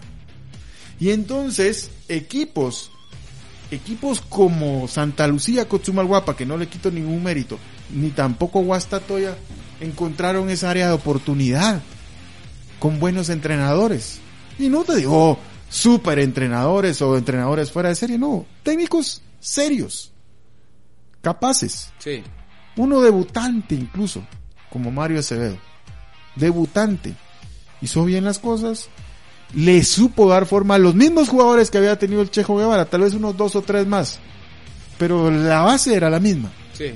Y 0.97 1.11
entonces, 1.11 1.91
equipos, 2.07 2.89
equipos 3.69 4.21
como 4.21 4.87
Santa 4.87 5.27
Lucía, 5.27 5.67
Cotzumalguapa, 5.67 6.37
que 6.37 6.45
no 6.45 6.57
le 6.57 6.67
quito 6.67 6.89
ningún 6.89 7.21
mérito, 7.21 7.59
ni 7.93 8.09
tampoco 8.09 8.61
Guastatoya, 8.61 9.35
encontraron 9.81 10.49
esa 10.49 10.69
área 10.69 10.87
de 10.87 10.93
oportunidad 10.93 11.81
con 12.79 12.99
buenos 12.99 13.29
entrenadores. 13.29 14.19
Y 14.57 14.69
no 14.69 14.85
te 14.85 14.95
digo 14.95 15.37
super 15.69 16.17
entrenadores 16.19 17.01
o 17.01 17.17
entrenadores 17.17 17.71
fuera 17.71 17.89
de 17.89 17.95
serie, 17.95 18.17
no, 18.17 18.45
técnicos 18.63 19.21
serios, 19.39 20.11
capaces. 21.21 21.91
Sí. 21.99 22.23
Uno 22.75 23.01
debutante 23.01 23.75
incluso, 23.75 24.23
como 24.69 24.91
Mario 24.91 25.19
Acevedo. 25.19 25.57
Debutante. 26.35 27.15
Hizo 27.81 28.05
bien 28.05 28.25
las 28.25 28.39
cosas. 28.39 28.89
Le 29.53 29.83
supo 29.83 30.29
dar 30.29 30.45
forma 30.45 30.75
a 30.75 30.79
los 30.79 30.95
mismos 30.95 31.29
jugadores 31.29 31.71
que 31.71 31.79
había 31.79 31.97
tenido 31.97 32.21
el 32.21 32.29
Chejo 32.29 32.57
Guevara, 32.57 32.85
tal 32.85 33.01
vez 33.01 33.13
unos 33.13 33.35
dos 33.35 33.55
o 33.55 33.61
tres 33.61 33.87
más. 33.87 34.19
Pero 34.97 35.31
la 35.31 35.61
base 35.61 35.95
era 35.95 36.09
la 36.09 36.19
misma. 36.19 36.51
Sí. 36.73 36.93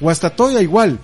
Guastatoya 0.00 0.60
igual. 0.62 1.00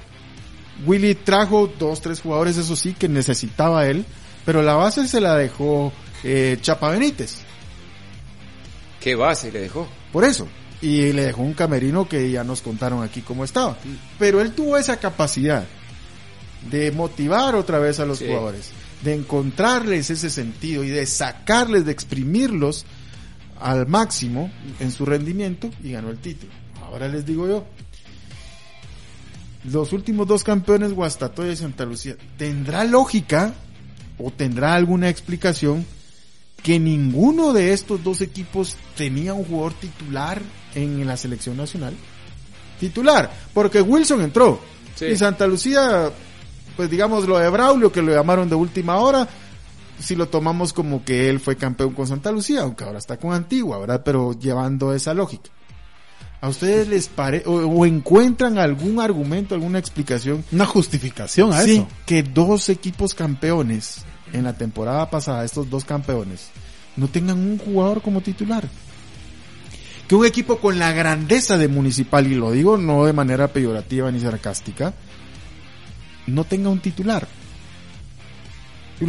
Willy 0.87 1.15
trajo 1.15 1.71
dos, 1.79 2.01
tres 2.01 2.21
jugadores, 2.21 2.57
eso 2.57 2.77
sí, 2.77 2.95
que 2.95 3.09
necesitaba 3.09 3.87
él. 3.87 4.05
Pero 4.45 4.63
la 4.63 4.75
base 4.75 5.09
se 5.09 5.21
la 5.21 5.37
dejó 5.37 5.93
eh, 6.23 6.59
Chapa 6.61 6.91
Benítez. 6.91 7.39
¿Qué 9.01 9.15
base 9.15 9.51
le 9.51 9.61
dejó? 9.61 9.89
Por 10.13 10.25
eso. 10.25 10.47
Y 10.85 11.13
le 11.13 11.25
dejó 11.25 11.43
un 11.43 11.55
camerino 11.55 12.07
que 12.09 12.31
ya 12.31 12.45
nos 12.45 12.61
contaron 12.61 13.03
aquí 13.03 13.23
cómo 13.23 13.43
estaba. 13.45 13.77
Pero 14.19 14.41
él 14.43 14.53
tuvo 14.53 14.77
esa 14.77 14.99
capacidad 14.99 15.65
de 16.71 16.91
motivar 16.93 17.55
otra 17.55 17.79
vez 17.79 18.01
a 18.01 18.07
los 18.07 18.19
Sí. 18.19 18.27
jugadores, 18.27 18.71
de 19.03 19.15
encontrarles 19.15 20.11
ese 20.11 20.29
sentido 20.31 20.85
y 20.85 20.89
de 20.91 21.07
sacarles, 21.07 21.85
de 21.87 21.93
exprimirlos 21.93 22.85
al 23.61 23.87
máximo 23.87 24.51
en 24.81 24.91
su 24.93 25.07
rendimiento 25.07 25.71
y 25.83 25.93
ganó 25.93 26.11
el 26.11 26.19
título. 26.19 26.53
Ahora 26.83 27.09
les 27.09 27.25
digo 27.25 27.47
yo, 27.49 27.65
los 29.65 29.93
últimos 29.95 30.27
dos 30.27 30.45
campeones, 30.45 30.93
Guastatoya 30.93 31.53
y 31.53 31.57
Santa 31.57 31.85
Lucía, 31.87 32.17
¿tendrá 32.37 32.85
lógica 32.85 33.55
o 34.19 34.31
tendrá 34.31 34.75
alguna 34.75 35.09
explicación 35.09 35.87
que 36.65 36.81
ninguno 36.81 37.53
de 37.53 37.73
estos 37.73 38.03
dos 38.03 38.21
equipos 38.23 38.75
tenía 38.97 39.35
un 39.35 39.45
jugador 39.45 39.75
titular 39.75 40.43
en 40.75 41.07
la 41.07 41.17
selección 41.17 41.57
nacional? 41.57 41.95
Titular, 42.81 43.31
porque 43.53 43.81
Wilson 43.81 44.23
entró 44.23 44.59
Sí. 44.97 45.07
y 45.07 45.17
Santa 45.17 45.47
Lucía, 45.47 46.11
pues 46.77 46.89
digamos 46.91 47.27
lo 47.29 47.39
de 47.39 47.49
Braulio 47.51 47.91
que 47.93 48.03
lo 48.03 48.13
llamaron 48.13 48.49
de 48.49 48.55
última 48.57 48.97
hora, 48.97 49.29
si 49.99 50.17
lo 50.17 50.29
tomamos 50.29 50.73
como 50.73 51.05
que 51.05 51.29
él 51.29 51.39
fue 51.41 51.57
campeón 51.57 51.93
con 51.95 52.07
Santa 52.07 52.33
Lucía, 52.33 52.63
aunque 52.63 52.85
ahora 52.85 52.99
está 52.99 53.17
con 53.17 53.33
Antigua, 53.33 53.79
¿verdad? 53.79 54.03
Pero 54.05 54.33
llevando 54.39 54.93
esa 54.93 55.15
lógica. 55.15 55.51
¿A 56.41 56.49
ustedes 56.49 56.89
les 56.89 57.09
parece 57.09 57.49
o, 57.49 57.55
o 57.55 57.87
encuentran 57.87 58.59
algún 58.59 59.01
argumento, 59.01 59.55
alguna 59.55 59.79
explicación? 59.79 60.45
Una 60.53 60.67
justificación 60.67 61.53
a 61.53 61.63
Sí, 61.63 61.77
eso. 61.77 61.89
que 62.07 62.23
dos 62.23 62.69
equipos 62.69 63.15
campeones 63.15 64.05
en 64.35 64.45
la 64.45 64.53
temporada 64.53 65.09
pasada, 65.11 65.45
estos 65.45 65.71
dos 65.71 65.85
campeones, 65.85 66.49
no 66.97 67.09
tengan 67.09 67.39
un 67.39 67.59
jugador 67.59 68.03
como 68.03 68.21
titular. 68.21 68.69
Que 70.07 70.15
un 70.15 70.27
equipo 70.27 70.59
con 70.59 70.79
la 70.79 70.93
grandeza 70.93 71.57
de 71.57 71.69
Municipal, 71.69 72.27
y 72.27 72.35
lo 72.35 72.53
digo 72.53 72.77
no 72.77 73.07
de 73.07 73.13
manera 73.15 73.49
peyorativa 73.49 74.11
ni 74.11 74.21
sarcástica, 74.21 74.93
no 76.27 76.45
tenga 76.45 76.69
un 76.69 76.81
titular. 76.81 77.27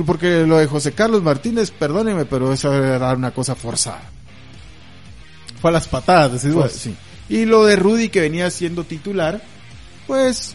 Porque 0.05 0.45
lo 0.47 0.57
de 0.57 0.67
José 0.67 0.93
Carlos 0.93 1.21
Martínez, 1.21 1.71
perdóneme, 1.71 2.25
pero 2.25 2.51
eso 2.51 2.73
era 2.73 3.13
una 3.13 3.31
cosa 3.31 3.55
forzada. 3.55 4.03
Fue 5.61 5.69
a 5.69 5.73
las 5.73 5.87
patadas, 5.87 6.33
decís 6.33 6.53
Fue- 6.53 6.63
vos. 6.63 6.71
sí. 6.71 6.95
Y 7.29 7.45
lo 7.45 7.65
de 7.65 7.75
Rudy 7.75 8.09
que 8.09 8.21
venía 8.21 8.49
siendo 8.51 8.83
titular, 8.83 9.41
pues, 10.07 10.53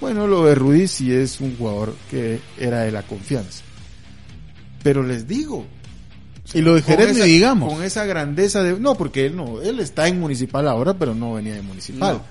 bueno, 0.00 0.26
lo 0.26 0.44
de 0.44 0.54
Rudy 0.54 0.86
sí 0.88 1.12
es 1.12 1.40
un 1.40 1.56
jugador 1.56 1.94
que 2.10 2.40
era 2.58 2.80
de 2.80 2.92
la 2.92 3.02
confianza. 3.02 3.62
Pero 4.84 5.02
les 5.02 5.26
digo. 5.26 5.66
Y 6.52 6.60
lo 6.60 6.74
de 6.76 6.82
Jerez 6.82 7.16
esa- 7.16 7.24
digamos. 7.24 7.72
Con 7.72 7.82
esa 7.82 8.04
grandeza 8.04 8.62
de, 8.62 8.78
no, 8.78 8.94
porque 8.94 9.26
él 9.26 9.34
no, 9.34 9.60
él 9.62 9.80
está 9.80 10.06
en 10.06 10.20
municipal 10.20 10.68
ahora, 10.68 10.94
pero 10.94 11.12
no 11.14 11.32
venía 11.34 11.54
de 11.54 11.62
municipal. 11.62 12.14
No. 12.14 12.24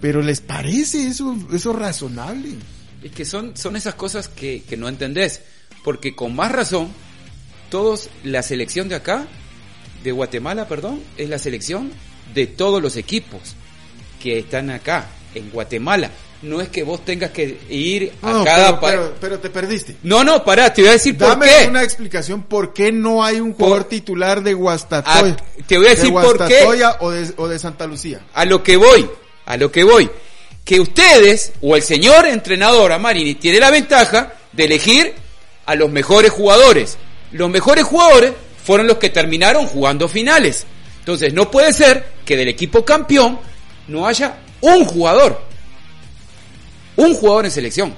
Pero 0.00 0.22
les 0.22 0.40
parece 0.40 1.06
eso, 1.08 1.36
eso 1.52 1.72
razonable. 1.74 2.50
Es 3.02 3.12
que 3.12 3.24
son, 3.24 3.56
son 3.56 3.76
esas 3.76 3.94
cosas 3.94 4.28
que, 4.28 4.62
que 4.68 4.76
no 4.78 4.88
entendés. 4.88 5.42
Porque 5.84 6.14
con 6.14 6.34
más 6.34 6.52
razón, 6.52 6.88
todos, 7.70 8.08
la 8.24 8.42
selección 8.42 8.88
de 8.88 8.94
acá, 8.96 9.26
de 10.04 10.12
Guatemala, 10.12 10.68
perdón, 10.68 11.00
es 11.16 11.28
la 11.28 11.38
selección 11.38 11.90
de 12.34 12.46
todos 12.46 12.80
los 12.82 12.96
equipos 12.96 13.40
que 14.22 14.38
están 14.38 14.70
acá, 14.70 15.08
en 15.34 15.50
Guatemala. 15.50 16.10
No 16.42 16.60
es 16.60 16.68
que 16.68 16.82
vos 16.82 17.04
tengas 17.04 17.30
que 17.30 17.58
ir 17.70 18.12
a 18.22 18.30
No, 18.30 18.44
cada 18.44 18.66
pero, 18.78 18.80
pa- 18.80 18.86
pero, 18.90 19.14
pero 19.20 19.38
te 19.40 19.50
perdiste. 19.50 19.96
No, 20.02 20.22
no, 20.22 20.44
pará, 20.44 20.72
te 20.72 20.82
voy 20.82 20.90
a 20.90 20.92
decir 20.92 21.16
por 21.16 21.28
Dame 21.28 21.46
qué. 21.46 21.66
una 21.68 21.82
explicación 21.82 22.42
por 22.42 22.72
qué 22.74 22.92
no 22.92 23.24
hay 23.24 23.40
un 23.40 23.54
jugador 23.54 23.84
titular 23.84 24.42
de 24.42 24.52
Guastatoya. 24.54 25.36
Ah, 25.38 25.62
te 25.66 25.78
voy 25.78 25.86
a 25.86 25.90
decir 25.90 26.06
de 26.06 26.12
por 26.12 26.46
qué. 26.46 26.64
O 27.00 27.10
de, 27.10 27.32
o 27.38 27.48
de 27.48 27.58
Santa 27.58 27.86
Lucía. 27.86 28.20
A 28.34 28.44
lo 28.44 28.62
que 28.62 28.76
voy, 28.76 29.08
a 29.46 29.56
lo 29.56 29.72
que 29.72 29.82
voy. 29.82 30.10
Que 30.64 30.78
ustedes, 30.78 31.52
o 31.62 31.74
el 31.74 31.82
señor 31.82 32.26
entrenador 32.26 32.92
Amarini, 32.92 33.36
tiene 33.36 33.58
la 33.58 33.70
ventaja 33.70 34.34
de 34.52 34.64
elegir 34.64 35.14
a 35.64 35.74
los 35.74 35.90
mejores 35.90 36.30
jugadores. 36.32 36.98
Los 37.32 37.48
mejores 37.50 37.84
jugadores 37.84 38.32
fueron 38.62 38.86
los 38.86 38.98
que 38.98 39.08
terminaron 39.10 39.66
jugando 39.66 40.06
finales. 40.08 40.66
Entonces, 40.98 41.32
no 41.32 41.50
puede 41.50 41.72
ser 41.72 42.04
que 42.24 42.36
del 42.36 42.48
equipo 42.48 42.84
campeón 42.84 43.38
no 43.88 44.06
haya 44.06 44.38
un 44.60 44.84
jugador. 44.84 45.45
Un 46.96 47.14
jugador 47.14 47.44
en 47.44 47.50
selección. 47.50 47.94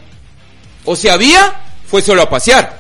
O 0.85 0.97
si 0.97 1.09
había, 1.09 1.55
fue 1.87 2.03
solo 2.03 2.23
a 2.23 2.31
pasear. 2.31 2.79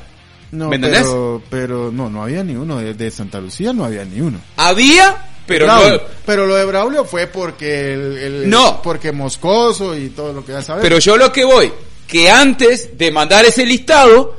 No, 0.50 0.68
¿Me 0.68 0.76
entendés? 0.76 1.02
pero, 1.02 1.42
pero 1.50 1.92
no, 1.92 2.08
no 2.08 2.22
había 2.22 2.42
ni 2.42 2.54
uno. 2.54 2.78
De, 2.78 2.94
de 2.94 3.10
Santa 3.10 3.40
Lucía 3.40 3.72
no 3.72 3.84
había 3.84 4.04
ni 4.04 4.20
uno. 4.20 4.40
Había, 4.56 5.16
pero 5.46 5.66
Braulio. 5.66 5.92
no, 5.92 6.00
pero 6.24 6.46
lo 6.46 6.54
de 6.56 6.64
Braulio 6.64 7.04
fue 7.04 7.26
porque 7.26 7.92
el, 7.92 8.16
el- 8.18 8.50
No. 8.50 8.80
porque 8.82 9.12
Moscoso 9.12 9.96
y 9.96 10.08
todo 10.10 10.32
lo 10.32 10.44
que 10.44 10.52
ya 10.52 10.62
sabemos. 10.62 10.82
Pero 10.84 10.98
yo 10.98 11.16
lo 11.18 11.30
que 11.30 11.44
voy, 11.44 11.70
que 12.06 12.30
antes 12.30 12.96
de 12.96 13.10
mandar 13.10 13.44
ese 13.44 13.66
listado, 13.66 14.36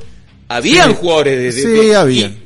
habían 0.48 0.90
Sí. 0.90 0.96
jugadores 1.00 1.54
de, 1.54 1.62
de- 1.62 2.12
Sí, 2.12 2.36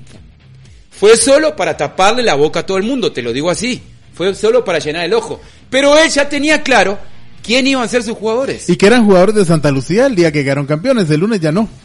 Fue 0.90 1.16
solo 1.16 1.56
para 1.56 1.76
taparle 1.76 2.22
la 2.22 2.34
boca 2.34 2.60
a 2.60 2.66
todo 2.66 2.76
el 2.76 2.84
mundo, 2.84 3.12
te 3.12 3.22
lo 3.22 3.32
digo 3.32 3.50
así. 3.50 3.82
Fue 4.12 4.34
solo 4.34 4.64
para 4.64 4.78
llenar 4.78 5.04
el 5.06 5.14
ojo. 5.14 5.40
Pero 5.70 5.96
él 5.98 6.08
ya 6.10 6.28
tenía 6.28 6.62
claro 6.62 6.98
quién 7.44 7.66
iban 7.66 7.84
a 7.84 7.88
ser 7.88 8.02
sus 8.02 8.16
jugadores. 8.16 8.68
Y 8.68 8.76
que 8.76 8.86
eran 8.86 9.04
jugadores 9.04 9.34
de 9.34 9.44
Santa 9.44 9.70
Lucía 9.70 10.06
el 10.06 10.16
día 10.16 10.32
que 10.32 10.42
quedaron 10.42 10.66
campeones, 10.66 11.08
el 11.10 11.20
lunes 11.20 11.40
ya 11.40 11.52
no. 11.52 11.68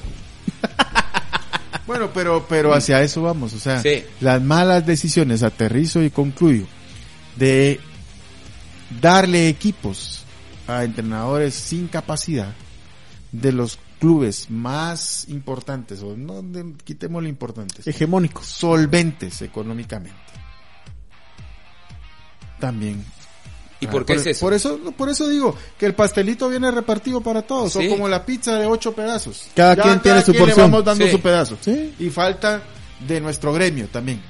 Bueno, 1.86 2.12
pero, 2.14 2.46
pero 2.48 2.72
hacia 2.76 3.02
eso 3.02 3.24
vamos. 3.24 3.52
O 3.54 3.60
sea, 3.60 3.82
Sí. 3.82 4.04
las 4.22 4.40
malas 4.44 4.86
decisiones, 4.86 5.42
aterrizo 5.42 6.04
y 6.04 6.12
concluyo, 6.12 6.68
de 7.36 7.80
darle 9.02 9.50
equipos 9.50 10.24
a 10.68 10.84
entrenadores 10.84 11.56
sin 11.56 11.88
capacidad 11.88 12.54
de 13.32 13.52
los 13.52 13.80
clubes 14.00 14.52
más 14.52 15.26
importantes, 15.30 16.04
o 16.04 16.16
no, 16.16 16.44
de- 16.44 16.74
quitémosle 16.84 17.28
importantes, 17.28 17.88
Hegemónicos. 17.88 18.46
solventes 18.46 19.42
económicamente. 19.42 20.16
También. 22.60 23.04
¿Y 23.82 23.88
Ah, 23.88 23.92
por 23.92 24.06
qué 24.06 24.14
es 24.14 24.26
eso? 24.26 24.42
Por 24.42 24.54
eso, 24.54 24.78
por 24.98 25.10
eso 25.10 25.28
digo 25.30 25.56
que 25.78 25.86
el 25.86 25.94
pastelito 25.96 26.50
viene 26.50 26.70
repartido 26.70 27.22
para 27.22 27.42
todos, 27.44 27.72
Sí. 27.74 27.88
o 27.88 27.92
como 27.92 28.10
la 28.10 28.26
pizza 28.26 28.56
de 28.60 28.66
ocho 28.66 28.94
pedazos. 28.94 29.48
Cada 29.56 29.76
quien 29.82 30.02
tiene 30.02 30.22
su 30.22 30.34
le 30.34 30.40
porción. 30.40 30.70
vamos 30.72 30.84
dando 30.84 31.06
Sí. 31.06 31.12
su 31.12 31.22
pedazo. 31.22 31.58
Sí. 31.62 31.94
Y 32.00 32.10
falta 32.10 32.62
de 33.08 33.22
nuestro 33.22 33.54
gremio 33.54 33.88
también, 33.88 34.22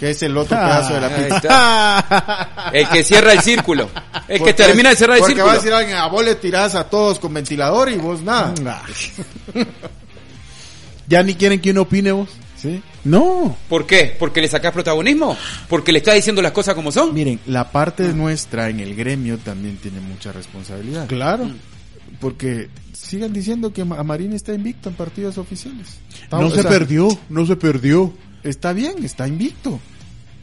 que 0.00 0.10
es 0.10 0.22
el 0.22 0.34
otro 0.36 0.56
Ah, 0.58 0.66
pedazo 0.66 0.94
de 0.94 1.00
la 1.02 1.08
pizza. 1.14 2.70
El 2.72 2.88
que 2.88 3.04
cierra 3.04 3.32
el 3.34 3.40
círculo. 3.42 3.90
El 4.28 4.34
que 4.34 4.38
Porque- 4.38 4.54
termina 4.54 4.88
de 4.90 4.96
cerrar 4.96 5.16
el 5.18 5.20
porque 5.20 5.34
círculo. 5.34 5.46
va 5.46 5.52
a 5.52 5.56
decir 5.56 5.72
alguien, 5.74 5.96
a 5.98 6.06
vos 6.08 6.24
le 6.24 6.34
tirás 6.36 6.74
a 6.74 6.84
todos 6.84 7.18
con 7.18 7.34
ventilador 7.34 7.90
y 7.90 7.96
vos 7.96 8.22
nada. 8.22 8.54
ya 11.08 11.22
ni 11.22 11.34
quieren 11.34 11.60
que 11.60 11.70
uno 11.70 11.82
opine 11.82 12.12
vos. 12.12 12.28
¿Sí? 12.60 12.82
No. 13.06 13.56
¿Por 13.68 13.86
qué? 13.86 14.14
¿Porque 14.18 14.40
le 14.40 14.48
sacás 14.48 14.72
protagonismo? 14.72 15.36
¿Porque 15.68 15.92
le 15.92 15.98
estás 15.98 16.14
diciendo 16.14 16.42
las 16.42 16.52
cosas 16.52 16.74
como 16.74 16.90
son? 16.92 17.14
Miren, 17.14 17.40
la 17.46 17.70
parte 17.70 18.12
nuestra 18.12 18.68
en 18.68 18.80
el 18.80 18.94
gremio 18.94 19.38
también 19.38 19.76
tiene 19.76 20.00
mucha 20.00 20.32
responsabilidad. 20.32 21.06
Claro. 21.06 21.48
Porque 22.20 22.68
sigan 22.92 23.32
diciendo 23.32 23.72
que 23.72 23.82
Amarín 23.82 24.32
está 24.32 24.52
invicto 24.54 24.88
en 24.88 24.94
partidos 24.94 25.38
oficiales. 25.38 25.98
Está- 26.22 26.40
No 26.40 26.50
se 26.50 26.62
sea, 26.62 26.70
perdió, 26.70 27.08
no 27.28 27.46
se 27.46 27.56
perdió. 27.56 28.12
Está 28.42 28.72
bien, 28.72 29.04
está 29.04 29.26
invicto. 29.28 29.78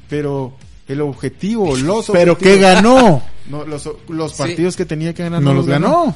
Pero 0.09 0.55
el 0.87 1.01
objetivo, 1.01 1.75
los 1.77 2.07
Pero 2.11 2.37
¿qué 2.37 2.57
ganó? 2.57 3.21
No, 3.49 3.65
los, 3.65 3.89
los 4.07 4.31
Sí. 4.31 4.37
partidos 4.37 4.77
que 4.77 4.85
tenía 4.85 5.13
que 5.13 5.23
ganar 5.23 5.41
No 5.41 5.53
los 5.53 5.67
ganó. 5.67 6.15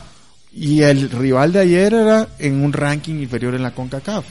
Y 0.54 0.82
el 0.84 1.10
rival 1.10 1.52
de 1.52 1.60
ayer 1.60 1.93
era 1.93 2.30
en 2.39 2.64
un 2.64 2.72
ranking 2.72 3.16
inferior 3.16 3.54
en 3.54 3.64
la 3.64 3.72
CONCACAF. 3.72 4.24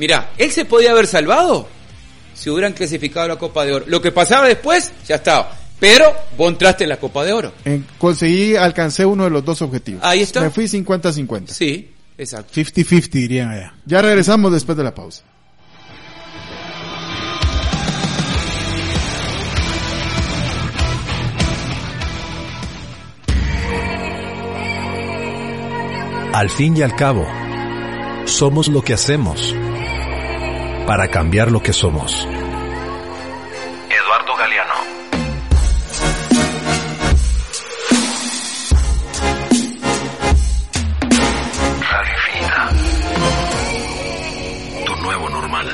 Mira, 0.00 0.30
él 0.38 0.50
se 0.50 0.64
podía 0.64 0.92
haber 0.92 1.06
salvado 1.06 1.68
si 2.32 2.48
hubieran 2.48 2.72
clasificado 2.72 3.26
a 3.26 3.28
la 3.28 3.36
Copa 3.36 3.66
de 3.66 3.74
Oro. 3.74 3.84
Lo 3.86 4.00
que 4.00 4.10
pasaba 4.12 4.48
después, 4.48 4.90
ya 5.06 5.16
estaba. 5.16 5.54
Pero 5.78 6.10
vos 6.38 6.48
entraste 6.50 6.84
en 6.84 6.88
la 6.88 6.96
Copa 6.96 7.22
de 7.22 7.34
Oro. 7.34 7.52
En- 7.66 7.86
conseguí, 7.98 8.56
alcancé 8.56 9.04
uno 9.04 9.24
de 9.24 9.30
los 9.30 9.44
dos 9.44 9.60
objetivos. 9.60 10.00
Ahí 10.02 10.22
está. 10.22 10.40
Me 10.40 10.48
fui 10.48 10.64
50-50. 10.64 11.48
Sí, 11.48 11.90
exacto. 12.16 12.50
50-50 12.54 13.10
dirían 13.10 13.50
allá. 13.50 13.74
Ya 13.84 14.00
regresamos 14.00 14.50
después 14.54 14.78
de 14.78 14.84
la 14.84 14.94
pausa. 14.94 15.22
Al 26.32 26.48
fin 26.48 26.76
y 26.76 26.82
al 26.82 26.94
cabo, 26.94 27.26
somos 28.24 28.68
lo 28.68 28.82
que 28.82 28.94
hacemos 28.94 29.54
para 30.90 31.06
cambiar 31.06 31.52
lo 31.52 31.62
que 31.62 31.72
somos. 31.72 32.26
Eduardo 33.88 34.36
Galeano. 34.36 34.74
Radio 41.92 42.12
Infinita. 42.16 42.70
Tu 44.84 44.96
nuevo 44.96 45.30
normal. 45.30 45.68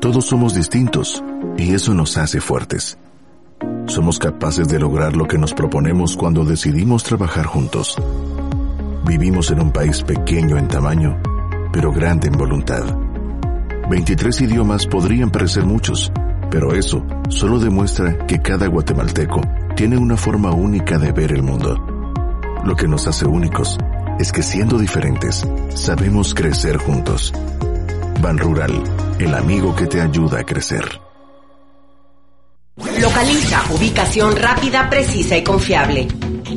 Todos 0.00 0.26
somos 0.26 0.54
distintos 0.56 1.22
y 1.56 1.72
eso 1.72 1.94
nos 1.94 2.16
hace 2.16 2.40
fuertes. 2.40 2.98
Somos 3.86 4.18
capaces 4.18 4.66
de 4.66 4.80
lograr 4.80 5.14
lo 5.14 5.28
que 5.28 5.38
nos 5.38 5.54
proponemos 5.54 6.16
cuando 6.16 6.44
decidimos 6.44 7.04
trabajar 7.04 7.46
juntos. 7.46 7.96
Vivimos 9.06 9.52
en 9.52 9.60
un 9.60 9.70
país 9.70 10.02
pequeño 10.02 10.58
en 10.58 10.66
tamaño, 10.66 11.16
pero 11.72 11.92
grande 11.92 12.26
en 12.26 12.36
voluntad. 12.36 12.82
23 13.88 14.40
idiomas 14.40 14.84
podrían 14.84 15.30
parecer 15.30 15.64
muchos, 15.64 16.10
pero 16.50 16.74
eso 16.74 17.06
solo 17.28 17.60
demuestra 17.60 18.26
que 18.26 18.42
cada 18.42 18.66
guatemalteco 18.66 19.40
tiene 19.76 19.96
una 19.96 20.16
forma 20.16 20.50
única 20.50 20.98
de 20.98 21.12
ver 21.12 21.30
el 21.30 21.44
mundo. 21.44 21.76
Lo 22.64 22.74
que 22.74 22.88
nos 22.88 23.06
hace 23.06 23.26
únicos 23.26 23.78
es 24.18 24.32
que 24.32 24.42
siendo 24.42 24.76
diferentes, 24.76 25.46
sabemos 25.72 26.34
crecer 26.34 26.76
juntos. 26.76 27.32
Ban 28.20 28.38
Rural, 28.38 28.82
el 29.20 29.34
amigo 29.34 29.76
que 29.76 29.86
te 29.86 30.00
ayuda 30.00 30.40
a 30.40 30.44
crecer. 30.44 31.00
Localiza, 33.00 33.62
ubicación 33.72 34.34
rápida, 34.34 34.90
precisa 34.90 35.36
y 35.36 35.44
confiable. 35.44 36.08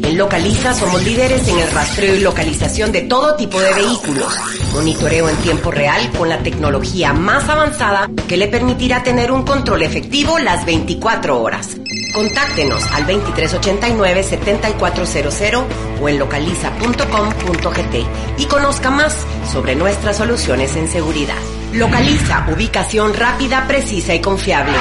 En 0.03 0.17
Localiza 0.17 0.73
somos 0.73 1.03
líderes 1.03 1.47
en 1.47 1.59
el 1.59 1.71
rastreo 1.71 2.15
y 2.15 2.21
localización 2.21 2.91
de 2.91 3.01
todo 3.01 3.35
tipo 3.35 3.59
de 3.59 3.71
vehículos. 3.73 4.33
Monitoreo 4.73 5.29
en 5.29 5.35
tiempo 5.37 5.69
real 5.71 6.11
con 6.17 6.27
la 6.29 6.39
tecnología 6.39 7.13
más 7.13 7.47
avanzada 7.49 8.09
que 8.27 8.37
le 8.37 8.47
permitirá 8.47 9.03
tener 9.03 9.31
un 9.31 9.43
control 9.43 9.83
efectivo 9.83 10.39
las 10.39 10.65
24 10.65 11.39
horas. 11.41 11.77
Contáctenos 12.13 12.83
al 12.91 13.05
2389-7400 13.07 15.63
o 16.01 16.09
en 16.09 16.19
localiza.com.gt 16.19 17.95
y 18.37 18.45
conozca 18.45 18.89
más 18.89 19.15
sobre 19.51 19.75
nuestras 19.75 20.17
soluciones 20.17 20.75
en 20.75 20.89
seguridad. 20.89 21.37
Localiza, 21.73 22.47
ubicación 22.51 23.13
rápida, 23.13 23.67
precisa 23.67 24.15
y 24.15 24.21
confiable. 24.21 24.73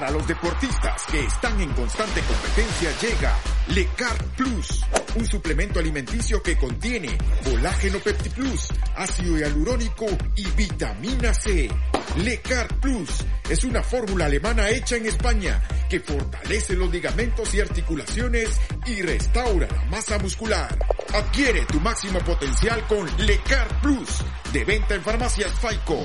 Para 0.00 0.12
los 0.12 0.26
deportistas 0.26 1.04
que 1.10 1.20
están 1.20 1.60
en 1.60 1.70
constante 1.74 2.22
competencia 2.22 2.90
llega 3.02 3.36
Lecar 3.68 4.16
Plus, 4.34 4.82
un 5.14 5.26
suplemento 5.26 5.78
alimenticio 5.78 6.42
que 6.42 6.56
contiene 6.56 7.18
colágeno 7.44 7.98
Pepti 7.98 8.30
Plus, 8.30 8.68
ácido 8.96 9.36
hialurónico 9.36 10.06
y 10.36 10.50
vitamina 10.52 11.34
C. 11.34 11.68
Lecar 12.16 12.68
Plus 12.80 13.10
es 13.50 13.62
una 13.64 13.82
fórmula 13.82 14.24
alemana 14.24 14.70
hecha 14.70 14.96
en 14.96 15.04
España 15.04 15.60
que 15.90 16.00
fortalece 16.00 16.76
los 16.76 16.90
ligamentos 16.90 17.52
y 17.52 17.60
articulaciones 17.60 18.58
y 18.86 19.02
restaura 19.02 19.68
la 19.70 19.84
masa 19.90 20.18
muscular. 20.18 20.78
Adquiere 21.12 21.66
tu 21.66 21.78
máximo 21.78 22.20
potencial 22.20 22.86
con 22.86 23.06
Lecar 23.26 23.68
Plus, 23.82 24.24
de 24.50 24.64
venta 24.64 24.94
en 24.94 25.02
farmacias 25.02 25.52
Faico. 25.60 26.02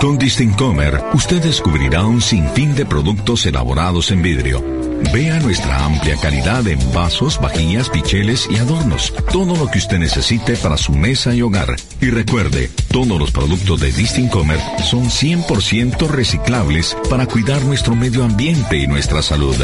Con 0.00 0.18
Distincomer, 0.18 1.00
usted 1.12 1.42
descubrirá 1.42 2.04
un 2.04 2.20
sinfín 2.20 2.74
de 2.74 2.86
productos 2.86 3.44
elaborados 3.46 4.10
en 4.10 4.22
vidrio. 4.22 4.64
Vea 5.12 5.38
nuestra 5.40 5.84
amplia 5.84 6.16
calidad 6.16 6.66
en 6.66 6.78
vasos, 6.92 7.38
vajillas, 7.40 7.88
picheles 7.90 8.48
y 8.50 8.56
adornos. 8.56 9.12
Todo 9.30 9.56
lo 9.56 9.70
que 9.70 9.78
usted 9.78 9.98
necesite 9.98 10.56
para 10.56 10.76
su 10.76 10.92
mesa 10.92 11.34
y 11.34 11.42
hogar. 11.42 11.76
Y 12.00 12.10
recuerde, 12.10 12.70
todos 12.90 13.18
los 13.18 13.30
productos 13.30 13.80
de 13.80 13.92
Distincomer 13.92 14.58
son 14.82 15.04
100% 15.04 16.08
reciclables 16.08 16.96
para 17.08 17.26
cuidar 17.26 17.62
nuestro 17.62 17.94
medio 17.94 18.24
ambiente 18.24 18.78
y 18.78 18.86
nuestra 18.86 19.22
salud. 19.22 19.56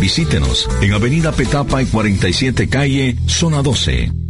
Visítenos 0.00 0.68
en 0.80 0.92
Avenida 0.92 1.32
Petapa 1.32 1.82
y 1.82 1.86
47 1.86 2.68
Calle, 2.68 3.16
Zona 3.26 3.62
12. 3.62 4.21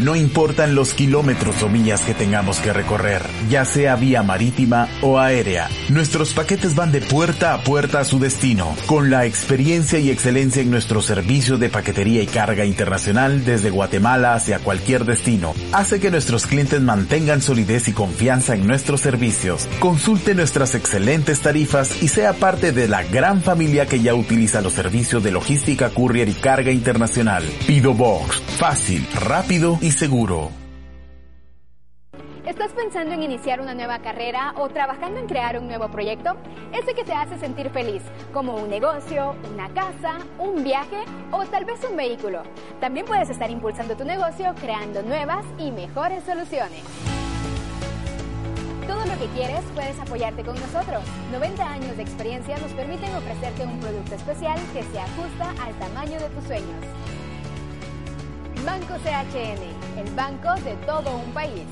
No 0.00 0.16
importan 0.16 0.74
los 0.74 0.94
kilómetros 0.94 1.62
o 1.62 1.68
millas 1.68 2.00
que 2.00 2.14
tengamos 2.14 2.58
que 2.60 2.72
recorrer, 2.72 3.20
ya 3.50 3.66
sea 3.66 3.96
vía 3.96 4.22
marítima 4.22 4.88
o 5.02 5.18
aérea, 5.18 5.68
nuestros 5.90 6.32
paquetes 6.32 6.74
van 6.74 6.90
de 6.90 7.02
puerta 7.02 7.52
a 7.52 7.62
puerta 7.62 8.00
a 8.00 8.04
su 8.04 8.18
destino, 8.18 8.74
con 8.86 9.10
la 9.10 9.26
experiencia 9.26 9.98
y 9.98 10.10
excelencia 10.10 10.62
en 10.62 10.70
nuestro 10.70 11.02
servicio 11.02 11.58
de 11.58 11.68
paquetería 11.68 12.22
y 12.22 12.26
carga 12.26 12.64
internacional 12.64 13.44
desde 13.44 13.68
Guatemala 13.68 14.32
hacia 14.32 14.60
cualquier 14.60 15.04
destino. 15.04 15.52
Hace 15.72 16.00
que 16.00 16.10
nuestros 16.10 16.46
clientes 16.46 16.80
mantengan 16.80 17.42
solidez 17.42 17.88
y 17.88 17.92
confianza 17.92 18.54
en 18.54 18.66
nuestros 18.66 19.02
servicios. 19.02 19.68
Consulte 19.80 20.34
nuestras 20.34 20.74
excelentes 20.74 21.40
tarifas 21.40 22.02
y 22.02 22.08
sea 22.08 22.32
parte 22.32 22.72
de 22.72 22.88
la 22.88 23.02
gran 23.02 23.42
familia 23.42 23.84
que 23.84 24.00
ya 24.00 24.14
utiliza 24.14 24.62
los 24.62 24.72
servicios 24.72 25.22
de 25.22 25.30
logística 25.30 25.90
courier 25.90 26.30
y 26.30 26.34
carga 26.34 26.70
internacional. 26.70 27.44
Pido 27.66 27.92
Box, 27.92 28.42
fácil, 28.58 29.06
rápido 29.14 29.78
y 29.82 29.89
seguro. 29.90 30.50
¿Estás 32.46 32.72
pensando 32.72 33.14
en 33.14 33.22
iniciar 33.22 33.60
una 33.60 33.74
nueva 33.74 34.00
carrera 34.00 34.54
o 34.56 34.68
trabajando 34.68 35.20
en 35.20 35.26
crear 35.26 35.58
un 35.58 35.68
nuevo 35.68 35.88
proyecto? 35.88 36.36
Ese 36.72 36.94
que 36.94 37.04
te 37.04 37.12
hace 37.12 37.38
sentir 37.38 37.70
feliz, 37.70 38.02
como 38.32 38.56
un 38.56 38.68
negocio, 38.68 39.36
una 39.52 39.68
casa, 39.68 40.18
un 40.38 40.64
viaje 40.64 41.04
o 41.30 41.44
tal 41.46 41.64
vez 41.64 41.80
un 41.88 41.96
vehículo. 41.96 42.42
También 42.80 43.06
puedes 43.06 43.30
estar 43.30 43.50
impulsando 43.50 43.96
tu 43.96 44.04
negocio 44.04 44.54
creando 44.60 45.02
nuevas 45.02 45.44
y 45.58 45.70
mejores 45.70 46.24
soluciones. 46.24 46.82
Todo 48.86 49.04
lo 49.06 49.18
que 49.18 49.26
quieres 49.34 49.60
puedes 49.74 49.98
apoyarte 50.00 50.42
con 50.42 50.54
nosotros. 50.58 51.04
90 51.30 51.64
años 51.64 51.96
de 51.96 52.02
experiencia 52.02 52.58
nos 52.58 52.72
permiten 52.72 53.14
ofrecerte 53.14 53.64
un 53.64 53.78
producto 53.78 54.14
especial 54.16 54.58
que 54.72 54.82
se 54.82 54.98
ajusta 54.98 55.50
al 55.62 55.72
tamaño 55.78 56.18
de 56.18 56.28
tus 56.30 56.44
sueños. 56.44 56.84
Banco 58.64 58.94
CHN, 59.02 59.79
el 60.00 60.14
banco 60.14 60.54
de 60.62 60.76
todo 60.86 61.16
un 61.16 61.32
país. 61.32 61.62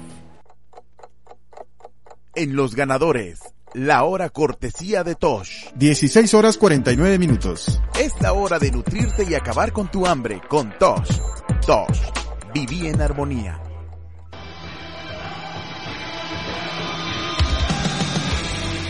En 2.35 2.55
los 2.55 2.75
ganadores, 2.75 3.41
la 3.73 4.05
hora 4.05 4.29
cortesía 4.29 5.03
de 5.03 5.15
Tosh. 5.15 5.69
16 5.75 6.35
horas 6.35 6.59
49 6.59 7.19
minutos. 7.19 7.81
Es 7.99 8.13
la 8.21 8.35
hora 8.35 8.59
de 8.59 8.71
nutrirte 8.71 9.25
y 9.25 9.35
acabar 9.35 9.73
con 9.73 9.91
tu 9.91 10.07
hambre 10.07 10.43
con 10.47 10.73
Tosh. 10.79 11.19
Tosh, 11.67 12.01
viví 12.53 12.87
en 12.87 13.01
armonía. 13.01 13.61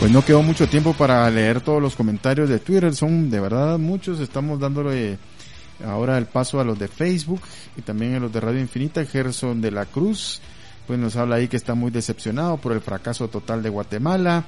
Pues 0.01 0.13
no 0.13 0.25
quedó 0.25 0.43
mucho 0.43 0.69
tiempo 0.69 0.95
para 0.95 1.29
leer 1.31 1.61
todos 1.61 1.83
los 1.83 1.97
comentarios 1.97 2.49
de 2.49 2.59
Twitter, 2.61 2.95
son 2.95 3.31
de 3.31 3.41
verdad 3.41 3.79
muchos, 3.79 4.21
estamos 4.21 4.61
dándole 4.61 5.19
ahora 5.85 6.19
el 6.19 6.27
paso 6.27 6.61
a 6.61 6.65
los 6.65 6.79
de 6.79 6.89
Facebook 6.89 7.41
y 7.77 7.83
también 7.83 8.15
a 8.15 8.21
los 8.21 8.33
de 8.33 8.41
Radio 8.41 8.61
Infinita, 8.61 9.05
Gerson 9.05 9.61
de 9.61 9.71
la 9.71 9.85
Cruz, 9.87 10.41
pues 10.87 10.99
nos 10.99 11.17
habla 11.17 11.37
ahí 11.37 11.49
que 11.49 11.57
está 11.57 11.75
muy 11.75 11.91
decepcionado 11.91 12.57
por 12.57 12.73
el 12.73 12.81
fracaso 12.81 13.29
total 13.29 13.63
de 13.63 13.69
Guatemala. 13.69 14.45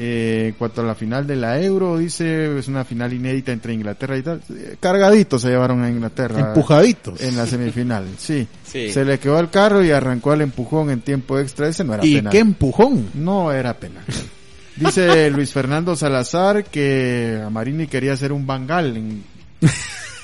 Eh, 0.00 0.48
en 0.48 0.52
cuanto 0.54 0.82
a 0.82 0.84
la 0.84 0.94
final 0.94 1.26
de 1.26 1.34
la 1.34 1.60
Euro, 1.60 1.98
dice, 1.98 2.56
es 2.58 2.68
una 2.68 2.84
final 2.84 3.12
inédita 3.12 3.50
entre 3.52 3.72
Inglaterra 3.74 4.16
y 4.16 4.22
tal. 4.22 4.40
Eh, 4.50 4.76
Cargaditos 4.78 5.42
se 5.42 5.48
llevaron 5.48 5.82
a 5.82 5.90
Inglaterra. 5.90 6.38
Empujaditos. 6.40 7.20
En 7.20 7.36
la 7.36 7.46
semifinal, 7.46 8.04
sí. 8.18 8.46
Sí. 8.64 8.92
Se 8.92 9.04
le 9.04 9.18
quedó 9.18 9.40
el 9.40 9.50
carro 9.50 9.82
y 9.82 9.90
arrancó 9.90 10.34
el 10.34 10.42
empujón 10.42 10.90
en 10.90 11.00
tiempo 11.00 11.38
extra. 11.38 11.66
Ese 11.68 11.82
no 11.84 11.94
era 11.94 12.06
¿Y 12.06 12.16
penal. 12.16 12.30
qué 12.32 12.38
empujón? 12.38 13.08
No 13.14 13.50
era 13.50 13.74
penal. 13.74 14.04
Dice 14.76 15.28
Luis 15.30 15.50
Fernando 15.52 15.96
Salazar 15.96 16.62
que 16.64 17.42
a 17.44 17.50
Marini 17.50 17.88
quería 17.88 18.12
hacer 18.12 18.30
un 18.32 18.46
bangal 18.46 18.96
en- 18.96 19.24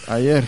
ayer. 0.09 0.45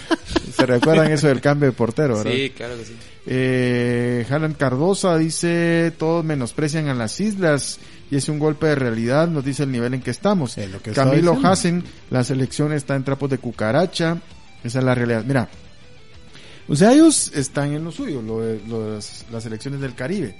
¿Se 0.54 0.64
recuerdan 0.66 1.10
eso 1.12 1.28
del 1.28 1.40
cambio 1.40 1.68
de 1.68 1.72
portero, 1.76 2.16
verdad? 2.18 2.32
Sí, 2.32 2.50
claro 2.56 2.76
que 2.76 2.84
sí. 2.84 2.92
Eh, 3.26 4.24
Alan 4.30 4.54
Cardosa 4.54 5.16
dice, 5.18 5.92
todos 5.98 6.24
menosprecian 6.24 6.88
a 6.88 6.94
las 6.94 7.18
islas 7.20 7.78
y 8.10 8.16
es 8.16 8.28
un 8.28 8.38
golpe 8.38 8.66
de 8.68 8.74
realidad, 8.76 9.28
nos 9.28 9.44
dice 9.44 9.64
el 9.64 9.72
nivel 9.72 9.94
en 9.94 10.00
que 10.02 10.10
estamos. 10.12 10.54
que 10.54 10.62
estaba 10.90 11.10
Camilo. 11.10 11.38
Hassen, 11.42 11.82
la 12.10 12.22
selección 12.24 12.72
está 12.72 12.94
en 12.94 13.04
trapos 13.04 13.28
de 13.30 13.38
cucaracha, 13.38 14.18
esa 14.62 14.78
es 14.78 14.84
la 14.84 14.94
realidad. 14.94 15.24
Mira, 15.26 15.48
o 16.68 16.74
sea, 16.76 16.92
ellos 16.92 17.32
están 17.34 17.72
en 17.72 17.84
lo 17.84 17.90
suyo, 17.92 18.22
lo 18.22 18.40
de- 18.40 18.60
lo 18.68 18.84
de 18.84 18.94
las, 18.96 19.24
las 19.32 19.42
selecciones 19.42 19.80
del 19.80 19.94
Caribe, 19.94 20.36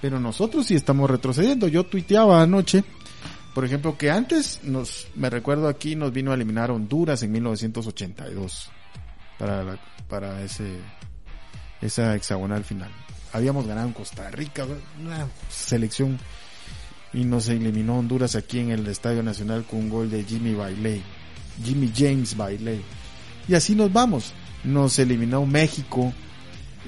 pero 0.00 0.20
nosotros 0.20 0.66
sí 0.66 0.74
estamos 0.76 1.10
retrocediendo. 1.10 1.66
Yo 1.68 1.84
tuiteaba 1.84 2.40
anoche, 2.42 2.84
por 3.54 3.64
ejemplo, 3.64 3.96
que 3.98 4.10
antes 4.10 4.60
nos, 4.62 5.08
me 5.14 5.30
recuerdo 5.30 5.68
aquí, 5.68 5.96
nos 5.96 6.12
vino 6.12 6.30
a 6.30 6.34
eliminar 6.34 6.70
Honduras 6.70 7.22
en 7.22 7.32
1982 7.32 8.70
para, 9.38 9.62
la- 9.64 9.78
para 10.08 10.42
ese, 10.42 10.76
esa 11.80 12.14
hexagonal 12.14 12.64
final. 12.64 12.90
Habíamos 13.32 13.66
ganado 13.66 13.88
en 13.88 13.92
Costa 13.94 14.30
Rica, 14.30 14.66
una 15.00 15.26
selección, 15.50 16.18
y 17.12 17.24
nos 17.24 17.48
eliminó 17.48 17.98
Honduras 17.98 18.36
aquí 18.36 18.58
en 18.60 18.70
el 18.70 18.86
Estadio 18.86 19.22
Nacional 19.22 19.64
con 19.64 19.80
un 19.80 19.88
gol 19.90 20.10
de 20.10 20.24
Jimmy 20.24 20.54
Bailey, 20.54 21.02
Jimmy 21.64 21.92
James 21.94 22.36
Bailey. 22.36 22.80
Y 23.48 23.54
así 23.54 23.74
nos 23.74 23.92
vamos. 23.92 24.32
Nos 24.64 24.98
eliminó 24.98 25.46
México, 25.46 26.12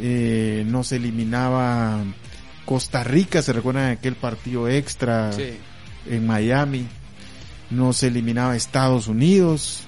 eh, 0.01 0.65
nos 0.67 0.93
eliminaba 0.93 2.03
Costa 2.65 3.03
Rica, 3.05 3.43
se 3.43 3.53
recuerdan 3.53 3.91
aquel 3.93 4.15
partido 4.17 4.69
extra 4.69 5.33
Sí. 5.33 5.57
En 6.07 6.27
Miami, 6.27 6.87
nos 7.71 8.03
eliminaba 8.03 8.57
Estados 8.57 9.07
Unidos, 9.09 9.83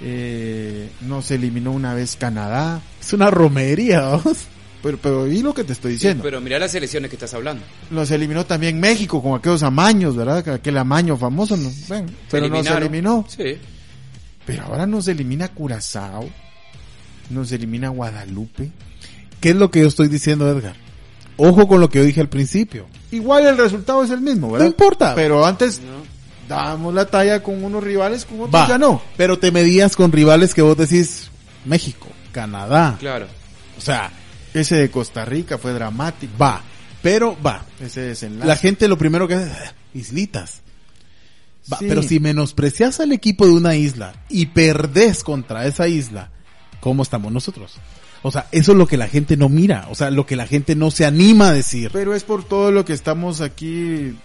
eh, 0.00 0.90
nos 1.02 1.30
eliminó 1.30 1.72
una 1.72 1.94
vez 1.94 2.16
Canadá. 2.16 2.80
Es 3.00 3.12
una 3.12 3.30
romería, 3.30 4.00
vamos. 4.00 4.38
Pero, 4.82 4.98
pero 4.98 5.24
vi 5.24 5.40
lo 5.40 5.54
que 5.54 5.64
te 5.64 5.72
estoy 5.72 5.92
Sí, 5.92 5.96
diciendo. 5.96 6.22
pero 6.22 6.42
mira 6.42 6.58
las 6.58 6.72
selecciones 6.72 7.08
que 7.08 7.16
estás 7.16 7.32
hablando. 7.32 7.64
Nos 7.90 8.10
eliminó 8.10 8.44
también 8.44 8.78
México 8.78 9.22
con 9.22 9.38
aquellos 9.38 9.62
amaños, 9.62 10.14
¿verdad? 10.14 10.46
Aquel 10.46 10.76
amaño 10.76 11.16
famoso, 11.16 11.56
¿no? 11.56 11.70
Bueno, 11.88 12.08
pero 12.30 12.48
nos 12.48 12.66
eliminó. 12.66 13.24
Sí. 13.26 13.56
Pero 14.44 14.64
ahora 14.64 14.86
nos 14.86 15.08
elimina 15.08 15.48
Curazao, 15.48 16.28
nos 17.30 17.50
elimina 17.52 17.88
Guadalupe. 17.88 18.70
¿Qué 19.40 19.50
es 19.50 19.56
lo 19.56 19.70
que 19.70 19.80
yo 19.80 19.86
estoy 19.88 20.08
diciendo, 20.08 20.46
Edgar? 20.50 20.76
Ojo 21.36 21.66
con 21.66 21.80
lo 21.80 21.88
que 21.90 21.98
yo 21.98 22.04
dije 22.04 22.20
al 22.20 22.28
principio. 22.28 22.86
Igual 23.10 23.46
el 23.46 23.58
resultado 23.58 24.02
es 24.04 24.10
el 24.10 24.20
mismo, 24.20 24.50
¿verdad? 24.52 24.66
No 24.66 24.70
importa. 24.70 25.14
Pero 25.14 25.44
antes, 25.44 25.80
dábamos 26.48 26.94
la 26.94 27.06
talla 27.06 27.42
con 27.42 27.62
unos 27.64 27.82
rivales, 27.82 28.24
con 28.24 28.40
otros 28.42 28.54
Va, 28.54 28.68
ya 28.68 28.78
no. 28.78 29.02
pero 29.16 29.38
te 29.38 29.50
medías 29.50 29.96
con 29.96 30.12
rivales 30.12 30.54
que 30.54 30.62
vos 30.62 30.76
decís 30.76 31.30
México, 31.64 32.06
Canadá. 32.32 32.96
Claro. 33.00 33.26
O 33.78 33.80
sea, 33.80 34.10
Ese 34.52 34.76
de 34.76 34.90
Costa 34.90 35.24
Rica 35.24 35.58
fue 35.58 35.72
dramático. 35.72 36.32
va, 36.40 36.62
pero 37.02 37.36
va. 37.44 37.64
Ese 37.80 38.02
desenlace. 38.02 38.46
La 38.48 38.56
gente 38.56 38.86
lo 38.86 38.96
primero 38.96 39.26
que 39.26 39.34
hace, 39.34 39.50
"Ah, 39.50 39.72
islitas. 39.94 40.60
Va, 41.72 41.78
Sí. 41.78 41.86
Pero 41.88 42.02
si 42.02 42.20
menosprecias 42.20 43.00
al 43.00 43.10
equipo 43.12 43.46
de 43.46 43.52
una 43.52 43.74
isla 43.74 44.12
y 44.28 44.46
perdés 44.46 45.24
contra 45.24 45.66
esa 45.66 45.88
isla, 45.88 46.30
¿cómo 46.80 47.02
estamos 47.02 47.32
nosotros? 47.32 47.78
O 48.26 48.30
sea, 48.32 48.48
eso 48.52 48.72
es 48.72 48.78
lo 48.78 48.86
que 48.86 48.96
la 48.96 49.06
gente 49.06 49.36
no 49.36 49.48
mira, 49.50 49.86
o 49.90 49.94
sea, 49.94 50.10
lo 50.10 50.24
que 50.24 50.34
la 50.34 50.46
gente 50.46 50.74
no 50.74 50.90
se 50.90 51.04
anima 51.04 51.48
a 51.48 51.52
decir. 51.52 51.90
Pero 51.92 52.14
es 52.14 52.24
por 52.24 52.42
todo 52.42 52.70
lo 52.72 52.82
que 52.84 52.94
estamos 52.94 53.42
aquí 53.42 54.16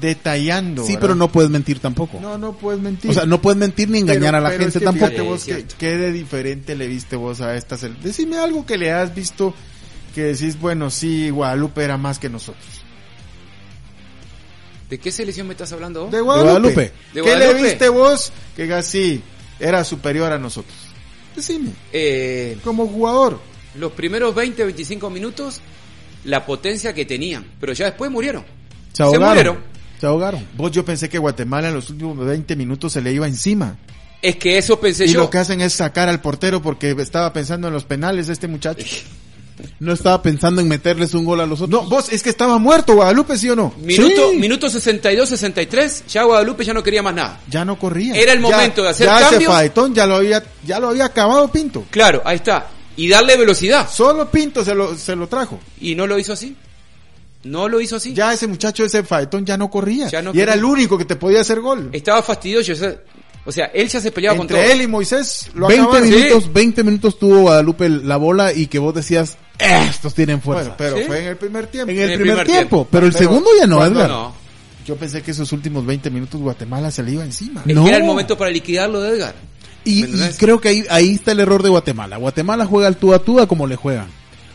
detallando. 0.00 0.82
Sí, 0.82 0.88
¿verdad? 0.94 1.00
pero 1.02 1.14
no 1.14 1.28
puedes 1.30 1.48
mentir 1.50 1.78
tampoco. 1.78 2.18
No, 2.20 2.36
no 2.38 2.52
puedes 2.56 2.80
mentir. 2.80 3.10
O 3.10 3.14
sea, 3.14 3.24
no 3.24 3.40
puedes 3.40 3.56
mentir 3.58 3.88
ni 3.88 3.98
engañar 3.98 4.32
Pero- 4.32 4.36
a 4.36 4.40
la 4.40 4.48
pero 4.50 4.62
es 4.64 4.66
gente 4.72 4.78
que 4.80 4.84
tampoco. 4.84 5.06
fíjate 5.06 5.22
vos 5.28 5.40
Sí, 5.42 5.52
que, 5.52 5.64
qué 5.78 5.96
de 5.96 6.12
diferente 6.12 6.74
le 6.74 6.88
viste 6.88 7.14
vos 7.16 7.40
a 7.40 7.54
esta 7.56 7.76
sele- 7.76 7.98
Decime 8.00 8.36
algo 8.38 8.66
que 8.66 8.76
le 8.78 8.92
has 8.92 9.14
visto 9.14 9.54
que 10.14 10.22
decís, 10.24 10.58
bueno, 10.58 10.90
sí, 10.90 11.30
Guadalupe 11.30 11.84
era 11.84 11.96
más 11.96 12.18
que 12.18 12.28
nosotros. 12.28 12.64
¿De 14.90 14.98
qué 14.98 15.12
selección 15.12 15.46
me 15.46 15.52
estás 15.52 15.72
hablando? 15.72 16.04
vos? 16.04 16.10
De 16.12 16.20
Guadalupe. 16.20 16.50
Guadalupe. 16.52 16.82
De 17.14 17.22
¿Qué 17.22 17.28
le 17.30 17.36
Guadalupe. 17.36 17.62
viste 17.62 17.88
vos 17.90 18.32
que 18.56 18.62
digas, 18.62 18.86
sí, 18.86 19.22
era 19.60 19.84
superior 19.84 20.32
a 20.32 20.38
nosotros? 20.38 20.74
Decime, 21.38 21.70
Eh, 21.92 22.58
como 22.64 22.86
jugador. 22.88 23.38
los 23.76 23.92
primeros 23.92 24.34
20, 24.34 24.64
25 24.64 25.08
minutos, 25.10 25.60
la 26.24 26.44
potencia 26.44 26.92
que 26.92 27.04
tenían, 27.04 27.46
pero 27.60 27.72
ya 27.72 27.86
después 27.86 28.10
murieron. 28.10 28.42
Se 28.92 28.96
Se 28.98 29.02
ahogaron. 29.04 29.28
murieron. 29.28 29.58
Se 30.00 30.06
ahogaron. 30.06 30.46
Vos 30.56 30.70
yo 30.72 30.84
pensé 30.84 31.08
que 31.08 31.18
Guatemala 31.18 31.68
en 31.68 31.74
los 31.74 31.90
últimos 31.90 32.18
20 32.18 32.56
minutos 32.56 32.92
se 32.92 33.00
le 33.00 33.12
iba 33.12 33.26
encima. 33.26 33.76
Es 34.20 34.34
que 34.36 34.58
eso 34.58 34.80
pensé 34.80 35.04
Y 35.04 35.12
yo. 35.12 35.20
lo 35.20 35.30
que 35.30 35.38
hacen 35.38 35.60
es 35.60 35.72
sacar 35.74 36.08
al 36.08 36.20
portero 36.20 36.60
porque 36.60 36.90
estaba 36.98 37.32
pensando 37.32 37.68
en 37.68 37.74
los 37.74 37.84
penales 37.84 38.26
de 38.26 38.32
este 38.32 38.48
muchacho. 38.48 38.84
No 39.80 39.92
estaba 39.92 40.22
pensando 40.22 40.60
en 40.60 40.68
meterles 40.68 41.14
un 41.14 41.24
gol 41.24 41.40
a 41.40 41.46
los 41.46 41.60
otros. 41.60 41.82
No, 41.84 41.88
vos, 41.88 42.08
es 42.10 42.22
que 42.22 42.30
estaba 42.30 42.58
muerto 42.58 42.94
Guadalupe, 42.94 43.36
¿sí 43.38 43.48
o 43.50 43.56
no? 43.56 43.74
Minuto, 43.78 44.30
Sí. 44.32 44.36
minuto 44.38 44.70
62, 44.70 45.28
63, 45.28 46.04
ya 46.08 46.22
Guadalupe 46.24 46.64
ya 46.64 46.74
no 46.74 46.82
quería 46.82 47.02
más 47.02 47.14
nada. 47.14 47.40
Ya 47.48 47.64
no 47.64 47.78
corría. 47.78 48.14
Era 48.14 48.32
el 48.32 48.40
Ya- 48.40 48.48
momento 48.48 48.82
de 48.82 48.88
hacer 48.90 49.06
ya 49.06 49.20
ese 49.20 49.30
cambios. 49.30 49.52
faetón 49.52 49.94
ya 49.94 50.06
lo 50.06 50.16
había, 50.16 50.42
ya 50.66 50.78
lo 50.80 50.88
había 50.88 51.04
acabado 51.06 51.50
Pinto. 51.50 51.84
Claro, 51.90 52.22
ahí 52.24 52.36
está. 52.36 52.68
Y 52.96 53.08
darle 53.08 53.36
velocidad. 53.36 53.88
Solo 53.88 54.30
Pinto 54.30 54.64
se 54.64 54.74
lo, 54.74 54.96
se 54.96 55.14
lo 55.14 55.26
trajo. 55.28 55.60
Y 55.80 55.94
no 55.94 56.06
lo 56.06 56.18
hizo 56.18 56.32
así. 56.32 56.56
No 57.44 57.68
lo 57.68 57.80
hizo 57.80 57.96
así. 57.96 58.12
Ya 58.14 58.32
ese 58.32 58.46
muchacho, 58.48 58.84
ese 58.84 59.04
faetón 59.04 59.46
ya 59.46 59.56
no 59.56 59.70
corría. 59.70 60.08
Ya 60.08 60.20
no 60.20 60.32
y 60.34 60.40
era 60.40 60.54
el 60.54 60.64
único 60.64 60.98
que 60.98 61.04
te 61.04 61.14
podía 61.16 61.40
hacer 61.40 61.60
gol. 61.60 61.90
Estaba 61.92 62.22
fastidioso. 62.22 62.72
o 62.72 62.76
sea- 62.76 62.96
O 63.46 63.52
sea, 63.52 63.66
él 63.72 63.88
ya 63.88 63.98
se 63.98 64.10
peleaba 64.12 64.36
con 64.36 64.46
todo. 64.46 64.58
Entre 64.58 64.72
él 64.74 64.82
y 64.82 64.86
Moisés 64.86 65.48
lo 65.54 65.68
20 65.68 65.84
acabaron. 65.84 66.10
minutos, 66.10 66.52
20 66.52 66.84
minutos 66.84 67.18
tuvo 67.18 67.38
Guadalupe 67.42 67.88
la 67.88 68.16
bola 68.18 68.52
y 68.52 68.66
que 68.66 68.78
vos 68.78 68.92
decías, 68.94 69.38
estos 69.58 70.14
tienen 70.14 70.40
fuerza. 70.40 70.62
Bueno, 70.62 70.74
pero 70.78 70.96
¿Sí? 70.98 71.04
fue 71.06 71.18
en 71.20 71.26
el 71.28 71.36
primer 71.36 71.66
tiempo. 71.66 71.90
en 71.90 71.98
el, 71.98 72.04
en 72.04 72.10
el 72.10 72.18
primer, 72.18 72.36
primer 72.36 72.46
tiempo, 72.46 72.76
tiempo. 72.76 72.88
pero 72.90 73.06
el 73.06 73.12
Pero 73.12 73.24
segundo 73.24 73.50
ya 73.58 73.66
no, 73.66 73.84
Edgar. 73.84 74.08
No. 74.08 74.34
Yo 74.86 74.96
pensé 74.96 75.22
que 75.22 75.32
esos 75.32 75.52
últimos 75.52 75.84
20 75.84 76.10
minutos 76.10 76.40
Guatemala 76.40 76.90
se 76.90 77.02
le 77.02 77.12
iba 77.12 77.24
encima. 77.24 77.62
No. 77.66 77.86
era 77.86 77.96
el 77.98 78.04
momento 78.04 78.38
para 78.38 78.50
liquidarlo 78.50 79.00
de 79.00 79.10
Edgar. 79.16 79.34
Y, 79.84 80.04
creo 80.38 80.60
que 80.60 80.68
ahí, 80.68 80.84
ahí 80.90 81.14
está 81.14 81.32
el 81.32 81.40
error 81.40 81.62
de 81.62 81.68
Guatemala. 81.70 82.16
Guatemala 82.18 82.66
juega 82.66 82.88
al 82.88 82.96
tú 82.96 83.12
a 83.14 83.18
tú 83.20 83.40
a 83.40 83.46
como 83.46 83.66
le 83.66 83.76
juegan. 83.76 84.06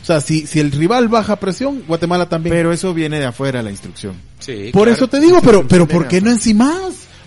O 0.02 0.06
sea, 0.06 0.20
si, 0.22 0.46
si 0.46 0.60
el 0.60 0.72
rival 0.72 1.08
baja 1.08 1.38
presión, 1.38 1.84
Guatemala 1.88 2.28
también. 2.28 2.54
Pero 2.56 2.72
eso 2.74 2.94
viene 2.94 3.20
de 3.20 3.26
afuera 3.26 3.62
la 3.62 3.72
instrucción. 3.72 4.16
Sí, 4.40 4.70
Por 4.74 4.84
claro. 4.84 4.92
eso 4.98 5.08
te 5.08 5.20
digo, 5.20 5.40
pero, 5.42 5.66
pero. 5.68 5.88
¿por 5.88 6.08
qué 6.08 6.20
no 6.20 6.30
encimas? 6.30 6.78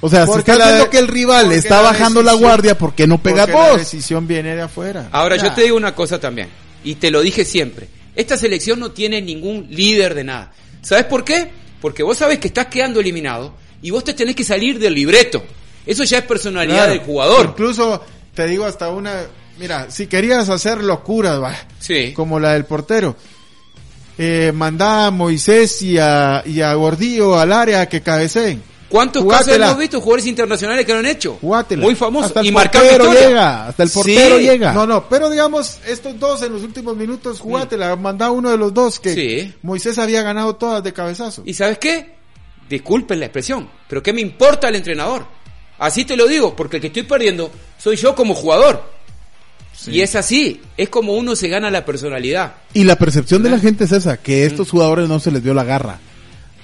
O 0.00 0.10
sea, 0.10 0.26
si 0.26 0.32
Porque 0.32 0.50
estás 0.50 0.58
la 0.58 0.72
viendo 0.74 0.90
que 0.90 0.98
el 0.98 1.08
rival 1.08 1.50
está 1.52 1.76
la 1.76 1.90
bajando 1.90 2.22
la 2.22 2.34
guardia, 2.34 2.76
¿por 2.76 2.94
qué 2.94 3.06
no 3.06 3.16
pegas 3.18 3.46
Porque 3.46 3.58
la 3.62 3.68
vos? 3.70 3.78
decisión 3.78 4.26
viene 4.28 4.54
de 4.54 4.62
afuera. 4.62 5.08
Ahora, 5.10 5.36
Ya. 5.36 5.44
yo 5.44 5.52
te 5.54 5.62
digo 5.62 5.76
una 5.76 5.94
cosa 5.94 6.20
también, 6.20 6.48
y 6.86 6.94
te 6.94 7.10
lo 7.10 7.20
dije 7.20 7.44
siempre. 7.44 7.88
Esta 8.14 8.38
selección 8.38 8.80
no 8.80 8.92
tiene 8.92 9.20
ningún 9.20 9.66
líder 9.70 10.14
de 10.14 10.24
nada. 10.24 10.52
¿Sabes 10.80 11.04
por 11.04 11.24
qué? 11.24 11.50
Porque 11.80 12.02
vos 12.02 12.16
sabes 12.16 12.38
que 12.38 12.48
estás 12.48 12.66
quedando 12.68 13.00
eliminado 13.00 13.54
y 13.82 13.90
vos 13.90 14.02
te 14.04 14.14
tenés 14.14 14.34
que 14.34 14.44
salir 14.44 14.78
del 14.78 14.94
libreto. 14.94 15.42
Eso 15.84 16.04
ya 16.04 16.18
es 16.18 16.24
personalidad 16.24 16.76
Claro. 16.84 16.90
del 16.92 17.00
jugador. 17.00 17.46
Incluso 17.50 18.02
te 18.34 18.46
digo 18.46 18.64
hasta 18.64 18.88
una, 18.88 19.26
mira, 19.58 19.90
si 19.90 20.06
querías 20.06 20.48
hacer 20.48 20.82
locuras, 20.82 21.40
va, 21.42 21.54
Sí. 21.78 22.12
como 22.14 22.40
la 22.40 22.54
del 22.54 22.64
portero, 22.64 23.16
eh, 24.18 24.50
mandá 24.54 25.06
a 25.06 25.10
Moisés 25.10 25.82
y 25.82 25.98
a, 25.98 26.42
y 26.46 26.60
a 26.62 26.72
Gordillo 26.74 27.38
al 27.38 27.52
área 27.52 27.86
que 27.88 28.00
cabeceen. 28.00 28.62
¿Cuántos 28.88 29.22
Jugátela. 29.24 29.56
casos 29.58 29.68
hemos 29.70 29.78
visto 29.80 30.00
jugadores 30.00 30.26
internacionales 30.26 30.86
que 30.86 30.92
lo 30.92 30.98
han 31.00 31.06
hecho? 31.06 31.38
Jugátela. 31.40 31.82
Muy 31.82 31.94
famosos. 31.96 32.28
Hasta 32.28 32.40
el 32.40 32.46
y 32.46 32.52
portero 32.52 33.12
llega, 33.12 33.66
hasta 33.66 33.82
el 33.82 33.90
portero 33.90 34.38
Sí. 34.38 34.42
llega. 34.44 34.72
No, 34.72 34.86
no, 34.86 35.08
pero 35.08 35.28
digamos, 35.28 35.78
estos 35.86 36.18
dos 36.20 36.42
en 36.42 36.52
los 36.52 36.62
últimos 36.62 36.96
minutos, 36.96 37.40
jugátela, 37.40 37.96
mandá 37.96 38.26
a 38.26 38.30
uno 38.30 38.50
de 38.50 38.56
los 38.56 38.72
dos 38.72 39.00
que 39.00 39.14
Sí. 39.14 39.54
Moisés 39.62 39.98
había 39.98 40.22
ganado 40.22 40.54
todas 40.56 40.84
de 40.84 40.92
cabezazo. 40.92 41.42
¿Y 41.44 41.54
sabes 41.54 41.78
qué? 41.78 42.14
Disculpen 42.68 43.18
la 43.20 43.26
expresión, 43.26 43.68
pero 43.88 44.02
¿qué 44.02 44.12
me 44.12 44.20
importa 44.20 44.68
el 44.68 44.76
entrenador? 44.76 45.26
Así 45.78 46.04
te 46.04 46.16
lo 46.16 46.26
digo, 46.26 46.54
porque 46.56 46.76
el 46.76 46.80
que 46.80 46.86
estoy 46.88 47.02
perdiendo 47.02 47.50
soy 47.78 47.96
yo 47.96 48.14
como 48.14 48.34
jugador. 48.34 48.94
Y 49.88 50.00
es 50.00 50.16
así, 50.16 50.62
es 50.76 50.88
como 50.88 51.12
uno 51.14 51.36
se 51.36 51.48
gana 51.48 51.70
la 51.70 51.84
personalidad. 51.84 52.54
Y 52.72 52.84
la 52.84 52.96
percepción 52.96 53.42
de 53.42 53.50
la 53.50 53.58
gente 53.58 53.84
es 53.84 53.92
esa, 53.92 54.16
que 54.16 54.42
a 54.44 54.46
estos 54.46 54.70
jugadores 54.70 55.06
no 55.08 55.20
se 55.20 55.30
les 55.30 55.42
dio 55.44 55.52
la 55.54 55.64
garra. 55.64 55.98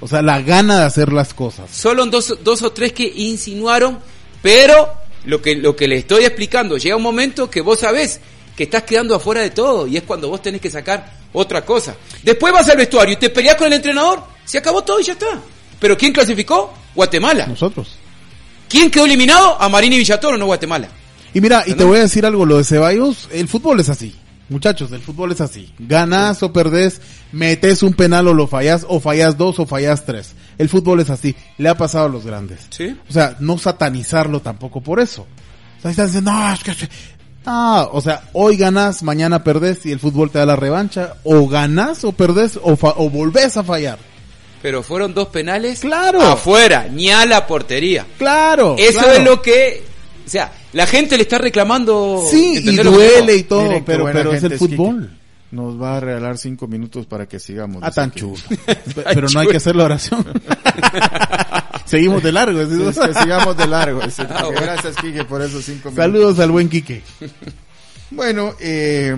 O 0.03 0.09
sea, 0.09 0.21
la 0.21 0.43
gana 0.43 0.81
de 0.81 0.85
hacer 0.85 1.13
las 1.13 1.33
cosas. 1.33 1.71
Solo 1.71 2.05
dos, 2.07 2.37
dos 2.43 2.61
o 2.63 2.73
tres 2.73 2.93
que 2.93 3.05
insinuaron, 3.05 4.01
pero 4.43 4.93
lo 5.27 5.41
que, 5.41 5.55
lo 5.55 5.77
que 5.77 5.87
le 5.87 5.99
estoy 5.99 6.25
explicando, 6.25 6.77
llega 6.77 6.97
un 6.97 7.05
momento 7.05 7.49
que 7.49 7.61
vos 7.61 7.79
sabés 7.79 8.19
que 8.57 8.65
estás 8.65 8.83
quedando 8.83 9.15
afuera 9.15 9.43
de 9.43 9.51
todo 9.51 9.87
y 9.87 9.97
es 9.97 10.03
cuando 10.03 10.29
vos 10.29 10.43
tenés 10.43 10.61
que 10.61 10.73
sacar 10.73 11.21
otra 11.33 11.65
cosa. 11.65 11.95
Después 12.21 12.53
vas 12.53 12.69
al 12.69 12.79
vestuario 12.79 13.15
y 13.15 13.17
te 13.17 13.31
peleas 13.31 13.55
con 13.55 13.69
el 13.69 13.75
entrenador, 13.75 14.25
se 14.45 14.59
acabó 14.59 14.83
todo 14.83 14.99
y 14.99 15.05
ya 15.05 15.13
está. 15.13 15.41
Pero 15.79 15.97
¿quién 15.97 16.13
clasificó? 16.13 16.75
Guatemala. 16.97 17.47
Nosotros. 17.47 17.95
¿Quién 18.69 18.91
quedó 18.91 19.05
eliminado? 19.05 19.57
A 19.63 19.69
Marín 19.69 19.93
y 19.93 19.99
Villatoro, 19.99 20.37
no 20.37 20.47
Guatemala. 20.47 20.89
Y 21.33 21.41
mira, 21.41 21.63
y 21.65 21.75
te 21.75 21.85
voy 21.85 21.99
a 21.99 22.03
decir 22.03 22.27
algo, 22.27 22.45
lo 22.45 22.59
de 22.59 22.65
Ceballos, 22.65 23.29
el 23.31 23.47
fútbol 23.47 23.79
es 23.79 23.89
así. 23.89 24.17
Muchachos, 24.49 24.93
el 24.93 25.01
fútbol 25.01 25.33
es 25.33 25.41
así. 25.41 25.73
Ganás 25.79 26.43
o 26.43 26.53
perdés, 26.53 27.01
metes 27.33 27.83
un 27.83 27.95
penal 27.95 28.29
o 28.29 28.35
lo 28.35 28.47
fallas, 28.47 28.85
o 28.89 29.01
fallas 29.01 29.39
dos 29.39 29.59
o 29.59 29.67
fallas 29.67 30.05
tres. 30.05 30.35
El 30.59 30.69
fútbol 30.69 31.01
es 31.01 31.09
así. 31.11 31.35
Le 31.59 31.69
ha 31.71 31.77
pasado 31.77 32.07
a 32.07 32.09
los 32.11 32.27
grandes. 32.27 32.67
Sí. 32.71 32.95
O 33.09 33.13
sea, 33.13 33.37
no 33.41 33.57
satanizarlo 33.57 34.41
tampoco 34.41 34.81
por 34.83 35.01
eso. 35.01 35.23
O 35.79 35.83
sea, 35.83 35.91
están 35.91 36.07
diciendo, 36.07 36.33
no, 36.33 36.53
es 36.53 36.63
que... 36.63 36.73
Ah, 37.45 37.89
o 37.91 38.01
sea, 38.01 38.23
hoy 38.35 38.57
ganás, 38.57 39.03
mañana 39.03 39.43
perdés 39.43 39.85
y 39.87 39.91
el 39.91 39.99
fútbol 39.99 40.31
te 40.31 40.39
da 40.39 40.47
la 40.47 40.55
revancha. 40.57 41.15
O 41.25 41.49
ganás 41.49 42.05
o 42.05 42.13
perdés 42.13 42.59
o, 42.63 42.77
fa- 42.77 42.95
o 42.97 43.11
volvés 43.11 43.57
a 43.57 43.65
fallar. 43.65 43.99
Pero 44.61 44.83
fueron 44.85 45.13
dos 45.13 45.29
penales 45.29 45.81
Claro. 45.81 46.21
afuera, 46.23 46.87
ni 46.89 47.11
a 47.11 47.27
la 47.27 47.47
portería. 47.49 48.07
Claro. 48.19 48.77
Eso 48.79 48.99
claro. 49.01 49.13
es 49.15 49.25
lo 49.25 49.43
que... 49.43 49.92
O 50.27 50.29
sea, 50.31 50.53
la 50.73 50.87
gente 50.87 51.17
le 51.17 51.23
está 51.25 51.39
reclamando... 51.39 52.23
Sí, 52.31 52.55
y 52.55 52.59
¿entendés 52.59 52.85
lo 52.85 52.91
que 52.93 52.97
duele 52.97 53.37
y 53.37 53.43
todo, 53.45 53.63
Miren 53.65 53.85
pero, 53.85 54.05
pero 54.13 54.33
es 54.33 54.43
el 54.45 54.57
fútbol. 54.59 55.11
Nos 55.51 55.81
va 55.81 55.99
a 55.99 56.01
regalar 56.01 56.39
cinco 56.39 56.67
minutos 56.67 57.05
para 57.07 57.27
que 57.27 57.39
sigamos. 57.39 57.83
Ah, 57.83 57.91
tan 57.91 58.11
que- 58.11 58.21
chulo. 58.21 58.37
Pero 59.13 59.29
no 59.29 59.41
hay 59.41 59.49
que 59.49 59.59
hacer 59.59 59.77
la 59.77 59.85
oración. 59.85 60.25
Seguimos 61.85 62.23
de 62.23 62.33
largo. 62.33 62.59
¿sí? 62.65 62.77
Sí, 62.95 63.01
que 63.07 63.15
sigamos 63.21 63.57
de 63.57 63.67
largo. 63.67 64.01
Ah. 64.31 64.49
Gracias, 64.51 64.97
Quique, 64.97 65.25
por 65.25 65.43
esos 65.43 65.63
cinco 65.65 65.91
minutos. 65.91 65.97
Saludos 65.97 66.39
al 66.39 66.51
buen 66.53 66.69
Quique. 66.71 67.03
Bueno, 68.11 68.55
eh, 68.61 69.15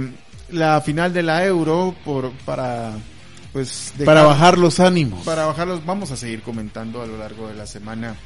la 0.51 0.81
final 0.81 1.13
de 1.13 1.23
la 1.23 1.45
Euro 1.45 1.95
por 2.05 2.33
para 2.45 2.93
pues 3.53 3.93
dejar- 3.97 4.07
Para 4.07 4.23
bajar 4.25 4.59
los 4.59 4.81
ánimos. 4.81 5.25
para 5.25 5.47
bajarlos 5.47 5.85
vamos 5.87 6.11
a 6.11 6.17
seguir 6.17 6.43
comentando 6.43 7.01
a 7.03 7.07
lo 7.07 7.17
largo 7.19 7.47
de 7.49 7.55
la 7.55 7.67
semana 7.67 8.17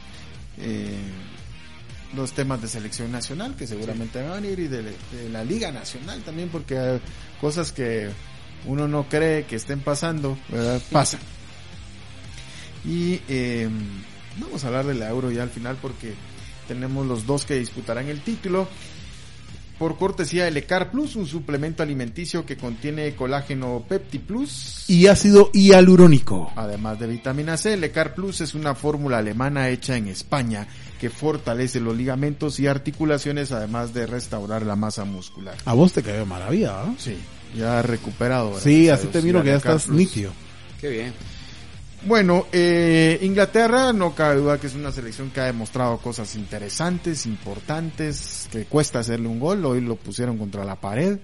eh, 0.59 0.97
los 2.15 2.33
temas 2.33 2.63
de 2.63 2.69
selección 2.69 3.13
nacional 3.13 3.55
que 3.57 3.67
seguramente 3.67 4.23
van 4.23 4.33
a 4.33 4.35
venir 4.37 4.59
y 4.59 4.69
de, 4.69 4.83
de 4.83 5.29
la 5.31 5.45
liga 5.45 5.71
nacional 5.71 6.23
también 6.23 6.49
porque 6.49 6.79
hay 6.79 7.01
cosas 7.41 7.73
que 7.73 8.11
uno 8.67 8.89
no 8.89 9.09
cree 9.09 9.45
que 9.45 9.57
estén 9.57 9.81
pasando 9.81 10.39
verdad 10.49 10.81
pasan. 10.91 11.21
Y 12.85 13.21
eh, 13.29 13.69
vamos 14.39 14.65
a 14.65 14.69
hablar 14.69 14.87
de 14.87 14.95
la 14.95 15.09
Euro 15.09 15.31
ya 15.31 15.43
al 15.43 15.51
final 15.51 15.77
porque 15.81 16.15
tenemos 16.67 17.07
los 17.07 17.27
dos 17.27 17.45
que 17.45 17.55
disputarán 17.55 18.09
el 18.09 18.21
título 18.21 18.69
por 19.79 19.97
cortesía 19.97 20.45
de 20.45 20.51
Lecar 20.51 20.91
Plus, 20.91 21.17
un 21.17 21.27
suplemento 21.27 21.83
alimenticio 21.83 22.45
que 22.45 22.57
contiene 22.57 23.15
colágeno 23.15 23.85
Pepti 23.89 24.19
Plus 24.19 24.85
Y 24.89 25.07
ácido 25.07 25.51
hialurónico. 25.53 26.53
Además 26.57 26.99
de 26.99 27.07
vitamina 27.07 27.57
C, 27.57 27.77
Lecar 27.77 28.15
Plus 28.15 28.41
es 28.41 28.55
una 28.55 28.75
fórmula 28.75 29.19
alemana 29.19 29.69
hecha 29.69 29.97
en 29.97 30.09
España 30.09 30.67
que 31.01 31.11
fortalece 31.11 31.81
los 31.81 31.97
ligamentos 31.97 32.59
y 32.59 32.67
articulaciones 32.67 33.53
además 33.53 33.95
de 33.95 34.07
restaurar 34.07 34.67
la 34.67 34.75
masa 34.75 35.05
muscular. 35.05 35.55
A 35.65 35.75
vos 35.75 35.93
te 35.93 36.03
cayó 36.03 36.27
maravilla, 36.27 36.83
¿ah? 36.83 36.95
Sí, 36.99 37.17
ya 37.57 37.81
recuperado. 37.83 38.59
Sí, 38.59 38.87
gracias 38.87 38.91
a 38.91 38.95
así 38.95 39.07
te 39.13 39.23
miro 39.23 39.43
que 39.43 39.49
ya 39.51 39.55
Lecar 39.57 39.77
estás 39.77 39.87
Plus. 39.87 39.99
nítido. 39.99 40.33
Qué 40.81 40.89
bien. 40.89 41.13
Bueno, 42.09 42.47
eh, 42.53 43.19
Inglaterra 43.21 43.93
no 43.93 44.15
cabe 44.15 44.37
duda 44.37 44.59
que 44.59 44.67
es 44.67 44.75
una 44.75 44.91
selección 44.91 45.29
que 45.31 45.41
ha 45.41 45.45
demostrado 45.45 45.99
cosas 45.99 46.37
interesantes, 46.37 47.27
importantes, 47.27 48.49
que 48.51 48.65
cuesta 48.65 49.01
hacerle 49.01 49.29
un 49.29 49.39
gol. 49.39 49.63
Hoy 49.67 49.83
lo 49.83 49.97
pusieron 49.97 50.39
contra 50.39 50.65
la 50.65 50.77
pared 50.77 51.19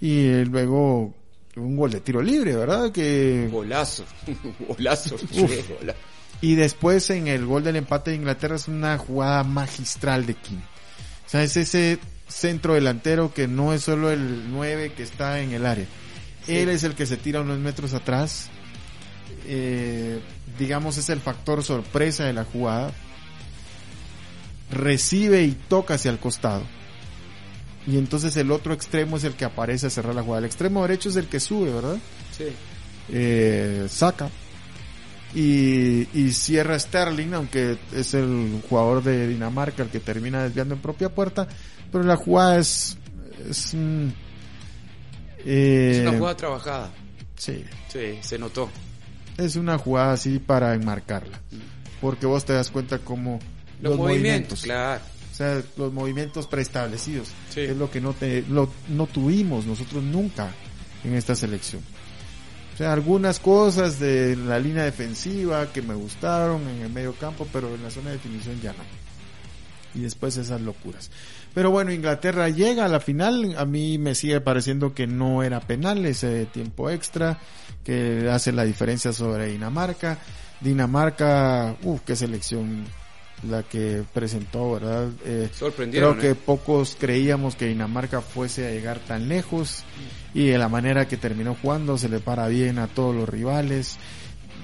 y 0.00 0.26
eh, 0.26 0.44
luego 0.44 1.12
un 1.56 1.76
gol 1.76 1.90
de 1.90 2.00
tiro 2.00 2.22
libre, 2.22 2.54
¿verdad? 2.54 2.92
Que 2.92 3.48
Golazo, 3.50 4.04
golazo, 4.68 5.16
y 6.40 6.54
después 6.54 7.10
en 7.10 7.26
el 7.26 7.44
gol 7.44 7.64
del 7.64 7.74
empate 7.74 8.12
de 8.12 8.16
Inglaterra 8.18 8.54
es 8.54 8.68
una 8.68 8.96
jugada 8.98 9.42
magistral 9.42 10.26
de 10.26 10.34
Kim. 10.34 10.60
O 11.26 11.28
sea, 11.28 11.42
es 11.42 11.56
ese 11.56 11.98
centro 12.28 12.74
delantero 12.74 13.34
que 13.34 13.48
no 13.48 13.74
es 13.74 13.82
solo 13.82 14.12
el 14.12 14.52
9 14.52 14.92
que 14.92 15.02
está 15.02 15.40
en 15.40 15.50
el 15.50 15.66
área. 15.66 15.86
Sí. 16.46 16.56
Él 16.56 16.68
es 16.68 16.84
el 16.84 16.94
que 16.94 17.04
se 17.04 17.16
tira 17.16 17.40
unos 17.40 17.58
metros 17.58 17.94
atrás. 17.94 18.48
Eh, 19.46 20.20
digamos 20.58 20.96
es 20.98 21.08
el 21.10 21.20
factor 21.20 21.62
sorpresa 21.62 22.24
de 22.24 22.32
la 22.32 22.44
jugada. 22.44 22.92
Recibe 24.70 25.44
y 25.44 25.52
toca 25.52 25.94
hacia 25.94 26.10
el 26.10 26.18
costado. 26.18 26.62
Y 27.86 27.98
entonces 27.98 28.36
el 28.36 28.50
otro 28.50 28.72
extremo 28.72 29.16
es 29.18 29.24
el 29.24 29.34
que 29.34 29.44
aparece 29.44 29.86
a 29.86 29.90
cerrar 29.90 30.14
la 30.14 30.22
jugada. 30.22 30.40
El 30.40 30.46
extremo 30.46 30.82
derecho 30.82 31.10
es 31.10 31.16
el 31.16 31.28
que 31.28 31.38
sube, 31.40 31.72
¿verdad? 31.72 31.98
Sí. 32.30 32.44
eh, 33.08 33.86
saca 33.90 34.30
y, 35.34 36.08
y 36.18 36.32
cierra 36.32 36.78
Sterling, 36.78 37.34
aunque 37.34 37.76
es 37.92 38.14
el 38.14 38.62
jugador 38.68 39.02
de 39.02 39.26
Dinamarca 39.28 39.82
el 39.82 39.90
que 39.90 40.00
termina 40.00 40.42
desviando 40.44 40.74
en 40.74 40.80
propia 40.80 41.08
puerta, 41.14 41.46
pero 41.92 42.04
la 42.04 42.16
jugada 42.16 42.58
es 42.58 42.96
es, 43.50 43.74
mm, 43.74 44.08
eh, 45.44 45.90
Es 45.92 46.00
una 46.08 46.12
jugada 46.18 46.36
trabajada. 46.36 46.90
sí, 47.36 47.64
Sí, 47.88 48.18
se 48.22 48.38
notó. 48.38 48.70
Es 49.38 49.56
una 49.56 49.78
jugada 49.78 50.12
así 50.12 50.38
para 50.38 50.74
enmarcarla, 50.74 51.40
porque 52.00 52.26
vos 52.26 52.44
te 52.44 52.52
das 52.52 52.70
cuenta 52.70 52.98
como 52.98 53.38
Los, 53.80 53.96
movimientos, 53.96 54.62
claro. 54.62 55.02
o 55.32 55.34
sea, 55.34 55.62
los 55.76 55.92
movimientos 55.92 56.46
preestablecidos, 56.46 57.28
Sí. 57.50 57.60
es 57.60 57.76
lo 57.76 57.90
que 57.90 58.00
no 58.00 58.12
te, 58.12 58.42
lo- 58.48 58.72
no 58.88 59.06
tuvimos 59.06 59.66
nosotros 59.66 60.02
nunca 60.02 60.50
en 61.02 61.14
esta 61.14 61.34
selección. 61.34 61.82
O 62.74 62.76
sea, 62.76 62.92
algunas 62.92 63.38
cosas 63.38 64.00
de 64.00 64.34
la 64.34 64.58
línea 64.58 64.82
defensiva 64.84 65.72
que 65.72 65.80
me 65.82 65.94
gustaron 65.94 66.62
en 66.68 66.82
el 66.82 66.90
medio 66.90 67.12
campo, 67.14 67.46
pero 67.52 67.72
en 67.74 67.82
la 67.84 67.90
zona 67.90 68.10
de 68.10 68.16
definición 68.16 68.60
ya 68.60 68.72
no. 68.72 68.82
Y 69.94 70.02
después 70.02 70.36
esas 70.36 70.60
locuras. 70.60 71.08
Pero 71.54 71.70
bueno, 71.70 71.92
Inglaterra 71.92 72.48
llega 72.48 72.84
a 72.84 72.88
la 72.88 73.00
final. 73.00 73.54
A 73.56 73.64
mí 73.64 73.96
me 73.96 74.14
sigue 74.14 74.40
pareciendo 74.40 74.92
que 74.92 75.06
no 75.06 75.42
era 75.42 75.60
penal 75.60 76.04
ese 76.04 76.46
tiempo 76.46 76.90
extra, 76.90 77.38
que 77.84 78.28
hace 78.30 78.50
la 78.52 78.64
diferencia 78.64 79.12
sobre 79.12 79.46
Dinamarca. 79.46 80.18
Dinamarca, 80.60 81.76
uff, 81.82 82.00
qué 82.04 82.16
selección 82.16 82.84
la 83.48 83.62
que 83.62 84.02
presentó, 84.12 84.72
¿verdad? 84.72 85.10
Eh, 85.24 85.50
Creo 85.90 86.16
que 86.16 86.30
¿eh? 86.30 86.34
pocos 86.34 86.96
creíamos 86.98 87.56
que 87.56 87.66
Dinamarca 87.66 88.20
fuese 88.20 88.66
a 88.66 88.70
llegar 88.70 88.98
tan 89.00 89.28
lejos 89.28 89.84
y 90.32 90.46
de 90.46 90.58
la 90.58 90.68
manera 90.68 91.06
que 91.06 91.16
terminó 91.16 91.56
jugando 91.60 91.98
se 91.98 92.08
le 92.08 92.20
para 92.20 92.48
bien 92.48 92.78
a 92.78 92.86
todos 92.88 93.14
los 93.14 93.28
rivales. 93.28 93.98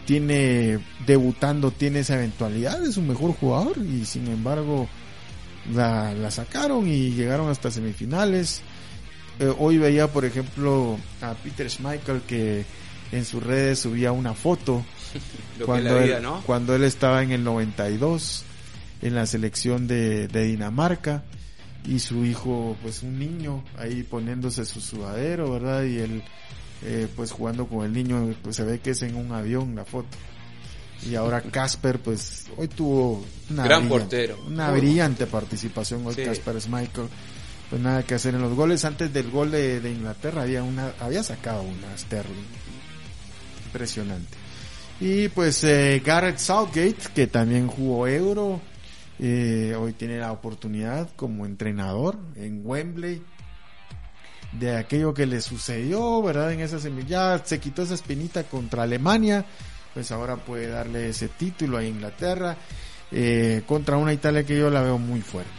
Tiene, 0.07 0.81
debutando, 1.07 1.71
tiene 1.71 2.01
esa 2.01 2.15
eventualidad, 2.17 2.83
es 2.85 2.97
un 2.97 3.07
mejor 3.07 3.33
jugador 3.33 3.79
y 3.79 4.05
sin 4.07 4.27
embargo 4.29 4.89
la, 5.73 6.13
la 6.15 6.31
sacaron 6.31 6.89
y 6.89 7.11
llegaron 7.11 7.49
hasta 7.49 7.71
semifinales. 7.71 8.63
Eh, 9.39 9.53
hoy 9.59 9.79
veía, 9.79 10.09
por 10.09 10.25
ejemplo, 10.25 10.99
a 11.23 11.35
Peter 11.35 11.69
Schmeichel 11.71 12.23
que 12.23 12.65
en 13.13 13.25
sus 13.25 13.43
redes 13.43 13.81
subía 13.81 14.13
una 14.13 14.35
foto 14.35 14.85
Lo 15.59 15.67
cuando, 15.67 15.99
vida, 16.01 16.19
él, 16.19 16.23
¿no? 16.23 16.43
cuando 16.43 16.75
él 16.75 16.85
estaba 16.85 17.23
en 17.23 17.33
el 17.33 17.43
92 17.43 18.45
en 19.03 19.15
la 19.15 19.27
selección 19.27 19.87
de, 19.87 20.29
de 20.29 20.45
Dinamarca 20.45 21.25
y 21.87 21.99
su 21.99 22.25
hijo, 22.25 22.77
pues 22.83 23.03
un 23.03 23.19
niño 23.19 23.65
ahí 23.79 24.03
poniéndose 24.03 24.65
su 24.65 24.81
sudadero, 24.81 25.51
¿verdad? 25.51 25.85
Y 25.85 25.99
él, 25.99 26.23
eh, 26.83 27.09
pues 27.17 27.33
jugando 27.33 27.67
con 27.67 27.85
el 27.85 27.93
niño, 27.93 28.35
pues 28.43 28.57
se 28.57 28.65
ve 28.65 28.81
que 28.81 28.91
es 28.91 29.03
en 29.03 29.17
un 29.17 29.33
avión 29.33 29.75
la 29.75 29.85
foto. 29.85 30.09
Y 31.09 31.15
ahora 31.15 31.41
Casper, 31.41 31.99
pues 32.01 32.47
hoy 32.57 32.69
tuvo 32.69 33.25
una 33.51 33.65
Gran 33.65 33.83
brillante- 33.85 33.89
portero. 33.89 34.39
una 34.47 34.71
brillante 34.71 35.27
participación 35.27 36.07
hoy 36.07 36.15
Sí. 36.15 36.23
Casper 36.25 36.61
Schmeichel. 36.61 37.09
Pues 37.71 37.81
nada 37.81 38.03
que 38.03 38.15
hacer 38.17 38.35
en 38.35 38.43
los 38.43 38.55
goles. 38.55 38.85
Antes 38.85 39.13
del 39.13 39.31
gol 39.31 39.51
de, 39.53 39.81
de 39.81 39.91
Inglaterra 39.93 40.43
había 40.43 40.63
una, 40.63 40.93
había 41.01 41.23
sacado 41.23 41.63
una 41.63 41.97
Sterling. 41.97 42.47
Impresionante. 43.67 44.37
Y 45.01 45.29
pues 45.29 45.65
eh, 45.65 46.03
Garrett 46.05 46.39
Southgate, 46.39 46.97
que 47.15 47.27
también 47.27 47.69
jugó 47.69 48.07
Euro, 48.07 48.61
eh, 49.19 49.75
hoy 49.79 49.93
tiene 49.95 50.19
la 50.19 50.33
oportunidad 50.33 51.09
como 51.17 51.47
entrenador 51.47 52.19
en 52.37 52.61
Wembley 52.65 53.23
de 54.53 54.77
aquello 54.77 55.15
que 55.15 55.27
le 55.27 55.41
sucedió, 55.41 56.21
¿verdad? 56.23 56.53
En 56.53 56.61
esa 56.61 56.81
semi, 56.81 57.05
ya 57.07 57.41
se 57.45 57.61
quitó 57.61 57.83
esa 57.83 57.95
espinita 57.95 58.43
contra 58.43 58.83
Alemania, 58.83 59.45
pues 59.95 60.11
ahora 60.13 60.37
puede 60.37 60.69
darle 60.69 61.09
ese 61.09 61.29
título 61.29 61.79
a 61.79 61.85
Inglaterra 61.85 62.57
eh, 63.13 63.63
contra 63.67 63.97
una 63.97 64.13
Italia 64.13 64.45
que 64.45 64.57
yo 64.57 64.71
la 64.71 64.83
veo 64.83 64.99
muy 64.99 65.21
fuerte, 65.21 65.51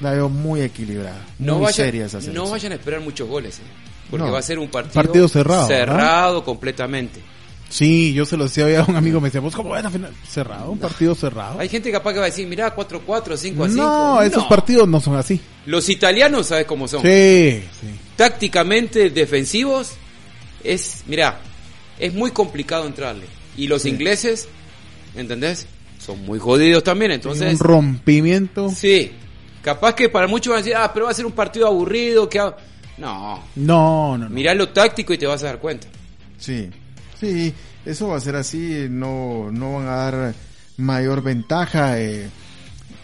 la 0.00 0.12
veo 0.12 0.28
muy 0.28 0.60
equilibrada, 0.60 1.24
No 1.38 1.54
muy 1.54 1.64
vayan, 1.64 1.86
seria 1.86 2.06
esa 2.06 2.20
no 2.32 2.48
vayan 2.50 2.72
a 2.72 2.74
esperar 2.76 3.00
muchos 3.00 3.28
goles, 3.28 3.58
¿eh? 3.58 3.62
porque 4.10 4.26
No. 4.26 4.32
va 4.32 4.38
a 4.38 4.42
ser 4.42 4.58
un 4.58 4.68
partido, 4.68 4.94
Partido 5.02 5.28
cerrado, 5.28 5.66
cerrado 5.66 6.44
completamente. 6.44 7.20
Sí, 7.68 8.12
yo 8.12 8.26
se 8.26 8.36
lo 8.36 8.44
decía 8.44 8.80
a 8.80 8.84
un 8.84 8.96
amigo, 8.96 9.18
me 9.18 9.28
decía, 9.28 9.40
¿vos 9.40 9.54
cómo 9.56 9.70
ven 9.70 9.86
a 9.86 9.90
final? 9.90 10.12
Cerrado, 10.28 10.70
un 10.70 10.78
partido 10.78 11.14
cerrado. 11.14 11.58
Hay 11.58 11.70
gente 11.70 11.90
capaz 11.90 12.12
que 12.12 12.18
va 12.18 12.26
a 12.26 12.28
decir, 12.28 12.46
mira, 12.46 12.76
4-4, 12.76 13.06
5-5. 13.06 13.68
No, 13.70 14.20
esos 14.20 14.44
partidos 14.44 14.86
no 14.86 15.00
son 15.00 15.16
así. 15.16 15.40
Los 15.64 15.88
italianos, 15.88 16.48
¿sabes 16.48 16.66
cómo 16.66 16.86
son? 16.86 17.00
Sí, 17.00 17.64
sí. 17.80 17.86
Tácticamente 18.14 19.08
defensivos, 19.08 19.92
es, 20.62 21.02
mira, 21.06 21.40
es 21.98 22.12
muy 22.12 22.30
complicado 22.30 22.86
entrarle. 22.86 23.24
Y 23.56 23.66
los 23.66 23.84
ingleses, 23.86 24.48
¿entendés? 25.14 25.66
Son 25.98 26.24
muy 26.24 26.38
jodidos 26.38 26.82
también, 26.82 27.10
entonces... 27.12 27.52
un 27.52 27.58
rompimiento. 27.58 28.70
Sí, 28.70 29.12
capaz 29.62 29.94
que 29.94 30.08
para 30.08 30.26
muchos 30.26 30.50
van 30.52 30.60
a 30.60 30.62
decir, 30.62 30.76
ah, 30.76 30.90
pero 30.92 31.06
va 31.06 31.12
a 31.12 31.14
ser 31.14 31.26
un 31.26 31.32
partido 31.32 31.66
aburrido, 31.66 32.28
que 32.28 32.38
ha-". 32.38 32.56
No, 32.98 33.42
No, 33.56 34.18
no, 34.18 34.18
no. 34.18 34.30
mirá 34.30 34.54
lo 34.54 34.68
táctico 34.70 35.12
y 35.12 35.18
te 35.18 35.26
vas 35.26 35.42
a 35.42 35.46
dar 35.46 35.58
cuenta. 35.58 35.86
Sí, 36.38 36.70
sí, 37.20 37.52
eso 37.84 38.08
va 38.08 38.16
a 38.16 38.20
ser 38.20 38.36
así, 38.36 38.86
no, 38.90 39.50
no 39.52 39.74
van 39.74 39.86
a 39.88 39.96
dar 39.96 40.34
mayor 40.76 41.22
ventaja. 41.22 42.00
eh, 42.00 42.28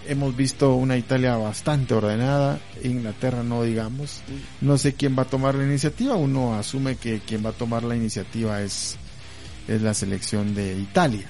hemos 0.09 0.35
visto 0.37 0.75
una 0.75 0.97
Italia 0.97 1.37
bastante 1.37 1.93
ordenada, 1.95 2.59
Inglaterra 2.83 3.43
no 3.43 3.63
digamos. 3.63 4.23
No 4.63 4.79
sé 4.79 4.95
quién 4.95 5.17
va 5.17 5.23
a 5.23 5.27
tomar 5.27 5.55
la 5.55 5.65
iniciativa, 5.65 6.17
uno 6.17 6.55
asume 6.55 6.97
que 6.97 7.21
quien 7.21 7.45
va 7.45 7.51
a 7.51 7.53
tomar 7.53 7.83
la 7.85 7.95
iniciativa 7.95 8.63
es, 8.63 8.97
es 9.69 9.83
la 9.83 9.95
selección 9.95 10.55
de 10.55 10.73
Italia. 10.75 11.27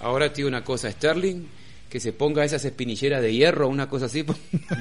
Ahora 0.00 0.28
digo 0.28 0.48
una 0.48 0.62
cosa, 0.64 0.90
Sterling, 0.90 1.44
que 1.88 2.00
se 2.00 2.12
ponga 2.12 2.44
esas 2.44 2.64
espinilleras 2.64 3.22
de 3.22 3.32
hierro, 3.32 3.66
una 3.68 3.88
cosa 3.88 4.06
así. 4.06 4.24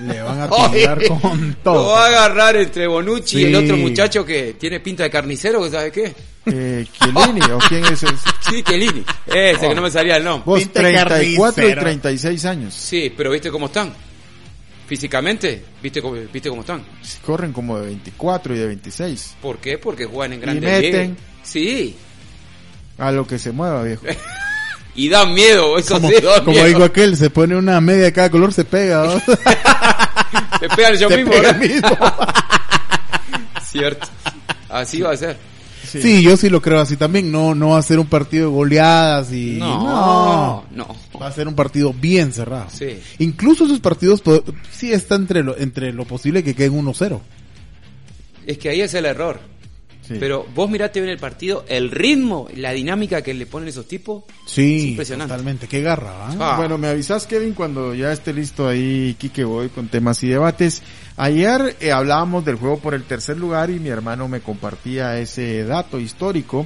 Le 0.06 0.22
van 0.22 0.42
a 0.42 0.46
Oye, 0.52 0.88
con 1.22 1.50
Lo 1.50 1.56
todo. 1.58 1.88
va 1.92 2.04
a 2.04 2.08
agarrar 2.08 2.56
entre 2.58 2.86
Bonucci 2.88 3.40
y 3.40 3.44
el 3.46 3.50
Sí. 3.56 3.56
otro 3.66 3.78
muchacho 3.78 4.26
que 4.26 4.54
tiene 4.60 4.80
pinta 4.82 5.04
de 5.04 5.10
carnicero, 5.10 5.64
que 5.64 5.70
¿sabe 5.70 5.92
qué? 5.92 6.14
Eh, 6.48 6.86
Chiellini, 6.92 7.42
¿o 7.52 7.58
quién 7.70 7.84
es 7.86 7.92
ese? 8.04 8.08
Sí, 8.50 8.62
Chiellini. 8.64 9.04
Ese 9.26 9.68
que 9.68 9.76
no 9.76 9.82
me 9.82 9.92
salía 9.92 10.18
el 10.18 10.24
nombre. 10.24 10.44
Vos, 10.46 10.60
Pinta 10.60 10.82
de 10.82 10.94
34 10.94 11.28
y 11.28 11.36
carnicero. 11.38 11.82
36 11.82 12.46
años. 12.46 12.74
Sí, 12.74 13.14
pero 13.16 13.32
¿viste 13.32 13.50
cómo 13.52 13.66
están? 13.68 13.94
Físicamente, 14.88 15.64
¿viste 15.84 16.02
cómo, 16.02 16.16
¿viste 16.32 16.48
cómo 16.50 16.62
están? 16.62 16.82
Corren 17.26 17.52
como 17.52 17.78
de 17.80 17.88
24 17.88 18.56
y 18.56 18.60
de 18.60 18.68
26. 18.68 19.36
¿Por 19.42 19.58
qué? 19.58 19.78
Porque 19.78 20.06
juegan 20.06 20.34
en 20.34 20.40
Y 20.40 20.42
grandes 20.44 20.64
meten. 20.64 21.02
ligas. 21.12 21.18
Sí, 21.44 21.96
A 22.98 23.12
lo 23.12 23.28
que 23.28 23.40
se 23.40 23.52
mueva, 23.52 23.84
viejo. 23.84 24.04
y 24.96 25.10
dan 25.10 25.34
miedo, 25.34 25.78
eso 25.78 25.96
Como, 25.96 26.10
sí, 26.10 26.16
dan 26.16 26.40
como 26.40 26.52
miedo. 26.52 26.66
digo 26.68 26.84
aquel, 26.84 27.18
se 27.18 27.30
pone 27.30 27.56
una 27.56 27.80
media 27.82 28.06
de 28.06 28.14
cada 28.14 28.30
color, 28.30 28.54
se 28.54 28.66
pega. 28.66 29.04
¿no? 29.06 29.20
Te 30.60 30.70
pegan 30.70 30.96
yo 30.96 31.10
Se 31.10 31.18
mismo, 31.18 31.32
pega. 31.32 31.60
Cierto. 33.70 34.08
Así 34.70 35.02
va 35.02 35.12
a 35.12 35.18
ser. 35.18 35.38
Sí. 35.88 36.22
yo 36.22 36.36
sí 36.36 36.50
lo 36.50 36.62
creo 36.62 36.80
así 36.80 36.98
también. 36.98 37.32
No, 37.32 37.56
no 37.56 37.70
va 37.70 37.80
a 37.80 37.82
ser 37.82 38.00
un 38.00 38.08
partido 38.08 38.50
de 38.50 38.56
goleadas 38.56 39.32
y 39.32 39.58
No, 39.58 40.66
no. 40.72 40.96
Va 41.22 41.28
a 41.28 41.32
ser 41.32 41.48
un 41.48 41.56
partido 41.56 41.94
bien 41.94 42.34
cerrado. 42.34 42.68
Sí. 42.70 43.00
Incluso 43.20 43.66
esos 43.66 43.80
partidos 43.80 44.22
sí 44.72 44.92
está 44.92 45.16
entre 45.16 45.44
lo, 45.44 45.58
entre 45.58 45.94
lo 45.94 46.06
posible 46.06 46.44
que 46.44 46.56
queden 46.56 46.84
1-0. 46.84 47.20
Es 48.46 48.58
que 48.58 48.70
ahí 48.70 48.82
es 48.82 48.94
el 48.96 49.06
error. 49.06 49.40
Sí. 50.08 50.16
Pero 50.20 50.46
vos 50.56 50.70
mirate 50.70 51.02
bien 51.02 51.12
el 51.12 51.20
partido, 51.20 51.66
el 51.68 51.92
ritmo, 51.92 52.48
la 52.56 52.72
dinámica 52.72 53.22
que 53.22 53.34
le 53.34 53.46
ponen 53.46 53.68
esos 53.70 53.88
tipos. 53.88 54.24
Es 54.46 54.52
Sí, 54.52 54.90
impresionante. 54.92 55.32
totalmente. 55.34 55.68
Qué 55.68 55.82
garra, 55.82 56.28
¿ah? 56.30 56.36
Ah. 56.40 56.54
Bueno, 56.58 56.78
me 56.78 56.88
avisas, 56.88 57.28
Kevin, 57.28 57.54
cuando 57.54 57.94
ya 57.94 58.12
esté 58.14 58.34
listo 58.34 58.68
ahí, 58.68 59.16
Kike 59.20 59.44
Voy, 59.44 59.70
con 59.70 59.90
temas 59.90 60.24
y 60.24 60.30
debates. 60.30 60.82
Ayer 61.18 61.76
eh, 61.82 61.92
hablábamos 61.92 62.46
del 62.46 62.56
juego 62.56 62.78
por 62.80 62.94
el 62.94 63.04
tercer 63.04 63.38
lugar 63.38 63.70
y 63.70 63.80
mi 63.80 63.90
hermano 63.90 64.28
me 64.28 64.40
compartía 64.40 65.18
ese 65.20 65.64
dato 65.64 66.00
histórico 66.00 66.66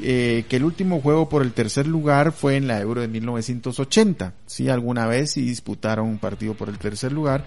eh, 0.00 0.44
que 0.48 0.56
el 0.56 0.64
último 0.64 1.00
juego 1.00 1.28
por 1.28 1.42
el 1.42 1.52
tercer 1.52 1.86
lugar 1.86 2.32
fue 2.32 2.56
en 2.56 2.66
la 2.66 2.80
Euro 2.80 3.00
de 3.00 3.08
1980. 3.08 4.32
Sí, 4.46 4.68
alguna 4.68 5.06
vez 5.06 5.32
sí 5.32 5.42
disputaron 5.42 6.06
un 6.06 6.18
partido 6.18 6.54
por 6.54 6.68
el 6.68 6.78
tercer 6.78 7.12
lugar. 7.12 7.44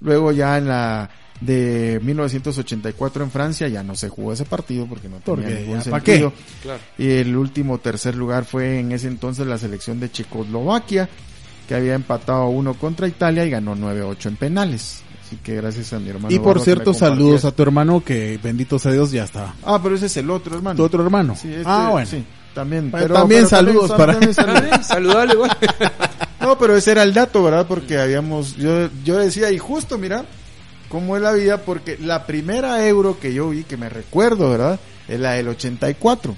Luego 0.00 0.32
ya 0.32 0.58
en 0.58 0.68
la 0.68 1.10
de 1.40 2.00
1984 2.02 3.22
en 3.24 3.30
Francia 3.30 3.68
ya 3.68 3.82
no 3.84 3.94
se 3.94 4.08
jugó 4.08 4.32
ese 4.32 4.44
partido 4.44 4.86
porque 4.86 5.08
no 5.08 5.16
tenía 5.18 5.24
Porque 5.46 5.54
ningún 5.60 5.80
ya, 5.80 5.90
¿pa' 5.90 6.00
sentido. 6.00 6.32
qué? 6.32 6.42
Claro. 6.62 6.80
Y 6.98 7.10
el 7.10 7.36
último 7.36 7.78
tercer 7.78 8.16
lugar 8.16 8.44
fue 8.44 8.80
en 8.80 8.92
ese 8.92 9.08
entonces 9.08 9.46
la 9.46 9.58
selección 9.58 10.00
de 10.00 10.10
Checoslovaquia, 10.10 11.08
que 11.68 11.74
había 11.74 11.94
empatado 11.94 12.48
uno 12.48 12.74
contra 12.74 13.06
Italia 13.08 13.44
y 13.44 13.50
ganó 13.50 13.76
9-8 13.76 14.26
en 14.26 14.36
penales. 14.36 15.02
Así 15.28 15.36
que 15.36 15.56
gracias 15.56 15.92
a 15.92 15.98
mi 15.98 16.08
hermano. 16.08 16.34
Y 16.34 16.38
por 16.38 16.58
cierto, 16.58 16.94
saludos 16.94 17.44
a 17.44 17.52
tu 17.52 17.62
hermano 17.62 18.02
que 18.02 18.40
bendito 18.42 18.78
sea 18.78 18.92
Dios 18.92 19.10
ya 19.10 19.24
está. 19.24 19.54
Ah, 19.62 19.78
pero 19.82 19.94
ese 19.94 20.06
es 20.06 20.16
el 20.16 20.30
otro 20.30 20.56
hermano. 20.56 20.74
Tu 20.78 20.82
otro 20.84 21.02
hermano. 21.02 21.36
Sí, 21.36 21.48
este- 21.52 21.64
ah, 21.66 21.90
bueno. 21.92 22.06
sí, 22.08 22.24
también. 22.54 22.90
Pues 22.90 23.12
también 23.12 23.46
saludos 23.46 23.90
para- 23.92 24.18
también 24.18 24.32
saludable 24.82 25.34
igual. 25.34 25.50
No, 26.40 26.56
pero 26.56 26.76
ese 26.76 26.92
era 26.92 27.02
el 27.02 27.12
dato, 27.12 27.42
¿verdad? 27.42 27.66
Porque 27.66 27.98
habíamos, 27.98 28.56
yo, 28.56 28.88
yo 29.04 29.18
decía, 29.18 29.50
y 29.50 29.58
justo, 29.58 29.98
mira, 29.98 30.24
cómo 30.88 31.16
es 31.16 31.22
la 31.22 31.32
vida, 31.32 31.58
porque 31.58 31.98
la 32.00 32.26
primera 32.26 32.86
euro 32.86 33.18
que 33.20 33.34
yo 33.34 33.50
vi, 33.50 33.64
que 33.64 33.76
me 33.76 33.88
recuerdo, 33.90 34.48
¿verdad? 34.50 34.78
Es 35.08 35.18
la 35.20 35.32
del 35.32 35.48
84. 35.48 36.36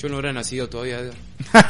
Yo 0.00 0.08
no 0.08 0.18
era 0.18 0.32
nacido 0.32 0.68
todavía. 0.68 0.98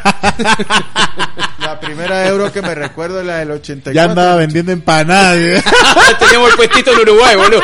La 1.59 1.79
primera 1.81 2.27
euro 2.29 2.53
que 2.53 2.63
me 2.63 2.75
recuerdo 2.75 3.21
es 3.21 3.27
la 3.27 3.39
del 3.39 3.51
84. 3.51 3.93
Ya 3.93 4.05
andaba 4.05 4.37
vendiendo 4.37 4.73
empanadas. 4.73 5.37
¿eh? 5.37 5.63
Teníamos 6.19 6.51
el 6.51 6.57
puestito 6.57 6.93
en 6.93 6.99
Uruguay, 7.01 7.37
boludo. 7.37 7.63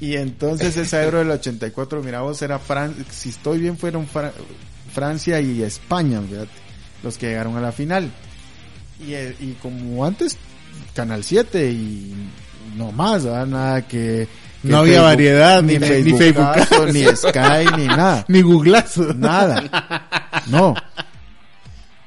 Y 0.00 0.16
entonces 0.16 0.76
esa 0.76 1.02
euro 1.02 1.18
del 1.18 1.30
84, 1.30 2.02
mira 2.02 2.20
vos, 2.20 2.40
era 2.42 2.58
Fran 2.58 2.94
si 3.10 3.30
estoy 3.30 3.60
bien, 3.60 3.78
fueron 3.78 4.06
Fra- 4.06 4.32
Francia 4.92 5.40
y 5.40 5.62
España, 5.62 6.20
fíjate, 6.28 6.50
los 7.02 7.16
que 7.16 7.28
llegaron 7.28 7.56
a 7.56 7.60
la 7.60 7.72
final. 7.72 8.10
Y, 9.04 9.14
eh, 9.14 9.34
y 9.40 9.52
como 9.54 10.04
antes, 10.04 10.36
Canal 10.94 11.24
7 11.24 11.70
y 11.70 12.14
no 12.76 12.92
más, 12.92 13.24
¿verdad? 13.24 13.46
Nada 13.46 13.82
que... 13.88 14.28
que 14.66 14.72
No 14.72 14.78
había 14.78 15.02
variedad, 15.02 15.62
ni- 15.62 15.78
ni 15.78 15.78
Facebookazo. 15.78 16.86
ni 16.86 17.04
Sky, 17.04 17.76
ni 17.76 17.86
nada. 17.86 18.24
Ni 18.28 18.42
googlazo. 18.42 19.14
Nada. 19.14 19.62
No. 20.46 20.74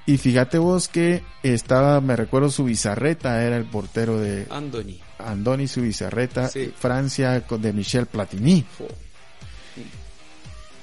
Y 0.05 0.17
fíjate 0.17 0.57
vos 0.57 0.87
que 0.87 1.23
estaba, 1.43 2.01
me 2.01 2.15
recuerdo, 2.15 2.49
su 2.49 2.63
bizarreta 2.63 3.43
era 3.43 3.57
el 3.57 3.65
portero 3.65 4.19
de 4.19 4.47
Andoni. 4.49 4.99
Andoni 5.19 5.67
su 5.67 5.81
bizarreta, 5.81 6.47
Sí. 6.49 6.73
Francia 6.77 7.39
de 7.47 7.73
Michel 7.73 8.05
Platini. 8.07 8.65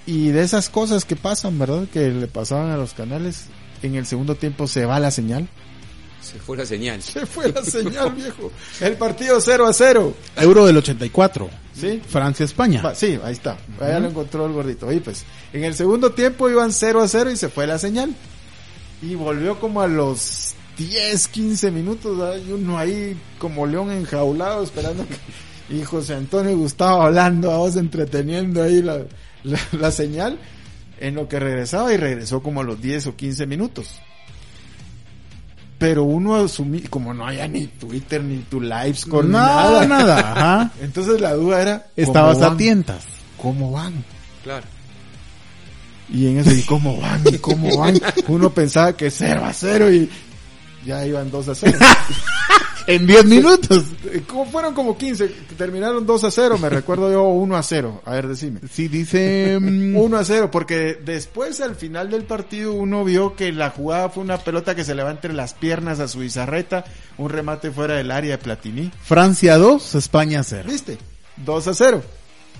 Y 0.07 0.29
de 0.29 0.43
esas 0.43 0.69
cosas 0.69 1.05
que 1.05 1.17
pasan, 1.17 1.59
¿verdad? 1.59 1.87
Que 1.93 2.11
le 2.11 2.29
pasaban 2.29 2.71
a 2.71 2.77
los 2.77 2.95
canales, 2.95 3.47
en 3.83 3.97
el 3.97 4.07
segundo 4.07 4.37
tiempo 4.37 4.67
se 4.69 4.85
va 4.87 5.01
la 5.01 5.11
señal. 5.11 5.49
Se 6.27 6.41
fue 6.41 6.57
la 6.57 6.67
señal. 6.67 7.01
Se 7.03 7.25
fue 7.25 7.53
la 7.53 7.63
señal, 7.65 8.13
viejo. 8.13 8.51
El 8.81 8.95
partido 8.95 9.41
0 9.41 9.67
a 9.67 9.73
0. 9.73 10.15
Euro 10.37 10.67
del 10.67 10.77
84. 10.79 11.49
¿Sí? 11.73 12.03
Francia-España. 12.09 12.83
Sí, 12.95 13.19
ahí 13.23 13.33
está. 13.33 13.57
Ahí 13.81 14.01
lo 14.01 14.09
encontró 14.09 14.47
el 14.47 14.53
gordito. 14.53 14.87
Oye, 14.89 15.01
pues, 15.01 15.25
en 15.53 15.63
el 15.65 15.75
segundo 15.75 16.11
tiempo 16.11 16.51
iban 16.51 16.73
0 16.73 17.03
a 17.03 17.09
0 17.09 17.31
y 17.31 17.37
se 17.37 17.49
fue 17.49 17.67
la 17.67 17.79
señal. 17.79 18.15
Y 19.03 19.15
volvió 19.15 19.61
como 19.61 19.83
a 19.83 19.87
los 19.87 20.55
10, 20.79 21.29
15 21.29 21.71
minutos. 21.71 22.19
¿verdad? 22.19 22.41
Y 22.45 22.53
uno 22.53 22.77
ahí 22.79 23.17
como 23.39 23.67
león 23.67 23.93
enjaulado 23.93 24.63
esperando 24.65 25.07
que... 25.07 25.15
Y 25.69 25.83
José 25.83 26.15
Antonio 26.15 26.53
y 26.53 26.55
Gustavo 26.55 27.03
hablando 27.03 27.51
a 27.51 27.57
vos, 27.57 27.75
entreteniendo 27.75 28.63
ahí 28.63 28.83
la, 28.83 28.99
la, 29.43 29.59
la 29.73 29.91
señal. 29.91 30.39
En 31.01 31.17
lo 31.17 31.29
que 31.29 31.41
regresaba 31.41 31.93
y 31.93 31.97
regresó 31.97 32.41
como 32.41 32.61
a 32.61 32.65
los 32.65 32.81
10 32.81 33.09
o 33.09 33.17
15 33.17 33.47
minutos. 33.47 34.01
Pero 35.79 36.05
uno 36.05 36.37
asumí, 36.37 36.81
como 36.83 37.13
no 37.13 37.27
haya 37.27 37.47
ni 37.47 37.67
Twitter, 37.67 38.23
ni 38.25 38.39
tu 38.39 38.61
Livescore, 38.61 39.27
ni 39.27 39.33
Nada, 39.35 39.87
nada. 39.87 40.19
ajá. 40.33 40.71
Entonces 40.81 41.21
la 41.21 41.35
duda 41.35 41.61
era... 41.61 41.79
¿cómo 41.79 41.91
Estabas 41.97 42.43
a 42.43 42.57
tientas. 42.57 43.05
¿Cómo 43.37 43.73
van? 43.73 44.03
Claro. 44.43 44.67
Y 46.09 46.29
en 46.29 46.39
eso, 46.39 46.53
¿y 46.53 46.63
cómo 46.63 46.99
van? 46.99 47.23
¿Y 47.27 47.39
cómo 47.39 47.77
van? 47.77 48.01
Uno 48.29 48.51
pensaba 48.51 48.95
que 48.97 49.11
0 49.11 49.45
a 49.45 49.53
0 49.53 49.93
y 49.93 50.09
ya 50.87 51.05
iban 51.05 51.31
2 51.31 51.49
a 51.49 51.55
0. 51.55 51.79
En 52.87 53.07
10 53.07 53.25
minutos. 53.27 53.85
¿Cómo 54.29 54.47
fueron 54.47 54.75
como 54.75 54.97
15? 54.97 55.29
Terminaron 55.57 56.07
2 56.07 56.25
a 56.25 56.31
0, 56.31 56.59
me 56.59 56.69
recuerdo 56.69 57.11
yo 57.11 57.25
1 57.25 57.57
a 57.57 57.63
0. 57.63 58.03
A 58.05 58.13
ver, 58.13 58.29
decime. 58.29 58.61
Sí, 58.71 58.89
dice... 58.89 59.59
mm, 59.61 59.97
1 59.99 60.17
a 60.17 60.25
0, 60.25 60.51
porque 60.51 60.99
después 61.05 61.61
al 61.61 61.75
final 61.75 62.11
del 62.11 62.25
partido 62.25 62.75
uno 62.75 63.05
vio 63.05 63.35
que 63.35 63.53
la 63.53 63.71
jugada 63.71 64.09
fue 64.11 64.23
una 64.23 64.39
pelota 64.39 64.75
que 64.75 64.85
se 64.85 64.95
le 64.95 65.03
va 65.03 65.11
entre 65.11 65.33
las 65.33 65.55
piernas 65.55 66.01
a 66.01 66.09
su 66.09 66.21
bizarreta, 66.21 66.85
un 67.19 67.31
remate 67.31 67.71
fuera 67.71 67.95
del 67.95 68.11
área 68.11 68.37
de 68.37 68.39
Platini. 68.43 68.93
Francia 69.03 69.57
2, 69.57 69.95
España 69.97 70.43
0. 70.43 70.69
¿Viste? 70.71 70.99
2 71.45 71.69
a 71.69 71.75
0. 71.75 72.03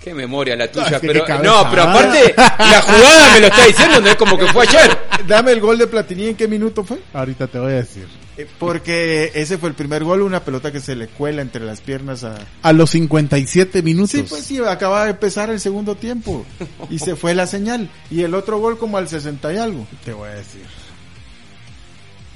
Qué 0.07 0.15
memoria 0.15 0.55
la 0.55 0.71
tuya, 0.71 1.01
qué 1.01 1.09
pero 1.09 1.25
cabeza. 1.25 1.43
no, 1.43 1.69
pero 1.69 1.83
aparte 1.83 2.33
la 2.37 2.81
jugada 2.81 3.35
me 3.35 3.41
lo 3.41 3.47
está 3.49 3.67
diciendo, 3.67 4.01
no 4.01 4.07
es 4.09 4.15
como 4.15 4.39
que 4.39 4.47
fue 4.47 4.63
ayer. 4.65 4.97
Dame 5.27 5.51
el 5.51 5.59
gol 5.61 5.79
de 5.79 5.89
Platini, 5.89 6.29
¿en 6.29 6.37
qué 6.37 6.47
minuto 6.47 6.85
fue? 6.85 7.01
Ahorita 7.13 7.49
te 7.49 7.59
voy 7.59 7.73
a 7.73 7.77
decir. 7.77 8.07
Eh, 8.37 8.47
Porque 8.57 9.33
ese 9.35 9.59
fue 9.59 9.69
el 9.71 9.75
primer 9.75 10.05
gol, 10.05 10.23
una 10.23 10.45
pelota 10.45 10.71
que 10.71 10.79
se 10.79 10.95
le 10.95 11.09
cuela 11.09 11.43
entre 11.43 11.65
las 11.65 11.81
piernas 11.81 12.23
a... 12.23 12.37
A 12.63 12.73
los 12.73 12.91
57 12.91 13.83
minutos. 13.83 14.13
Sí, 14.13 14.23
pues 14.29 14.45
sí, 14.45 14.59
acaba 14.65 15.07
de 15.07 15.11
empezar 15.11 15.51
el 15.51 15.59
segundo 15.59 15.97
tiempo 15.97 16.47
y 16.89 17.01
se 17.01 17.17
fue 17.17 17.35
la 17.35 17.49
señal. 17.49 17.91
Y 18.09 18.23
el 18.23 18.35
otro 18.37 18.59
gol 18.61 18.79
como 18.79 18.99
al 18.99 19.09
60 19.09 19.55
y 19.55 19.57
algo. 19.57 19.89
Te 20.05 20.13
voy 20.13 20.29
a 20.29 20.35
decir. 20.35 20.63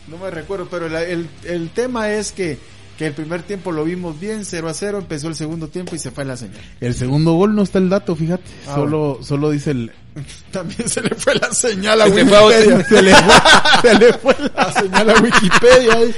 No 0.08 0.18
me 0.18 0.28
recuerdo, 0.30 0.66
pero 0.68 0.88
la- 0.88 1.04
el, 1.04 1.28
el 1.44 1.70
tema 1.70 2.10
es 2.10 2.32
que, 2.32 2.58
que 3.00 3.06
el 3.06 3.14
primer 3.14 3.40
tiempo 3.44 3.72
lo 3.72 3.82
vimos 3.84 4.20
bien, 4.20 4.44
0 4.44 4.68
a 4.68 4.74
0, 4.74 4.98
empezó 4.98 5.28
el 5.28 5.34
segundo 5.34 5.68
tiempo 5.68 5.96
y 5.96 5.98
se 5.98 6.10
fue 6.10 6.22
la 6.26 6.36
señal. 6.36 6.60
El 6.82 6.94
segundo 6.94 7.32
gol 7.32 7.54
no 7.54 7.62
está 7.62 7.78
el 7.78 7.88
dato, 7.88 8.14
fíjate. 8.14 8.44
Ah, 8.68 8.74
solo, 8.74 9.20
solo 9.22 9.48
dice 9.50 9.70
el... 9.70 9.90
También 10.52 10.86
se 10.86 11.00
le 11.00 11.14
fue 11.14 11.34
la 11.36 11.50
señal 11.50 11.98
a 12.02 12.04
Se 12.04 12.10
te 12.12 12.26
fue 12.26 12.36
a 12.36 12.46
Wikipedia. 12.46 12.84
Se 12.90 13.02
le 13.02 13.12
fue, 13.14 13.82
se 13.82 13.98
le 13.98 14.12
fue 14.12 14.36
la 14.54 14.72
señal 14.82 15.08
a 15.10 15.14
Wikipedia. 15.18 15.94
ahí. 15.94 16.14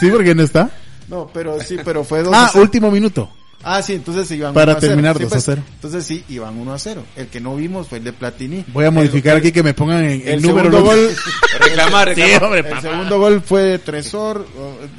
Sí, 0.00 0.08
porque 0.10 0.34
no 0.34 0.42
está. 0.44 0.70
No, 1.08 1.28
pero 1.30 1.60
sí, 1.60 1.76
pero 1.84 2.02
fue 2.04 2.22
2 2.22 2.32
Ah, 2.34 2.46
a 2.46 2.48
0. 2.52 2.62
último 2.64 2.90
minuto. 2.90 3.30
Ah, 3.70 3.82
sí, 3.82 3.92
entonces 3.94 4.30
iban 4.30 4.54
Para 4.54 4.72
1 4.72 4.78
a 4.78 4.80
0. 4.80 4.90
terminar 4.92 5.16
Sí, 5.18 5.22
2 5.24 5.32
a 5.32 5.34
pues, 5.34 5.44
0. 5.44 5.62
Entonces 5.74 6.04
sí, 6.06 6.24
iban 6.28 6.56
1 6.58 6.72
a 6.72 6.78
0. 6.78 7.04
El 7.16 7.26
que 7.28 7.40
no 7.40 7.54
vimos 7.56 7.88
fue 7.88 7.98
el 7.98 8.04
de 8.04 8.12
Platini. 8.14 8.64
Voy 8.72 8.84
a 8.86 8.90
modificar 8.90 9.36
aquí 9.36 9.52
que 9.52 9.62
me 9.62 9.74
pongan 9.74 10.04
en 10.04 10.22
el, 10.22 10.28
El 10.28 10.42
número. 10.42 10.70
segundo 10.70 10.82
gol, 10.90 11.10
Reclamar, 11.60 12.14
Sí, 12.14 12.20
reclamar. 12.22 12.44
hombre, 12.44 12.70
el 12.72 12.80
segundo 12.80 13.18
gol 13.18 13.40
fue 13.42 13.62
de 13.62 13.78
Tresor, 13.78 14.46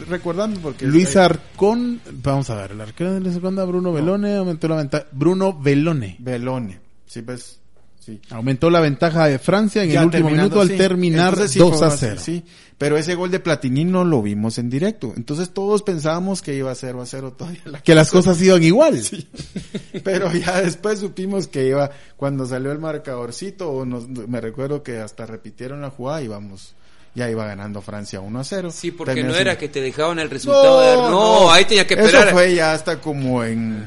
recordando 0.08 0.60
porque 0.60 0.86
Luis 0.86 1.16
Arcón, 1.16 2.02
vamos 2.12 2.50
a 2.50 2.56
ver, 2.56 2.72
el 2.72 2.82
arquero 2.82 3.14
de 3.14 3.22
la 3.22 3.32
segunda, 3.34 3.64
Bruno 3.66 3.92
Velone, 3.92 4.36
aumentó 4.36 4.68
la 4.68 4.76
ventaja. 4.78 5.06
Bruno 5.12 5.58
Velone. 5.60 6.18
Belone. 6.20 6.80
Sí, 7.08 7.22
pues, 7.22 7.60
sí. 8.00 8.20
Aumentó 8.30 8.70
la 8.70 8.80
ventaja 8.80 9.28
de 9.28 9.40
Francia 9.40 9.84
en 9.84 9.90
Ya 9.92 10.00
el 10.02 10.06
último 10.08 10.30
minuto 10.30 10.62
al 10.62 10.70
sí. 10.70 10.78
terminar 10.78 11.30
Entonces 11.30 11.52
sí 11.52 11.60
2 11.60 11.70
fue 11.78 11.86
a 11.86 11.90
una- 11.90 11.98
0. 11.98 12.16
Sí, 12.24 12.44
pero 12.78 12.98
ese 12.98 13.16
gol 13.16 13.30
de 13.32 13.40
Platini 13.40 13.84
no 13.86 14.04
lo 14.06 14.22
vimos 14.22 14.58
en 14.58 14.70
directo. 14.70 15.14
Entonces 15.18 15.50
todos 15.52 15.84
pensábamos 15.84 16.42
que 16.42 16.56
iba 16.56 16.72
a 16.72 16.76
0 16.76 17.02
a 17.02 17.06
0 17.06 17.34
todavía. 17.38 17.62
la 17.66 17.82
Que 17.82 17.94
las 17.96 18.10
cosa. 18.10 18.30
cosas 18.32 18.44
iban 18.44 18.64
igual. 18.64 19.00
Pero 20.04 20.32
ya 20.34 20.62
después 20.62 21.00
supimos 21.00 21.48
que 21.48 21.68
iba, 21.68 21.92
cuando 22.16 22.46
salió 22.46 22.72
el 22.72 22.80
marcadorcito, 22.80 23.70
o 23.72 23.86
nos- 23.86 24.08
me 24.08 24.40
recuerdo 24.42 24.82
que 24.84 24.98
hasta 25.00 25.26
repitieron 25.26 25.82
la 25.82 25.90
jugada, 25.90 26.22
íbamos, 26.22 26.74
ya 27.16 27.30
iba 27.30 27.46
ganando 27.46 27.82
Francia 27.82 28.22
1 28.22 28.40
a 28.40 28.44
0. 28.44 28.72
Sí, 28.72 28.92
porque 28.92 29.14
Terminó 29.16 29.34
no 29.34 29.40
era 29.40 29.58
que 29.58 29.68
te 29.68 29.82
dejaban 29.82 30.20
el 30.20 30.30
resultado. 30.30 30.82
de- 30.82 31.12
No, 31.12 31.52
ahí 31.52 31.66
tenía 31.66 31.86
que 31.86 31.96
esperar. 31.96 32.28
Eso 32.28 32.36
fue 32.36 32.56
ya 32.56 32.74
hasta 32.74 33.02
como 33.02 33.44
en, 33.44 33.86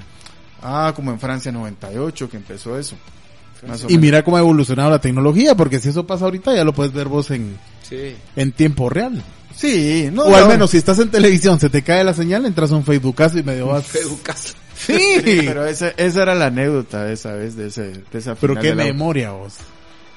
ah, 0.62 0.92
como 0.94 1.10
en 1.12 1.18
Francia 1.20 1.50
98 1.52 2.28
que 2.28 2.36
empezó 2.36 2.78
eso. 2.78 2.96
Más 3.66 3.82
o 3.82 3.86
Y 3.86 3.88
menos. 3.90 4.00
mira 4.02 4.24
cómo 4.24 4.36
ha 4.36 4.40
evolucionado 4.40 4.90
la 4.90 5.00
tecnología, 5.00 5.54
porque 5.54 5.78
si 5.78 5.88
eso 5.90 6.06
pasa 6.06 6.24
ahorita 6.24 6.54
ya 6.54 6.64
lo 6.64 6.72
puedes 6.72 6.92
ver 6.92 7.08
vos 7.08 7.30
en, 7.30 7.56
Sí. 7.88 8.14
en 8.36 8.52
tiempo 8.52 8.88
real. 8.90 9.22
Sí, 9.54 10.08
no, 10.12 10.22
o 10.24 10.34
al 10.34 10.44
no. 10.44 10.48
menos 10.48 10.70
si 10.70 10.78
estás 10.78 10.98
en 10.98 11.10
televisión, 11.10 11.60
se 11.60 11.68
te 11.70 11.82
cae 11.82 12.02
la 12.02 12.14
señal, 12.14 12.44
entras 12.46 12.72
a 12.72 12.76
un 12.76 12.84
Facebookazo 12.84 13.38
y 13.38 13.42
medio 13.42 13.66
vas... 13.68 13.94
Educazo. 13.94 14.54
Sí, 14.74 14.96
Pero 15.22 15.64
esa, 15.66 15.90
esa 15.96 16.22
era 16.22 16.34
la 16.34 16.46
anécdota 16.46 17.04
de 17.04 17.12
esa 17.12 17.34
vez, 17.34 17.54
de, 17.54 17.68
ese, 17.68 17.82
de 18.10 18.18
esa 18.18 18.34
pero 18.34 18.56
qué 18.56 18.68
de 18.68 18.74
la- 18.74 18.84
memoria 18.84 19.30
vos. 19.30 19.54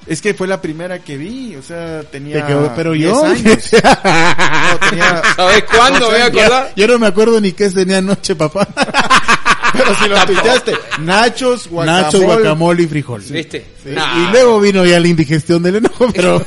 Es 0.08 0.22
que 0.22 0.34
fue 0.34 0.48
la 0.48 0.60
primera 0.62 1.00
que 1.00 1.18
vi, 1.18 1.56
o 1.56 1.62
sea, 1.62 2.02
tenía 2.04 2.42
Te 2.46 2.52
quedó- 2.54 2.74
pero 2.76 2.94
10 2.94 3.12
yo... 3.12 3.26
años. 3.26 3.70
No, 3.74 4.90
tenía, 4.90 5.22
¿Sabes 5.36 5.64
cuándo? 5.66 6.08
O 6.08 6.12
Me 6.12 6.18
sea, 6.18 6.30
voy 6.30 6.40
a 6.40 6.44
acordar. 6.46 6.74
Yo 6.76 6.88
no 6.88 6.98
me 7.00 7.08
acuerdo 7.08 7.40
ni 7.42 7.52
qué 7.52 7.70
tenía 7.70 8.00
anoche, 8.00 8.36
papá. 8.36 8.68
Pero 9.78 9.96
si 9.96 10.10
lo 10.10 10.26
tuiteaste, 10.26 10.74
nachos, 11.02 11.68
guacamole. 11.68 12.02
Nachos, 12.04 12.24
guacamole 12.24 12.84
y 12.84 12.88
frijol. 12.88 13.22
¿Viste? 13.22 13.66
Sí. 13.84 13.90
Nah. 13.92 14.30
Y 14.30 14.32
luego 14.32 14.60
vino 14.60 14.86
ya 14.86 15.00
la 15.00 15.08
indigestión 15.08 15.62
del 15.62 15.76
enojo, 15.76 16.08
pero 16.14 16.44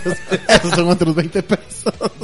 esos 0.48 0.74
son 0.74 0.88
otros 0.88 1.14
20 1.14 1.42
pesos. 1.42 1.68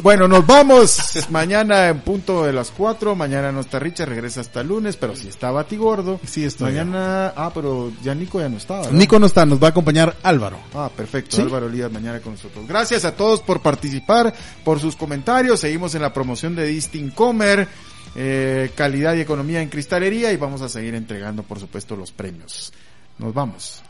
Bueno, 0.03 0.29
nos 0.29 0.47
vamos 0.47 1.01
mañana 1.31 1.89
en 1.89 2.01
punto 2.01 2.45
de 2.45 2.53
las 2.53 2.71
4. 2.71 3.15
Mañana 3.15 3.53
no 3.53 3.61
está 3.61 3.79
Richard, 3.79 4.09
regresa 4.09 4.41
hasta 4.41 4.61
el 4.61 4.69
lunes, 4.69 4.97
pero 4.97 5.17
si 5.17 5.29
está 5.29 5.51
Batigordo. 5.51 6.21
Sí, 6.27 6.45
estoy. 6.45 6.73
Mañana, 6.73 7.33
ah, 7.37 7.51
pero 7.55 7.93
ya 8.03 8.15
Nico 8.15 8.41
ya 8.41 8.49
no 8.49 8.57
estaba. 8.57 8.81
¿verdad? 8.81 8.93
Nico 8.93 9.19
no 9.19 9.27
está, 9.27 9.47
nos 9.47 9.63
va 9.63 9.69
a 9.69 9.71
acompañar 9.71 10.17
Álvaro. 10.23 10.59
Ah, 10.75 10.91
perfecto. 10.95 11.37
¿Sí? 11.37 11.43
Álvaro 11.43 11.69
Lías 11.69 11.91
mañana 11.91 12.21
con 12.21 12.33
nosotros. 12.33 12.67
Gracias 12.67 13.05
a 13.05 13.13
todos 13.13 13.41
por 13.41 13.61
participar, 13.61 14.35
por 14.65 14.81
sus 14.81 14.97
comentarios. 14.97 15.61
Seguimos 15.61 15.95
en 15.95 16.03
la 16.03 16.13
promoción 16.13 16.55
de 16.55 16.67
Distincomer, 16.67 17.69
eh, 18.15 18.71
calidad 18.75 19.15
y 19.15 19.21
economía 19.21 19.61
en 19.61 19.69
cristalería 19.69 20.33
y 20.33 20.37
vamos 20.37 20.63
a 20.63 20.69
seguir 20.69 20.95
entregando, 20.95 21.43
por 21.43 21.59
supuesto, 21.59 21.97
los 21.97 22.13
premios. 22.13 22.73
Nos 23.19 23.35
vamos. 23.35 23.83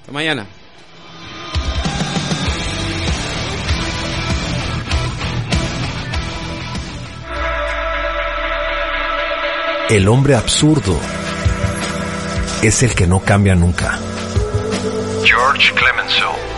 Hasta 0.00 0.12
mañana. 0.12 0.46
El 9.88 10.08
hombre 10.08 10.34
absurdo 10.34 10.98
es 12.60 12.82
el 12.82 12.94
que 12.94 13.06
no 13.06 13.20
cambia 13.20 13.54
nunca. 13.54 14.00
George 15.24 15.72
Clemenceau. 15.74 16.55